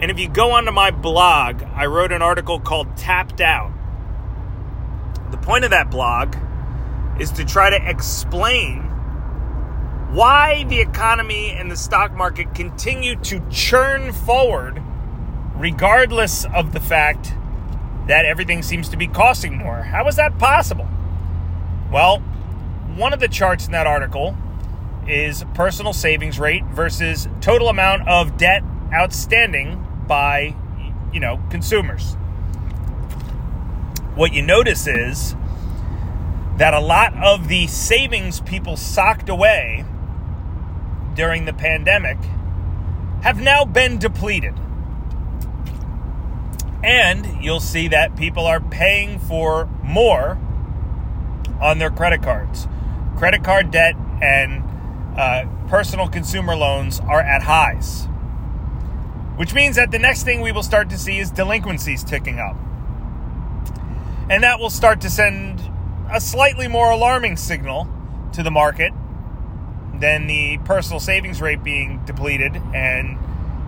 and 0.00 0.10
if 0.10 0.18
you 0.18 0.28
go 0.28 0.52
onto 0.52 0.72
my 0.72 0.90
blog, 0.90 1.62
I 1.62 1.86
wrote 1.86 2.12
an 2.12 2.22
article 2.22 2.60
called 2.60 2.96
Tapped 2.96 3.40
Out. 3.40 3.72
The 5.30 5.36
point 5.38 5.64
of 5.64 5.70
that 5.70 5.90
blog 5.90 6.36
is 7.20 7.30
to 7.32 7.44
try 7.44 7.70
to 7.70 7.88
explain 7.88 8.82
why 10.12 10.64
the 10.64 10.80
economy 10.80 11.50
and 11.50 11.70
the 11.70 11.76
stock 11.76 12.12
market 12.12 12.54
continue 12.54 13.16
to 13.16 13.40
churn 13.50 14.12
forward 14.12 14.80
regardless 15.54 16.44
of 16.46 16.72
the 16.72 16.80
fact 16.80 17.34
that 18.06 18.24
everything 18.24 18.62
seems 18.62 18.88
to 18.90 18.96
be 18.96 19.06
costing 19.06 19.56
more. 19.56 19.82
How 19.82 20.06
is 20.08 20.16
that 20.16 20.38
possible? 20.38 20.88
Well, 21.90 22.18
one 22.96 23.12
of 23.12 23.20
the 23.20 23.28
charts 23.28 23.66
in 23.66 23.72
that 23.72 23.86
article 23.86 24.36
is 25.06 25.44
personal 25.54 25.92
savings 25.92 26.38
rate 26.38 26.64
versus 26.66 27.28
total 27.40 27.68
amount 27.68 28.08
of 28.08 28.36
debt 28.36 28.62
outstanding 28.92 29.86
by 30.06 30.54
you 31.12 31.20
know 31.20 31.40
consumers. 31.50 32.14
What 34.14 34.32
you 34.32 34.42
notice 34.42 34.86
is 34.86 35.34
that 36.56 36.72
a 36.72 36.80
lot 36.80 37.14
of 37.22 37.48
the 37.48 37.66
savings 37.66 38.40
people 38.40 38.76
socked 38.76 39.28
away 39.28 39.84
during 41.14 41.44
the 41.44 41.52
pandemic 41.52 42.18
have 43.22 43.40
now 43.40 43.64
been 43.64 43.98
depleted. 43.98 44.54
And 46.84 47.42
you'll 47.42 47.60
see 47.60 47.88
that 47.88 48.14
people 48.14 48.44
are 48.44 48.60
paying 48.60 49.18
for 49.18 49.64
more 49.82 50.38
on 51.58 51.78
their 51.78 51.90
credit 51.90 52.22
cards. 52.22 52.68
Credit 53.16 53.42
card 53.42 53.70
debt 53.70 53.94
and 54.20 54.62
uh, 55.16 55.46
personal 55.68 56.08
consumer 56.08 56.54
loans 56.54 57.00
are 57.00 57.22
at 57.22 57.42
highs, 57.42 58.04
which 59.36 59.54
means 59.54 59.76
that 59.76 59.92
the 59.92 59.98
next 59.98 60.24
thing 60.24 60.42
we 60.42 60.52
will 60.52 60.62
start 60.62 60.90
to 60.90 60.98
see 60.98 61.18
is 61.18 61.30
delinquencies 61.30 62.04
ticking 62.04 62.38
up. 62.38 62.56
And 64.28 64.42
that 64.42 64.60
will 64.60 64.70
start 64.70 65.00
to 65.02 65.10
send 65.10 65.62
a 66.12 66.20
slightly 66.20 66.68
more 66.68 66.90
alarming 66.90 67.38
signal 67.38 67.88
to 68.34 68.42
the 68.42 68.50
market 68.50 68.92
than 69.94 70.26
the 70.26 70.58
personal 70.66 71.00
savings 71.00 71.40
rate 71.40 71.64
being 71.64 72.04
depleted 72.04 72.56
and, 72.74 73.16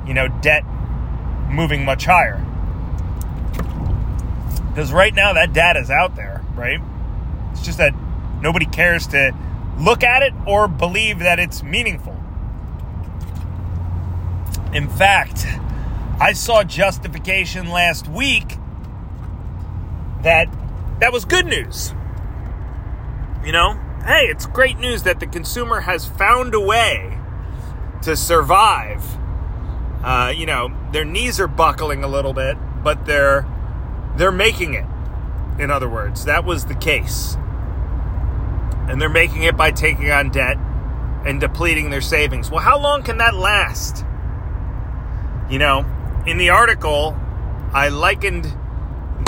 you 0.06 0.12
know, 0.12 0.28
debt 0.42 0.64
moving 1.48 1.82
much 1.82 2.04
higher. 2.04 2.44
Because 4.76 4.92
right 4.92 5.14
now 5.14 5.32
that 5.32 5.54
data 5.54 5.80
is 5.80 5.90
out 5.90 6.16
there, 6.16 6.44
right? 6.54 6.78
It's 7.52 7.64
just 7.64 7.78
that 7.78 7.94
nobody 8.42 8.66
cares 8.66 9.06
to 9.06 9.34
look 9.78 10.04
at 10.04 10.22
it 10.22 10.34
or 10.46 10.68
believe 10.68 11.20
that 11.20 11.38
it's 11.38 11.62
meaningful. 11.62 12.14
In 14.74 14.86
fact, 14.90 15.46
I 16.20 16.34
saw 16.34 16.62
justification 16.62 17.70
last 17.70 18.06
week 18.06 18.58
that 20.20 20.46
that 21.00 21.10
was 21.10 21.24
good 21.24 21.46
news. 21.46 21.94
You 23.46 23.52
know, 23.52 23.80
hey, 24.04 24.26
it's 24.26 24.44
great 24.44 24.78
news 24.78 25.04
that 25.04 25.20
the 25.20 25.26
consumer 25.26 25.80
has 25.80 26.04
found 26.04 26.54
a 26.54 26.60
way 26.60 27.18
to 28.02 28.14
survive. 28.14 29.02
Uh, 30.04 30.34
you 30.36 30.44
know, 30.44 30.70
their 30.92 31.06
knees 31.06 31.40
are 31.40 31.48
buckling 31.48 32.04
a 32.04 32.08
little 32.08 32.34
bit, 32.34 32.58
but 32.84 33.06
they're 33.06 33.46
they're 34.16 34.32
making 34.32 34.74
it. 34.74 34.84
In 35.58 35.70
other 35.70 35.88
words, 35.88 36.24
that 36.24 36.44
was 36.44 36.66
the 36.66 36.74
case. 36.74 37.36
And 38.88 39.00
they're 39.00 39.08
making 39.08 39.42
it 39.42 39.56
by 39.56 39.70
taking 39.70 40.10
on 40.10 40.30
debt 40.30 40.56
and 41.26 41.40
depleting 41.40 41.90
their 41.90 42.00
savings. 42.00 42.50
Well, 42.50 42.60
how 42.60 42.78
long 42.78 43.02
can 43.02 43.18
that 43.18 43.34
last? 43.34 44.04
You 45.50 45.58
know, 45.58 45.84
in 46.26 46.38
the 46.38 46.50
article, 46.50 47.16
I 47.72 47.88
likened 47.88 48.52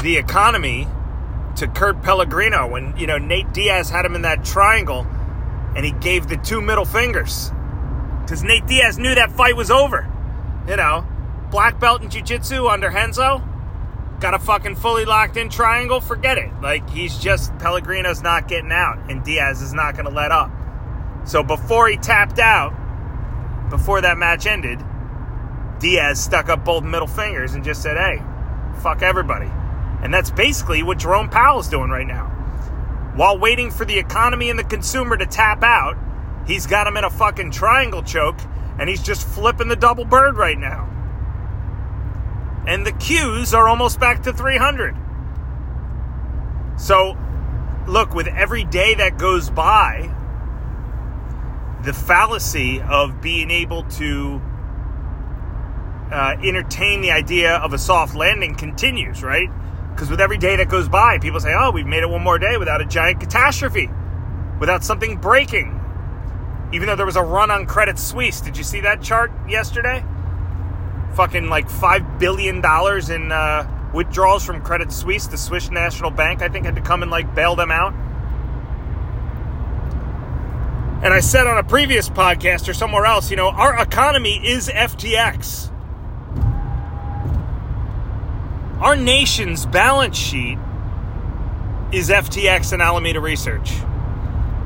the 0.02 0.16
economy 0.16 0.86
to 1.56 1.66
Kurt 1.66 2.02
Pellegrino 2.02 2.68
when, 2.68 2.96
you 2.96 3.06
know, 3.06 3.18
Nate 3.18 3.52
Diaz 3.52 3.90
had 3.90 4.04
him 4.04 4.14
in 4.14 4.22
that 4.22 4.44
triangle 4.44 5.06
and 5.74 5.84
he 5.84 5.92
gave 5.92 6.28
the 6.28 6.36
two 6.36 6.60
middle 6.60 6.84
fingers. 6.84 7.50
Because 8.22 8.42
Nate 8.42 8.66
Diaz 8.66 8.98
knew 8.98 9.14
that 9.14 9.32
fight 9.32 9.56
was 9.56 9.70
over. 9.70 10.08
You 10.68 10.76
know, 10.76 11.06
black 11.50 11.80
belt 11.80 12.02
in 12.02 12.10
jiu 12.10 12.22
jitsu 12.22 12.68
under 12.68 12.90
Renzo, 12.90 13.42
got 14.20 14.34
a 14.34 14.38
fucking 14.38 14.76
fully 14.76 15.04
locked 15.04 15.36
in 15.36 15.48
triangle, 15.48 16.00
forget 16.00 16.38
it. 16.38 16.50
Like, 16.60 16.88
he's 16.90 17.18
just, 17.18 17.56
Pellegrino's 17.58 18.22
not 18.22 18.48
getting 18.48 18.72
out 18.72 19.10
and 19.10 19.22
Diaz 19.22 19.62
is 19.62 19.72
not 19.72 19.94
going 19.94 20.06
to 20.06 20.12
let 20.12 20.32
up. 20.32 20.50
So 21.24 21.42
before 21.42 21.88
he 21.88 21.96
tapped 21.96 22.38
out, 22.38 22.72
before 23.70 24.00
that 24.00 24.18
match 24.18 24.46
ended, 24.46 24.80
Diaz 25.78 26.22
stuck 26.22 26.48
up 26.48 26.64
both 26.64 26.82
middle 26.82 27.06
fingers 27.06 27.54
and 27.54 27.64
just 27.64 27.82
said, 27.82 27.96
hey, 27.96 28.22
fuck 28.82 29.02
everybody. 29.02 29.50
And 30.02 30.12
that's 30.12 30.30
basically 30.30 30.82
what 30.82 30.98
Jerome 30.98 31.28
Powell's 31.28 31.68
doing 31.68 31.90
right 31.90 32.06
now. 32.06 32.26
While 33.14 33.38
waiting 33.38 33.70
for 33.70 33.84
the 33.84 33.98
economy 33.98 34.50
and 34.50 34.58
the 34.58 34.64
consumer 34.64 35.16
to 35.16 35.26
tap 35.26 35.62
out, 35.62 35.96
he's 36.46 36.66
got 36.66 36.86
him 36.86 36.96
in 36.96 37.04
a 37.04 37.10
fucking 37.10 37.50
triangle 37.50 38.02
choke 38.02 38.38
and 38.78 38.88
he's 38.88 39.02
just 39.02 39.26
flipping 39.26 39.68
the 39.68 39.76
double 39.76 40.04
bird 40.04 40.36
right 40.36 40.58
now. 40.58 40.97
And 42.68 42.86
the 42.86 42.92
Qs 42.92 43.54
are 43.54 43.66
almost 43.66 43.98
back 43.98 44.24
to 44.24 44.32
300. 44.32 44.94
So, 46.76 47.16
look, 47.88 48.14
with 48.14 48.28
every 48.28 48.64
day 48.64 48.94
that 48.94 49.16
goes 49.16 49.48
by, 49.48 50.14
the 51.82 51.94
fallacy 51.94 52.82
of 52.82 53.22
being 53.22 53.50
able 53.50 53.84
to 53.84 54.42
uh, 56.12 56.36
entertain 56.44 57.00
the 57.00 57.10
idea 57.10 57.56
of 57.56 57.72
a 57.72 57.78
soft 57.78 58.14
landing 58.14 58.54
continues, 58.54 59.22
right? 59.22 59.48
Because 59.90 60.10
with 60.10 60.20
every 60.20 60.36
day 60.36 60.56
that 60.56 60.68
goes 60.68 60.90
by, 60.90 61.18
people 61.18 61.40
say, 61.40 61.54
oh, 61.58 61.70
we've 61.70 61.86
made 61.86 62.02
it 62.02 62.10
one 62.10 62.22
more 62.22 62.38
day 62.38 62.58
without 62.58 62.82
a 62.82 62.84
giant 62.84 63.18
catastrophe, 63.18 63.88
without 64.60 64.84
something 64.84 65.16
breaking. 65.16 65.74
Even 66.74 66.86
though 66.86 66.96
there 66.96 67.06
was 67.06 67.16
a 67.16 67.22
run 67.22 67.50
on 67.50 67.64
Credit 67.64 67.98
Suisse. 67.98 68.42
Did 68.42 68.58
you 68.58 68.62
see 68.62 68.80
that 68.82 69.00
chart 69.00 69.32
yesterday? 69.48 70.04
Fucking 71.14 71.48
like 71.48 71.68
$5 71.68 72.18
billion 72.18 72.56
in 72.56 73.32
uh, 73.32 73.90
withdrawals 73.92 74.44
from 74.44 74.62
Credit 74.62 74.92
Suisse, 74.92 75.26
the 75.26 75.38
Swiss 75.38 75.70
National 75.70 76.10
Bank, 76.10 76.42
I 76.42 76.48
think, 76.48 76.64
had 76.64 76.76
to 76.76 76.82
come 76.82 77.02
and 77.02 77.10
like 77.10 77.34
bail 77.34 77.56
them 77.56 77.70
out. 77.70 77.92
And 81.02 81.14
I 81.14 81.20
said 81.20 81.46
on 81.46 81.58
a 81.58 81.62
previous 81.62 82.08
podcast 82.08 82.68
or 82.68 82.74
somewhere 82.74 83.04
else, 83.04 83.30
you 83.30 83.36
know, 83.36 83.48
our 83.48 83.80
economy 83.80 84.40
is 84.44 84.68
FTX. 84.68 85.72
Our 88.80 88.96
nation's 88.96 89.64
balance 89.64 90.16
sheet 90.16 90.58
is 91.92 92.10
FTX 92.10 92.72
and 92.72 92.82
Alameda 92.82 93.20
Research. 93.20 93.72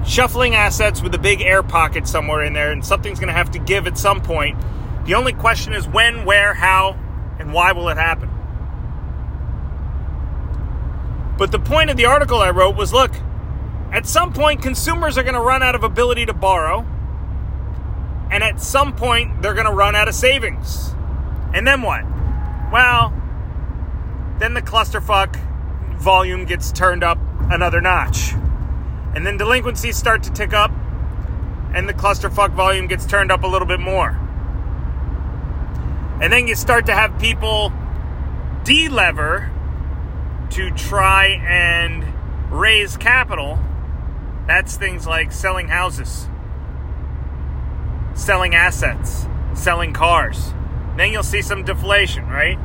Shuffling 0.06 0.54
assets 0.54 1.02
with 1.02 1.14
a 1.14 1.18
big 1.18 1.42
air 1.42 1.62
pocket 1.62 2.08
somewhere 2.08 2.44
in 2.44 2.54
there, 2.54 2.72
and 2.72 2.84
something's 2.84 3.20
going 3.20 3.28
to 3.28 3.34
have 3.34 3.50
to 3.52 3.58
give 3.58 3.86
at 3.86 3.96
some 3.96 4.20
point. 4.20 4.58
The 5.04 5.14
only 5.14 5.32
question 5.32 5.72
is 5.72 5.88
when, 5.88 6.24
where, 6.24 6.54
how, 6.54 6.96
and 7.38 7.52
why 7.52 7.72
will 7.72 7.88
it 7.88 7.96
happen? 7.96 8.30
But 11.38 11.50
the 11.50 11.58
point 11.58 11.90
of 11.90 11.96
the 11.96 12.04
article 12.04 12.38
I 12.38 12.50
wrote 12.50 12.76
was 12.76 12.92
look, 12.92 13.12
at 13.90 14.06
some 14.06 14.32
point, 14.32 14.62
consumers 14.62 15.18
are 15.18 15.22
going 15.22 15.34
to 15.34 15.40
run 15.40 15.62
out 15.62 15.74
of 15.74 15.82
ability 15.82 16.26
to 16.26 16.32
borrow, 16.32 16.86
and 18.30 18.42
at 18.42 18.60
some 18.62 18.94
point, 18.96 19.42
they're 19.42 19.54
going 19.54 19.66
to 19.66 19.72
run 19.72 19.94
out 19.94 20.08
of 20.08 20.14
savings. 20.14 20.94
And 21.52 21.66
then 21.66 21.82
what? 21.82 22.04
Well, 22.72 23.12
then 24.38 24.54
the 24.54 24.62
clusterfuck 24.62 25.36
volume 25.98 26.46
gets 26.46 26.72
turned 26.72 27.04
up 27.04 27.18
another 27.50 27.80
notch. 27.82 28.32
And 29.14 29.26
then 29.26 29.36
delinquencies 29.36 29.96
start 29.96 30.22
to 30.22 30.32
tick 30.32 30.54
up, 30.54 30.70
and 31.74 31.86
the 31.86 31.92
clusterfuck 31.92 32.52
volume 32.52 32.86
gets 32.86 33.04
turned 33.04 33.30
up 33.30 33.42
a 33.42 33.46
little 33.46 33.68
bit 33.68 33.80
more. 33.80 34.18
And 36.22 36.32
then 36.32 36.46
you 36.46 36.54
start 36.54 36.86
to 36.86 36.94
have 36.94 37.18
people 37.18 37.70
delever 38.64 39.50
to 40.52 40.70
try 40.70 41.26
and 41.46 42.04
raise 42.50 42.96
capital. 42.96 43.58
That's 44.46 44.76
things 44.76 45.06
like 45.06 45.32
selling 45.32 45.68
houses, 45.68 46.28
selling 48.14 48.54
assets, 48.54 49.26
selling 49.54 49.92
cars. 49.92 50.54
Then 50.96 51.12
you'll 51.12 51.22
see 51.22 51.42
some 51.42 51.64
deflation, 51.64 52.26
right? 52.28 52.58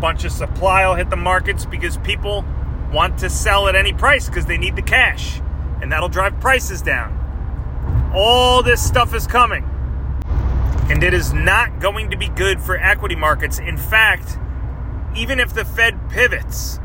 bunch 0.00 0.24
of 0.24 0.32
supply 0.32 0.86
will 0.86 0.94
hit 0.94 1.10
the 1.10 1.16
markets 1.16 1.66
because 1.66 1.98
people 1.98 2.44
want 2.92 3.18
to 3.18 3.28
sell 3.28 3.68
at 3.68 3.76
any 3.76 3.92
price 3.92 4.26
because 4.26 4.46
they 4.46 4.56
need 4.56 4.74
the 4.74 4.82
cash. 4.82 5.40
And 5.82 5.92
that'll 5.92 6.08
drive 6.08 6.40
prices 6.40 6.82
down. 6.82 8.10
All 8.14 8.62
this 8.62 8.84
stuff 8.84 9.14
is 9.14 9.26
coming. 9.26 9.68
And 10.90 11.04
it 11.04 11.14
is 11.14 11.32
not 11.32 11.78
going 11.78 12.10
to 12.10 12.16
be 12.16 12.28
good 12.28 12.60
for 12.60 12.76
equity 12.76 13.14
markets. 13.14 13.60
In 13.60 13.76
fact, 13.76 14.36
even 15.16 15.38
if 15.38 15.54
the 15.54 15.64
Fed 15.64 16.10
pivots, 16.10 16.80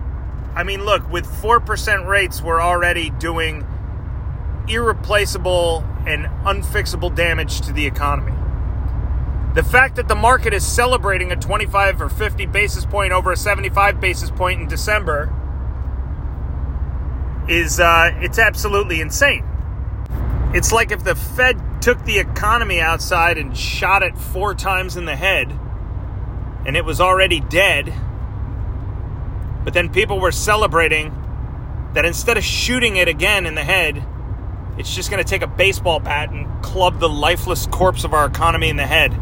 I 0.53 0.63
mean, 0.63 0.85
look, 0.85 1.11
with 1.11 1.25
4% 1.25 2.05
rates, 2.05 2.39
we're 2.39 2.61
already 2.61 3.09
doing 3.09 3.65
irreplaceable 4.67 5.83
and 6.05 6.27
unfixable 6.45 7.15
damage 7.15 7.61
to 7.61 7.73
the 7.73 7.87
economy. 7.87 8.33
The 9.55 9.63
fact 9.63 9.95
that 9.95 10.07
the 10.07 10.15
market 10.15 10.53
is 10.53 10.63
celebrating 10.63 11.31
a 11.31 11.35
25 11.35 12.01
or 12.01 12.09
50 12.09 12.45
basis 12.45 12.85
point 12.85 13.11
over 13.11 13.31
a 13.31 13.37
75 13.37 13.99
basis 13.99 14.29
point 14.29 14.61
in 14.61 14.67
December 14.67 15.33
is 17.47 17.79
uh, 17.79 18.11
it's 18.17 18.37
absolutely 18.37 19.01
insane. 19.01 19.45
It's 20.55 20.71
like 20.71 20.93
if 20.93 21.03
the 21.03 21.15
Fed 21.15 21.59
took 21.81 22.05
the 22.05 22.19
economy 22.19 22.79
outside 22.79 23.37
and 23.37 23.57
shot 23.57 24.03
it 24.03 24.17
four 24.17 24.55
times 24.55 24.95
in 24.95 25.03
the 25.03 25.15
head 25.15 25.51
and 26.65 26.77
it 26.77 26.85
was 26.85 27.01
already 27.01 27.41
dead, 27.41 27.93
but 29.65 29.73
then 29.73 29.89
people 29.89 30.17
were 30.17 30.31
celebrating 30.31 31.13
that 31.93 32.05
instead 32.05 32.37
of 32.37 32.43
shooting 32.45 32.95
it 32.95 33.09
again 33.09 33.45
in 33.45 33.55
the 33.55 33.65
head, 33.65 34.01
it's 34.77 34.95
just 34.95 35.11
going 35.11 35.21
to 35.21 35.29
take 35.29 35.41
a 35.41 35.47
baseball 35.47 35.99
bat 35.99 36.31
and 36.31 36.63
club 36.63 37.01
the 37.01 37.09
lifeless 37.09 37.67
corpse 37.67 38.05
of 38.05 38.13
our 38.13 38.25
economy 38.25 38.69
in 38.69 38.77
the 38.77 38.87
head. 38.87 39.13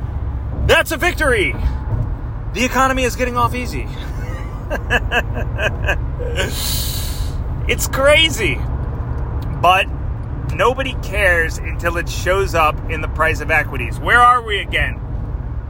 That's 0.67 0.91
a 0.91 0.97
victory! 0.97 1.55
The 2.53 2.63
economy 2.63 3.05
is 3.05 3.15
getting 3.15 3.37
off 3.37 3.55
easy. 3.55 3.87
it's 7.67 7.87
crazy. 7.87 8.59
But 9.59 9.87
nobody 10.53 10.93
cares 11.03 11.57
until 11.57 11.97
it 11.97 12.09
shows 12.09 12.55
up 12.55 12.77
in 12.89 13.01
the 13.01 13.07
price 13.07 13.41
of 13.41 13.51
equities. 13.51 13.99
Where 13.99 14.19
are 14.19 14.41
we 14.41 14.59
again? 14.59 14.99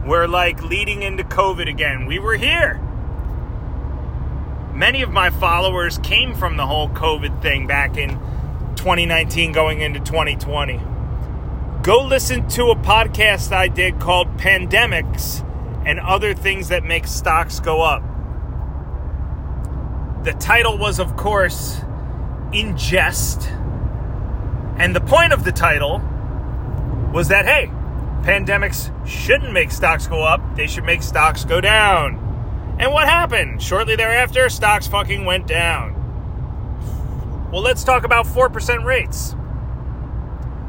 We're 0.06 0.28
like 0.28 0.62
leading 0.62 1.02
into 1.02 1.24
COVID 1.24 1.68
again. 1.68 2.06
We 2.06 2.18
were 2.18 2.36
here. 2.36 2.80
Many 4.74 5.02
of 5.02 5.10
my 5.10 5.30
followers 5.30 5.98
came 5.98 6.34
from 6.34 6.56
the 6.56 6.66
whole 6.66 6.88
COVID 6.88 7.40
thing 7.40 7.66
back 7.66 7.96
in 7.96 8.10
2019 8.76 9.52
going 9.52 9.80
into 9.80 10.00
2020 10.00 10.94
go 11.84 12.02
listen 12.02 12.48
to 12.48 12.70
a 12.70 12.76
podcast 12.76 13.52
I 13.52 13.68
did 13.68 14.00
called 14.00 14.38
Pandemics 14.38 15.46
and 15.84 16.00
Other 16.00 16.32
Things 16.32 16.68
That 16.68 16.82
Make 16.82 17.06
Stocks 17.06 17.60
Go 17.60 17.82
Up. 17.82 18.02
The 20.24 20.32
title 20.32 20.78
was, 20.78 20.98
of 20.98 21.14
course, 21.16 21.78
In 22.54 22.74
Jest. 22.78 23.50
And 24.76 24.94
the 24.94 25.00
point 25.00 25.32
of 25.32 25.44
the 25.44 25.52
title 25.52 25.98
was 27.12 27.28
that, 27.28 27.46
hey, 27.46 27.70
pandemics 28.22 28.90
shouldn't 29.06 29.52
make 29.52 29.70
stocks 29.70 30.06
go 30.06 30.22
up, 30.22 30.40
they 30.56 30.66
should 30.66 30.84
make 30.84 31.02
stocks 31.02 31.44
go 31.44 31.60
down. 31.60 32.76
And 32.78 32.92
what 32.92 33.06
happened? 33.06 33.62
Shortly 33.62 33.94
thereafter, 33.94 34.48
stocks 34.48 34.86
fucking 34.88 35.24
went 35.24 35.46
down. 35.46 35.92
Well, 37.52 37.62
let's 37.62 37.84
talk 37.84 38.04
about 38.04 38.26
4% 38.26 38.84
rates. 38.84 39.36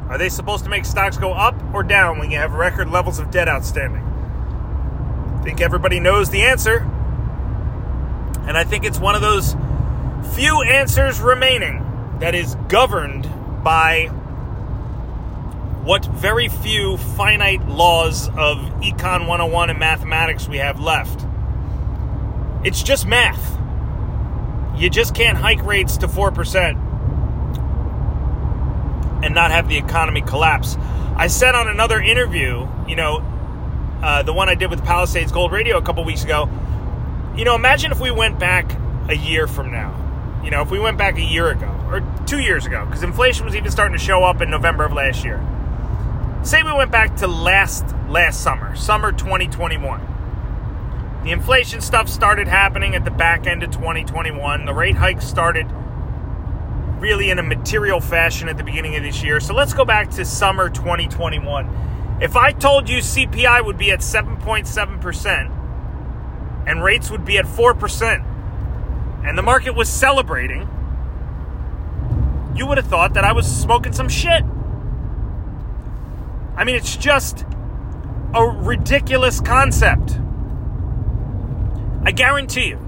Are 0.08 0.18
they 0.18 0.28
supposed 0.28 0.62
to 0.64 0.70
make 0.70 0.84
stocks 0.84 1.16
go 1.16 1.32
up 1.32 1.60
or 1.74 1.82
down 1.82 2.20
when 2.20 2.30
you 2.30 2.38
have 2.38 2.52
record 2.52 2.90
levels 2.90 3.18
of 3.18 3.32
debt 3.32 3.48
outstanding? 3.48 4.02
I 4.02 5.40
think 5.42 5.60
everybody 5.60 5.98
knows 5.98 6.30
the 6.30 6.42
answer. 6.42 6.88
And 8.46 8.56
I 8.56 8.62
think 8.62 8.84
it's 8.84 9.00
one 9.00 9.16
of 9.16 9.20
those 9.20 9.56
few 10.34 10.62
answers 10.62 11.20
remaining 11.20 11.82
that 12.20 12.36
is 12.36 12.54
governed 12.68 13.28
by 13.66 14.06
what 15.82 16.06
very 16.06 16.46
few 16.46 16.96
finite 16.96 17.66
laws 17.66 18.28
of 18.28 18.58
Econ 18.80 19.26
101 19.26 19.70
and 19.70 19.78
mathematics 19.80 20.46
we 20.46 20.58
have 20.58 20.78
left. 20.78 21.26
It's 22.64 22.80
just 22.80 23.08
math. 23.08 23.58
You 24.76 24.88
just 24.88 25.16
can't 25.16 25.36
hike 25.36 25.64
rates 25.64 25.96
to 25.96 26.06
4% 26.06 26.76
and 29.24 29.34
not 29.34 29.50
have 29.50 29.68
the 29.68 29.78
economy 29.78 30.20
collapse. 30.20 30.76
I 31.16 31.26
said 31.26 31.56
on 31.56 31.66
another 31.66 32.00
interview, 32.00 32.68
you 32.86 32.94
know, 32.94 33.16
uh, 34.00 34.22
the 34.22 34.32
one 34.32 34.48
I 34.48 34.54
did 34.54 34.70
with 34.70 34.84
Palisades 34.84 35.32
Gold 35.32 35.50
Radio 35.50 35.76
a 35.76 35.82
couple 35.82 36.04
weeks 36.04 36.22
ago, 36.22 36.48
you 37.36 37.44
know, 37.44 37.56
imagine 37.56 37.90
if 37.90 37.98
we 37.98 38.12
went 38.12 38.38
back 38.38 38.70
a 39.08 39.16
year 39.16 39.48
from 39.48 39.72
now. 39.72 40.05
You 40.46 40.52
know, 40.52 40.62
if 40.62 40.70
we 40.70 40.78
went 40.78 40.96
back 40.96 41.18
a 41.18 41.24
year 41.24 41.50
ago 41.50 41.66
or 41.90 42.00
two 42.24 42.38
years 42.38 42.66
ago, 42.66 42.86
because 42.86 43.02
inflation 43.02 43.44
was 43.44 43.56
even 43.56 43.72
starting 43.72 43.98
to 43.98 44.02
show 44.02 44.22
up 44.22 44.40
in 44.40 44.48
November 44.48 44.84
of 44.84 44.92
last 44.92 45.24
year. 45.24 45.44
Say 46.44 46.62
we 46.62 46.72
went 46.72 46.92
back 46.92 47.16
to 47.16 47.26
last 47.26 47.84
last 48.08 48.44
summer, 48.44 48.76
summer 48.76 49.10
2021. 49.10 50.00
The 51.24 51.32
inflation 51.32 51.80
stuff 51.80 52.08
started 52.08 52.46
happening 52.46 52.94
at 52.94 53.04
the 53.04 53.10
back 53.10 53.48
end 53.48 53.64
of 53.64 53.72
2021. 53.72 54.66
The 54.66 54.72
rate 54.72 54.94
hikes 54.94 55.26
started 55.26 55.66
really 57.00 57.30
in 57.30 57.40
a 57.40 57.42
material 57.42 58.00
fashion 58.00 58.48
at 58.48 58.56
the 58.56 58.62
beginning 58.62 58.94
of 58.94 59.02
this 59.02 59.24
year. 59.24 59.40
So 59.40 59.52
let's 59.52 59.74
go 59.74 59.84
back 59.84 60.10
to 60.10 60.24
summer 60.24 60.70
2021. 60.70 62.18
If 62.20 62.36
I 62.36 62.52
told 62.52 62.88
you 62.88 62.98
CPI 62.98 63.64
would 63.64 63.78
be 63.78 63.90
at 63.90 63.98
7.7% 63.98 66.68
and 66.68 66.84
rates 66.84 67.10
would 67.10 67.24
be 67.24 67.36
at 67.36 67.46
4%, 67.46 68.35
and 69.26 69.36
the 69.36 69.42
market 69.42 69.74
was 69.74 69.88
celebrating, 69.88 70.68
you 72.54 72.66
would 72.66 72.78
have 72.78 72.86
thought 72.86 73.14
that 73.14 73.24
I 73.24 73.32
was 73.32 73.44
smoking 73.44 73.92
some 73.92 74.08
shit. 74.08 74.44
I 76.56 76.64
mean, 76.64 76.76
it's 76.76 76.96
just 76.96 77.44
a 78.34 78.44
ridiculous 78.44 79.40
concept. 79.40 80.18
I 82.04 82.12
guarantee 82.12 82.68
you, 82.68 82.78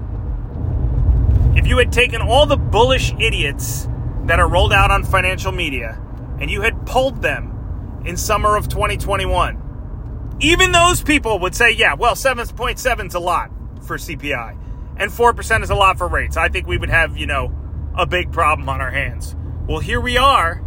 if 1.55 1.67
you 1.67 1.77
had 1.77 1.91
taken 1.91 2.21
all 2.21 2.45
the 2.45 2.57
bullish 2.57 3.13
idiots 3.19 3.89
that 4.23 4.39
are 4.39 4.47
rolled 4.47 4.71
out 4.71 4.91
on 4.91 5.03
financial 5.03 5.51
media 5.51 5.99
and 6.39 6.49
you 6.49 6.61
had 6.61 6.85
pulled 6.85 7.21
them 7.21 8.01
in 8.05 8.15
summer 8.15 8.55
of 8.55 8.69
2021, 8.69 10.37
even 10.39 10.71
those 10.71 11.03
people 11.03 11.39
would 11.39 11.53
say, 11.53 11.71
yeah, 11.71 11.95
well, 11.95 12.15
7.7 12.15 13.07
is 13.07 13.13
a 13.13 13.19
lot 13.19 13.51
for 13.81 13.97
CPI 13.97 14.68
and 14.99 15.09
4% 15.09 15.63
is 15.63 15.69
a 15.69 15.75
lot 15.75 15.97
for 15.97 16.07
rates. 16.07 16.37
I 16.37 16.49
think 16.49 16.67
we 16.67 16.77
would 16.77 16.89
have, 16.89 17.17
you 17.17 17.25
know, 17.25 17.55
a 17.97 18.05
big 18.05 18.31
problem 18.31 18.69
on 18.69 18.81
our 18.81 18.91
hands. 18.91 19.35
Well, 19.67 19.79
here 19.79 20.01
we 20.01 20.17
are, 20.17 20.63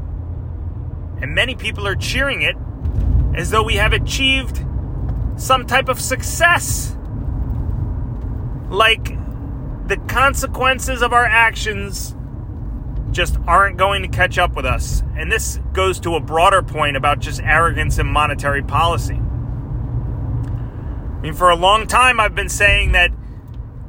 and 1.20 1.35
many 1.35 1.55
people 1.55 1.87
are 1.87 1.95
cheering 1.95 2.43
it 2.43 2.57
as 3.39 3.51
though 3.51 3.62
we 3.62 3.74
have 3.74 3.93
achieved 3.93 4.64
some 5.37 5.66
type 5.66 5.89
of 5.89 6.01
success 6.01 6.97
like 8.68 9.16
the 9.89 9.97
consequences 10.09 11.03
of 11.03 11.12
our 11.12 11.26
actions 11.26 12.16
just 13.11 13.37
aren't 13.47 13.76
going 13.76 14.03
to 14.03 14.09
catch 14.09 14.39
up 14.39 14.57
with 14.57 14.64
us. 14.64 15.03
And 15.16 15.30
this 15.30 15.59
goes 15.72 16.01
to 16.01 16.14
a 16.16 16.20
broader 16.20 16.62
point 16.62 16.97
about 16.97 17.18
just 17.18 17.43
arrogance 17.43 17.99
in 17.99 18.07
monetary 18.07 18.62
policy. 18.62 19.20
I 21.16 21.20
mean, 21.20 21.35
for 21.35 21.51
a 21.51 21.57
long 21.57 21.87
time, 21.87 22.18
I've 22.18 22.35
been 22.35 22.49
saying 22.49 22.93
that 22.93 23.11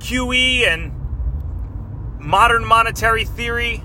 QE 0.03 0.67
and 0.67 0.91
modern 2.19 2.65
monetary 2.65 3.23
theory, 3.23 3.81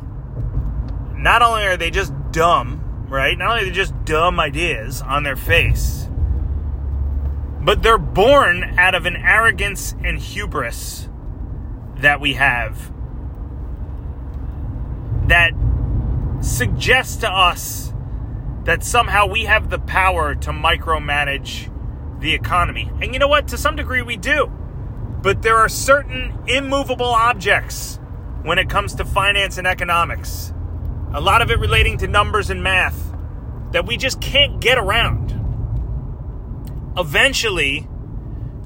not 1.14 1.42
only 1.42 1.62
are 1.62 1.76
they 1.76 1.90
just 1.90 2.12
dumb, 2.32 3.06
right? 3.08 3.38
Not 3.38 3.50
only 3.50 3.62
are 3.62 3.66
they 3.66 3.70
just 3.70 3.94
dumb 4.04 4.40
ideas 4.40 5.00
on 5.00 5.22
their 5.22 5.36
face, 5.36 6.08
but 7.62 7.84
they're 7.84 7.98
born 7.98 8.64
out 8.78 8.96
of 8.96 9.06
an 9.06 9.14
arrogance 9.14 9.94
and 10.02 10.18
hubris 10.18 11.08
that 11.98 12.20
we 12.20 12.34
have 12.34 12.92
that 15.28 15.52
suggests 16.40 17.16
to 17.18 17.30
us 17.30 17.92
that 18.64 18.82
somehow 18.82 19.26
we 19.26 19.44
have 19.44 19.70
the 19.70 19.78
power 19.78 20.34
to 20.34 20.50
micromanage 20.50 21.70
the 22.20 22.34
economy. 22.34 22.90
And 23.00 23.12
you 23.12 23.20
know 23.20 23.28
what? 23.28 23.46
To 23.48 23.56
some 23.56 23.76
degree, 23.76 24.02
we 24.02 24.16
do. 24.16 24.50
But 25.22 25.42
there 25.42 25.56
are 25.56 25.68
certain 25.68 26.38
immovable 26.46 27.06
objects 27.06 27.98
when 28.42 28.58
it 28.58 28.68
comes 28.70 28.94
to 28.94 29.04
finance 29.04 29.58
and 29.58 29.66
economics, 29.66 30.52
a 31.12 31.20
lot 31.20 31.42
of 31.42 31.50
it 31.50 31.58
relating 31.58 31.98
to 31.98 32.06
numbers 32.06 32.50
and 32.50 32.62
math, 32.62 33.12
that 33.72 33.86
we 33.86 33.96
just 33.96 34.20
can't 34.20 34.60
get 34.60 34.78
around 34.78 35.38
eventually 36.98 37.86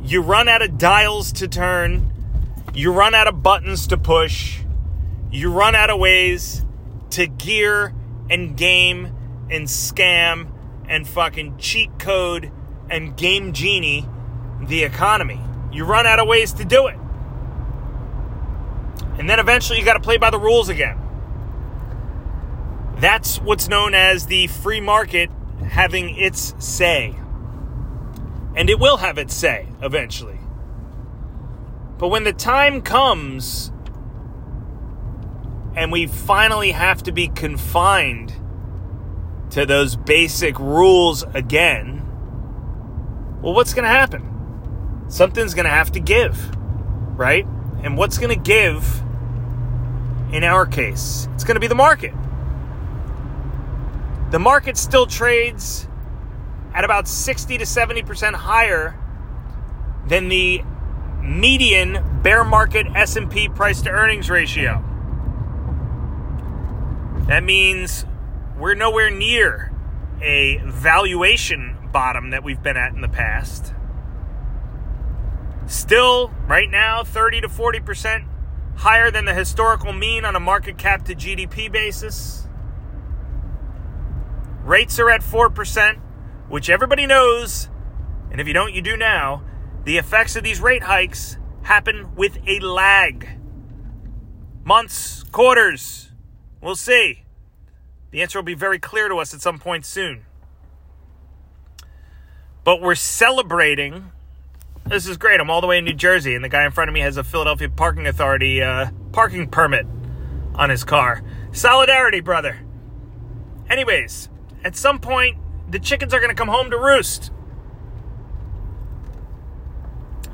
you 0.02 0.22
run 0.22 0.48
out 0.48 0.62
of 0.62 0.78
dials 0.78 1.32
to 1.32 1.46
turn, 1.46 2.10
you 2.72 2.90
run 2.90 3.14
out 3.14 3.26
of 3.26 3.42
buttons 3.42 3.86
to 3.88 3.98
push, 3.98 4.60
you 5.30 5.52
run 5.52 5.74
out 5.74 5.90
of 5.90 5.98
ways 5.98 6.64
to 7.10 7.26
gear 7.26 7.94
and 8.30 8.56
game 8.56 9.14
and 9.50 9.66
scam 9.68 10.50
and 10.88 11.06
fucking 11.06 11.58
cheat 11.58 11.90
code 11.98 12.50
and 12.88 13.16
game 13.16 13.52
genie 13.52 14.08
the 14.62 14.82
economy. 14.82 15.40
You 15.72 15.84
run 15.84 16.06
out 16.06 16.18
of 16.18 16.28
ways 16.28 16.52
to 16.54 16.64
do 16.64 16.86
it. 16.86 16.98
And 19.18 19.28
then 19.28 19.38
eventually 19.38 19.78
you 19.78 19.84
got 19.84 19.94
to 19.94 20.00
play 20.00 20.16
by 20.16 20.30
the 20.30 20.38
rules 20.38 20.68
again. 20.68 20.98
That's 22.98 23.40
what's 23.40 23.68
known 23.68 23.94
as 23.94 24.26
the 24.26 24.46
free 24.46 24.80
market 24.80 25.30
having 25.68 26.16
its 26.16 26.54
say. 26.58 27.16
And 28.54 28.68
it 28.68 28.78
will 28.78 28.98
have 28.98 29.18
its 29.18 29.34
say 29.34 29.68
eventually. 29.80 30.38
But 31.98 32.08
when 32.08 32.24
the 32.24 32.32
time 32.32 32.82
comes 32.82 33.72
and 35.74 35.90
we 35.90 36.06
finally 36.06 36.72
have 36.72 37.02
to 37.04 37.12
be 37.12 37.28
confined 37.28 38.34
to 39.50 39.64
those 39.64 39.96
basic 39.96 40.58
rules 40.58 41.22
again, 41.34 42.06
well, 43.40 43.54
what's 43.54 43.74
going 43.74 43.84
to 43.84 43.88
happen? 43.88 44.31
Something's 45.12 45.52
going 45.52 45.66
to 45.66 45.70
have 45.70 45.92
to 45.92 46.00
give, 46.00 46.56
right? 47.18 47.44
And 47.82 47.98
what's 47.98 48.16
going 48.16 48.34
to 48.34 48.42
give 48.42 49.02
in 50.32 50.42
our 50.42 50.64
case? 50.64 51.28
It's 51.34 51.44
going 51.44 51.56
to 51.56 51.60
be 51.60 51.66
the 51.66 51.74
market. 51.74 52.14
The 54.30 54.38
market 54.38 54.78
still 54.78 55.04
trades 55.06 55.86
at 56.72 56.86
about 56.86 57.06
60 57.06 57.58
to 57.58 57.64
70% 57.64 58.32
higher 58.32 58.98
than 60.06 60.30
the 60.30 60.62
median 61.20 62.22
bear 62.22 62.42
market 62.42 62.86
S&P 62.94 63.50
price 63.50 63.82
to 63.82 63.90
earnings 63.90 64.30
ratio. 64.30 64.82
That 67.26 67.44
means 67.44 68.06
we're 68.56 68.76
nowhere 68.76 69.10
near 69.10 69.74
a 70.22 70.56
valuation 70.64 71.76
bottom 71.92 72.30
that 72.30 72.42
we've 72.42 72.62
been 72.62 72.78
at 72.78 72.94
in 72.94 73.02
the 73.02 73.08
past. 73.08 73.74
Still, 75.72 76.28
right 76.46 76.70
now, 76.70 77.02
30 77.02 77.40
to 77.40 77.48
40% 77.48 78.26
higher 78.76 79.10
than 79.10 79.24
the 79.24 79.32
historical 79.32 79.94
mean 79.94 80.26
on 80.26 80.36
a 80.36 80.40
market 80.40 80.76
cap 80.76 81.06
to 81.06 81.14
GDP 81.14 81.72
basis. 81.72 82.46
Rates 84.64 84.98
are 84.98 85.08
at 85.08 85.22
4% 85.22 85.98
which 86.50 86.68
everybody 86.68 87.06
knows, 87.06 87.70
and 88.30 88.38
if 88.38 88.46
you 88.46 88.52
don't, 88.52 88.74
you 88.74 88.82
do 88.82 88.98
now, 88.98 89.42
the 89.84 89.96
effects 89.96 90.36
of 90.36 90.44
these 90.44 90.60
rate 90.60 90.82
hikes 90.82 91.38
happen 91.62 92.14
with 92.16 92.36
a 92.46 92.60
lag. 92.60 93.26
Months, 94.64 95.22
quarters, 95.32 96.10
we'll 96.60 96.76
see. 96.76 97.24
The 98.10 98.20
answer 98.20 98.38
will 98.38 98.44
be 98.44 98.52
very 98.52 98.78
clear 98.78 99.08
to 99.08 99.16
us 99.16 99.32
at 99.32 99.40
some 99.40 99.58
point 99.58 99.86
soon. 99.86 100.26
But 102.62 102.82
we're 102.82 102.94
celebrating. 102.94 104.12
This 104.86 105.06
is 105.06 105.16
great. 105.16 105.40
I'm 105.40 105.48
all 105.48 105.60
the 105.60 105.66
way 105.66 105.78
in 105.78 105.84
New 105.84 105.94
Jersey, 105.94 106.34
and 106.34 106.44
the 106.44 106.48
guy 106.48 106.64
in 106.66 106.72
front 106.72 106.88
of 106.90 106.94
me 106.94 107.00
has 107.00 107.16
a 107.16 107.24
Philadelphia 107.24 107.68
Parking 107.68 108.06
Authority 108.06 108.60
uh, 108.60 108.90
parking 109.12 109.48
permit 109.48 109.86
on 110.54 110.70
his 110.70 110.84
car. 110.84 111.22
Solidarity, 111.52 112.20
brother. 112.20 112.58
Anyways, 113.70 114.28
at 114.64 114.76
some 114.76 114.98
point, 114.98 115.38
the 115.70 115.78
chickens 115.78 116.12
are 116.12 116.18
going 116.18 116.30
to 116.30 116.34
come 116.34 116.48
home 116.48 116.70
to 116.70 116.78
roost. 116.78 117.30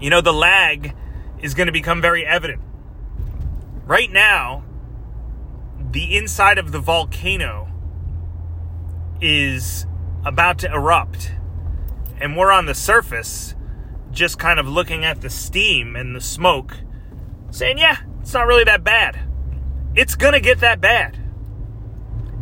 You 0.00 0.10
know, 0.10 0.20
the 0.20 0.32
lag 0.32 0.94
is 1.40 1.54
going 1.54 1.66
to 1.66 1.72
become 1.72 2.00
very 2.00 2.26
evident. 2.26 2.62
Right 3.86 4.10
now, 4.10 4.64
the 5.92 6.16
inside 6.16 6.58
of 6.58 6.72
the 6.72 6.80
volcano 6.80 7.68
is 9.20 9.86
about 10.24 10.58
to 10.60 10.72
erupt. 10.72 11.32
And 12.20 12.36
we're 12.36 12.50
on 12.50 12.66
the 12.66 12.74
surface, 12.74 13.54
just 14.10 14.38
kind 14.38 14.58
of 14.58 14.66
looking 14.66 15.04
at 15.04 15.20
the 15.20 15.30
steam 15.30 15.96
and 15.96 16.14
the 16.14 16.20
smoke, 16.20 16.76
saying, 17.50 17.78
yeah, 17.78 17.98
it's 18.20 18.34
not 18.34 18.46
really 18.46 18.64
that 18.64 18.84
bad. 18.84 19.18
It's 19.94 20.14
going 20.14 20.34
to 20.34 20.40
get 20.40 20.60
that 20.60 20.80
bad. 20.80 21.18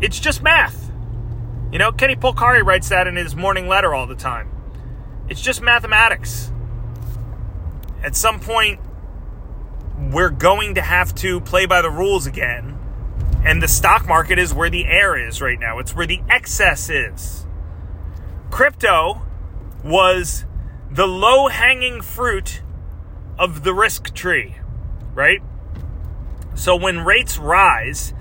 It's 0.01 0.19
just 0.19 0.43
math. 0.43 0.91
You 1.73 1.79
know, 1.79 1.93
Kenny 1.93 2.17
Polcari 2.17 2.65
writes 2.65 2.89
that 2.89 3.07
in 3.07 3.17
his 3.17 3.35
morning 3.35 3.69
letter 3.69 3.95
all 3.95 4.07
the 4.07 4.15
time. 4.15 4.51
It's 5.29 5.41
just 5.41 5.61
mathematics. 5.61 6.51
At 8.03 8.15
some 8.17 8.41
point, 8.41 8.81
we're 9.99 10.31
going 10.31 10.77
to 10.77 10.83
have 10.83 11.15
to 11.17 11.41
play 11.41 11.67
by 11.67 11.83
the 11.83 11.91
rules 11.91 12.27
again. 12.27 12.79
And 13.45 13.63
the 13.63 13.69
stock 13.69 14.07
market 14.09 14.39
is 14.39 14.55
where 14.55 14.71
the 14.71 14.87
air 14.87 15.17
is 15.17 15.41
right 15.41 15.59
now, 15.59 15.79
it's 15.79 15.95
where 15.95 16.07
the 16.07 16.21
excess 16.29 16.91
is. 16.91 17.47
Crypto 18.51 19.23
was 19.85 20.46
the 20.97 21.07
low 21.07 21.49
hanging 21.49 22.01
fruit 22.01 22.63
of 23.39 23.65
the 23.65 23.75
risk 23.75 24.15
tree, 24.15 24.57
right? 25.13 25.43
So 26.55 26.75
when 26.75 27.01
rates 27.01 27.37
rise 27.37 28.15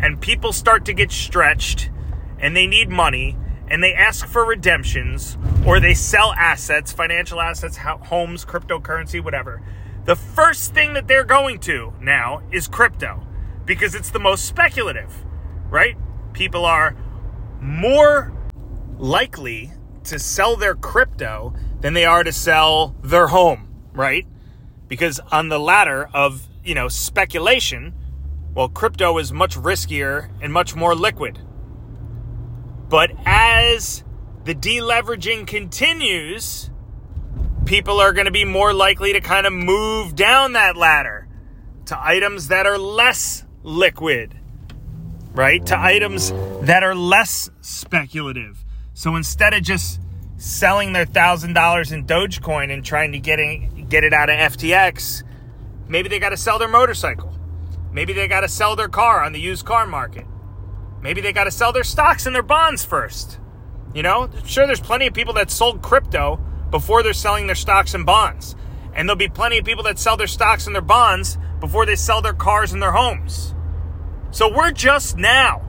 and 0.00 0.18
people 0.18 0.54
start 0.54 0.86
to 0.86 0.94
get 0.94 1.12
stretched 1.12 1.90
and 2.38 2.56
they 2.56 2.66
need 2.66 2.88
money 2.88 3.36
and 3.68 3.84
they 3.84 3.92
ask 3.92 4.26
for 4.26 4.42
redemptions 4.42 5.36
or 5.66 5.80
they 5.80 5.92
sell 5.92 6.32
assets, 6.32 6.92
financial 6.92 7.42
assets, 7.42 7.76
homes, 7.76 8.46
cryptocurrency, 8.46 9.22
whatever, 9.22 9.62
the 10.06 10.16
first 10.16 10.72
thing 10.72 10.94
that 10.94 11.06
they're 11.06 11.24
going 11.24 11.58
to 11.58 11.92
now 12.00 12.42
is 12.50 12.68
crypto 12.68 13.26
because 13.66 13.94
it's 13.94 14.08
the 14.08 14.18
most 14.18 14.46
speculative, 14.46 15.12
right? 15.68 15.98
People 16.32 16.64
are 16.64 16.96
more 17.60 18.32
likely 18.96 19.72
to 20.04 20.18
sell 20.18 20.56
their 20.56 20.74
crypto 20.74 21.54
than 21.84 21.92
they 21.92 22.06
are 22.06 22.24
to 22.24 22.32
sell 22.32 22.96
their 23.02 23.26
home, 23.26 23.68
right? 23.92 24.26
Because 24.88 25.20
on 25.30 25.50
the 25.50 25.60
ladder 25.60 26.08
of, 26.14 26.48
you 26.64 26.74
know, 26.74 26.88
speculation, 26.88 27.92
well, 28.54 28.70
crypto 28.70 29.18
is 29.18 29.34
much 29.34 29.54
riskier 29.54 30.30
and 30.40 30.50
much 30.50 30.74
more 30.74 30.94
liquid. 30.94 31.38
But 32.88 33.10
as 33.26 34.02
the 34.44 34.54
deleveraging 34.54 35.46
continues, 35.46 36.70
people 37.66 38.00
are 38.00 38.14
going 38.14 38.24
to 38.24 38.32
be 38.32 38.46
more 38.46 38.72
likely 38.72 39.12
to 39.12 39.20
kind 39.20 39.46
of 39.46 39.52
move 39.52 40.14
down 40.14 40.54
that 40.54 40.78
ladder 40.78 41.28
to 41.84 42.02
items 42.02 42.48
that 42.48 42.66
are 42.66 42.78
less 42.78 43.44
liquid, 43.62 44.34
right? 45.34 45.66
To 45.66 45.78
items 45.78 46.32
that 46.62 46.82
are 46.82 46.94
less 46.94 47.50
speculative. 47.60 48.64
So 48.94 49.16
instead 49.16 49.52
of 49.52 49.62
just 49.62 50.00
selling 50.44 50.92
their 50.92 51.06
$1,000 51.06 51.92
in 51.92 52.06
Dogecoin 52.06 52.70
and 52.70 52.84
trying 52.84 53.12
to 53.12 53.18
get 53.18 53.40
it, 53.40 53.88
get 53.88 54.04
it 54.04 54.12
out 54.12 54.28
of 54.28 54.36
FTX, 54.36 55.22
maybe 55.88 56.08
they 56.08 56.18
got 56.18 56.30
to 56.30 56.36
sell 56.36 56.58
their 56.58 56.68
motorcycle. 56.68 57.32
Maybe 57.92 58.12
they 58.12 58.28
got 58.28 58.40
to 58.40 58.48
sell 58.48 58.76
their 58.76 58.88
car 58.88 59.22
on 59.22 59.32
the 59.32 59.40
used 59.40 59.64
car 59.64 59.86
market. 59.86 60.26
Maybe 61.00 61.20
they 61.20 61.32
got 61.32 61.44
to 61.44 61.50
sell 61.50 61.72
their 61.72 61.84
stocks 61.84 62.26
and 62.26 62.34
their 62.34 62.42
bonds 62.42 62.84
first. 62.84 63.38
You 63.94 64.02
know, 64.02 64.28
sure, 64.44 64.66
there's 64.66 64.80
plenty 64.80 65.06
of 65.06 65.14
people 65.14 65.34
that 65.34 65.50
sold 65.50 65.80
crypto 65.80 66.36
before 66.70 67.02
they're 67.02 67.12
selling 67.12 67.46
their 67.46 67.54
stocks 67.54 67.94
and 67.94 68.04
bonds. 68.04 68.54
And 68.92 69.08
there'll 69.08 69.16
be 69.16 69.28
plenty 69.28 69.58
of 69.58 69.64
people 69.64 69.84
that 69.84 69.98
sell 69.98 70.16
their 70.16 70.26
stocks 70.26 70.66
and 70.66 70.74
their 70.74 70.82
bonds 70.82 71.38
before 71.60 71.86
they 71.86 71.96
sell 71.96 72.20
their 72.20 72.34
cars 72.34 72.72
and 72.72 72.82
their 72.82 72.92
homes. 72.92 73.54
So 74.30 74.52
we're 74.52 74.72
just 74.72 75.16
now 75.16 75.62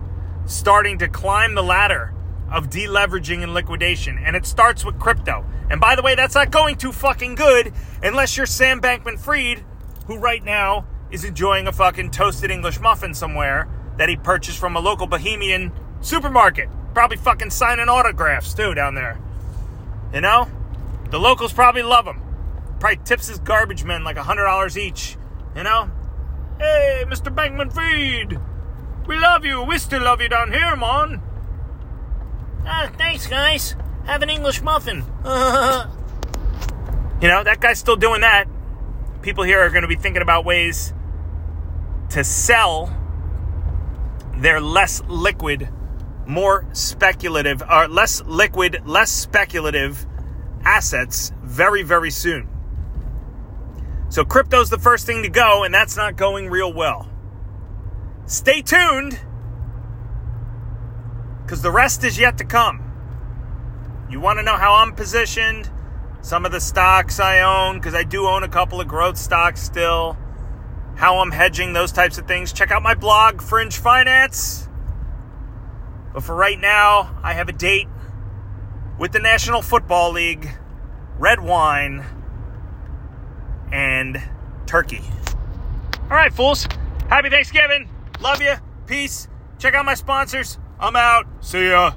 starting 0.46 0.98
to 1.00 1.08
climb 1.08 1.56
the 1.56 1.64
ladder 1.64 2.15
of 2.52 2.70
deleveraging 2.70 3.44
and 3.44 3.54
liquidation. 3.54 4.18
And 4.18 4.36
it 4.36 4.46
starts 4.46 4.86
with 4.86 5.00
crypto. 5.00 5.46
And 5.70 5.82
by 5.82 5.96
the 5.96 6.02
way, 6.02 6.16
that's 6.16 6.36
not 6.36 6.52
going 6.52 6.78
too 6.78 6.92
fucking 6.92 7.36
good 7.36 7.74
unless 8.04 8.38
you're 8.38 8.46
Sam 8.46 8.82
Bankman 8.82 9.20
Fried, 9.20 9.64
who 10.08 10.18
right 10.18 10.44
now 10.44 10.86
is 11.12 11.24
enjoying 11.24 11.68
a 11.68 11.72
fucking 11.72 12.12
toasted 12.12 12.52
English 12.52 12.80
muffin 12.80 13.14
somewhere 13.14 13.68
that 13.98 14.10
he 14.10 14.16
purchased 14.16 14.60
from 14.60 14.76
a 14.76 14.80
local 14.80 15.08
Bahamian 15.08 15.72
supermarket. 16.02 16.70
Probably 16.94 17.18
fucking 17.18 17.50
signing 17.50 17.90
autographs 17.90 18.54
too 18.54 18.74
down 18.74 18.96
there. 18.96 19.20
You 20.14 20.22
know? 20.22 20.48
The 21.10 21.20
locals 21.20 21.54
probably 21.54 21.84
love 21.84 22.06
him. 22.06 22.22
Probably 22.80 22.98
tips 23.04 23.28
his 23.28 23.40
garbage 23.40 23.84
men 23.84 24.04
like 24.04 24.18
a 24.18 24.24
$100 24.24 24.78
each. 24.78 25.18
You 25.56 25.64
know? 25.64 25.90
Hey, 26.60 27.04
Mr. 27.08 27.34
Bankman 27.34 27.74
Fried! 27.74 28.40
We 29.08 29.18
love 29.18 29.46
you. 29.46 29.62
We 29.62 29.78
still 29.78 30.02
love 30.02 30.22
you 30.22 30.30
down 30.30 30.52
here, 30.52 30.76
man. 30.76 31.22
Ah, 32.66 32.90
thanks, 32.98 33.28
guys. 33.28 33.76
Have 34.06 34.22
an 34.22 34.30
English 34.30 34.62
muffin. 34.62 34.98
you 37.22 37.28
know, 37.28 37.44
that 37.44 37.60
guy's 37.60 37.80
still 37.80 37.96
doing 37.96 38.22
that. 38.22 38.46
People 39.22 39.44
here 39.44 39.60
are 39.60 39.70
going 39.70 39.84
to 39.84 39.88
be 39.88 39.96
thinking 39.96 40.22
about 40.22 40.46
ways 40.46 40.94
to 42.10 42.24
sell 42.24 42.96
their 44.38 44.60
less 44.60 45.02
liquid, 45.08 45.70
more 46.26 46.68
speculative, 46.74 47.64
or 47.70 47.88
less 47.88 48.24
liquid, 48.26 48.82
less 48.86 49.12
speculative 49.12 50.06
assets 50.64 51.32
very, 51.44 51.84
very 51.84 52.12
soon. 52.12 52.50
So 54.10 54.24
crypto's 54.24 54.70
the 54.70 54.80
first 54.80 55.06
thing 55.06 55.24
to 55.24 55.30
go, 55.30 55.64
and 55.64 55.74
that's 55.74 55.98
not 55.98 56.16
going 56.16 56.50
real 56.50 56.72
well. 56.72 57.10
Stay 58.26 58.62
tuned, 58.62 59.20
because 61.46 61.62
the 61.62 61.72
rest 61.72 62.04
is 62.04 62.20
yet 62.20 62.38
to 62.40 62.44
come. 62.44 62.82
You 64.10 64.20
want 64.20 64.40
to 64.40 64.44
know 64.44 64.58
how 64.58 64.76
I'm 64.76 64.94
positioned? 64.94 65.70
Some 66.22 66.46
of 66.46 66.52
the 66.52 66.60
stocks 66.60 67.20
I 67.20 67.42
own, 67.42 67.78
because 67.78 67.94
I 67.94 68.04
do 68.04 68.26
own 68.26 68.44
a 68.44 68.50
couple 68.50 68.82
of 68.82 68.88
growth 68.88 69.18
stocks 69.18 69.62
still 69.62 70.18
how 70.96 71.20
I'm 71.20 71.32
hedging, 71.32 71.74
those 71.74 71.92
types 71.92 72.18
of 72.18 72.28
things, 72.28 72.54
check 72.54 72.72
out 72.72 72.82
my 72.82 72.96
blog, 72.96 73.42
Fringe 73.42 73.78
Finance. 73.78 74.68
But 76.14 76.24
for 76.24 76.34
right 76.34 76.60
now, 76.60 77.20
I 77.22 77.34
have 77.34 77.50
a 77.50 77.54
date 77.54 77.88
with 78.98 79.12
the 79.12 79.20
National 79.20 79.62
Football 79.62 80.14
League, 80.14 80.50
red 81.20 81.42
wine, 81.42 82.06
and 83.72 84.22
turkey. 84.66 85.02
All 86.04 86.16
right, 86.18 86.32
fools. 86.32 86.68
Happy 87.10 87.30
Thanksgiving. 87.30 87.90
Love 88.22 88.42
you. 88.42 88.56
Peace. 88.88 89.28
Check 89.60 89.74
out 89.74 89.84
my 89.84 89.96
sponsors. 89.96 90.58
I'm 90.80 90.96
out. 90.96 91.26
See 91.42 91.70
ya. 91.70 91.94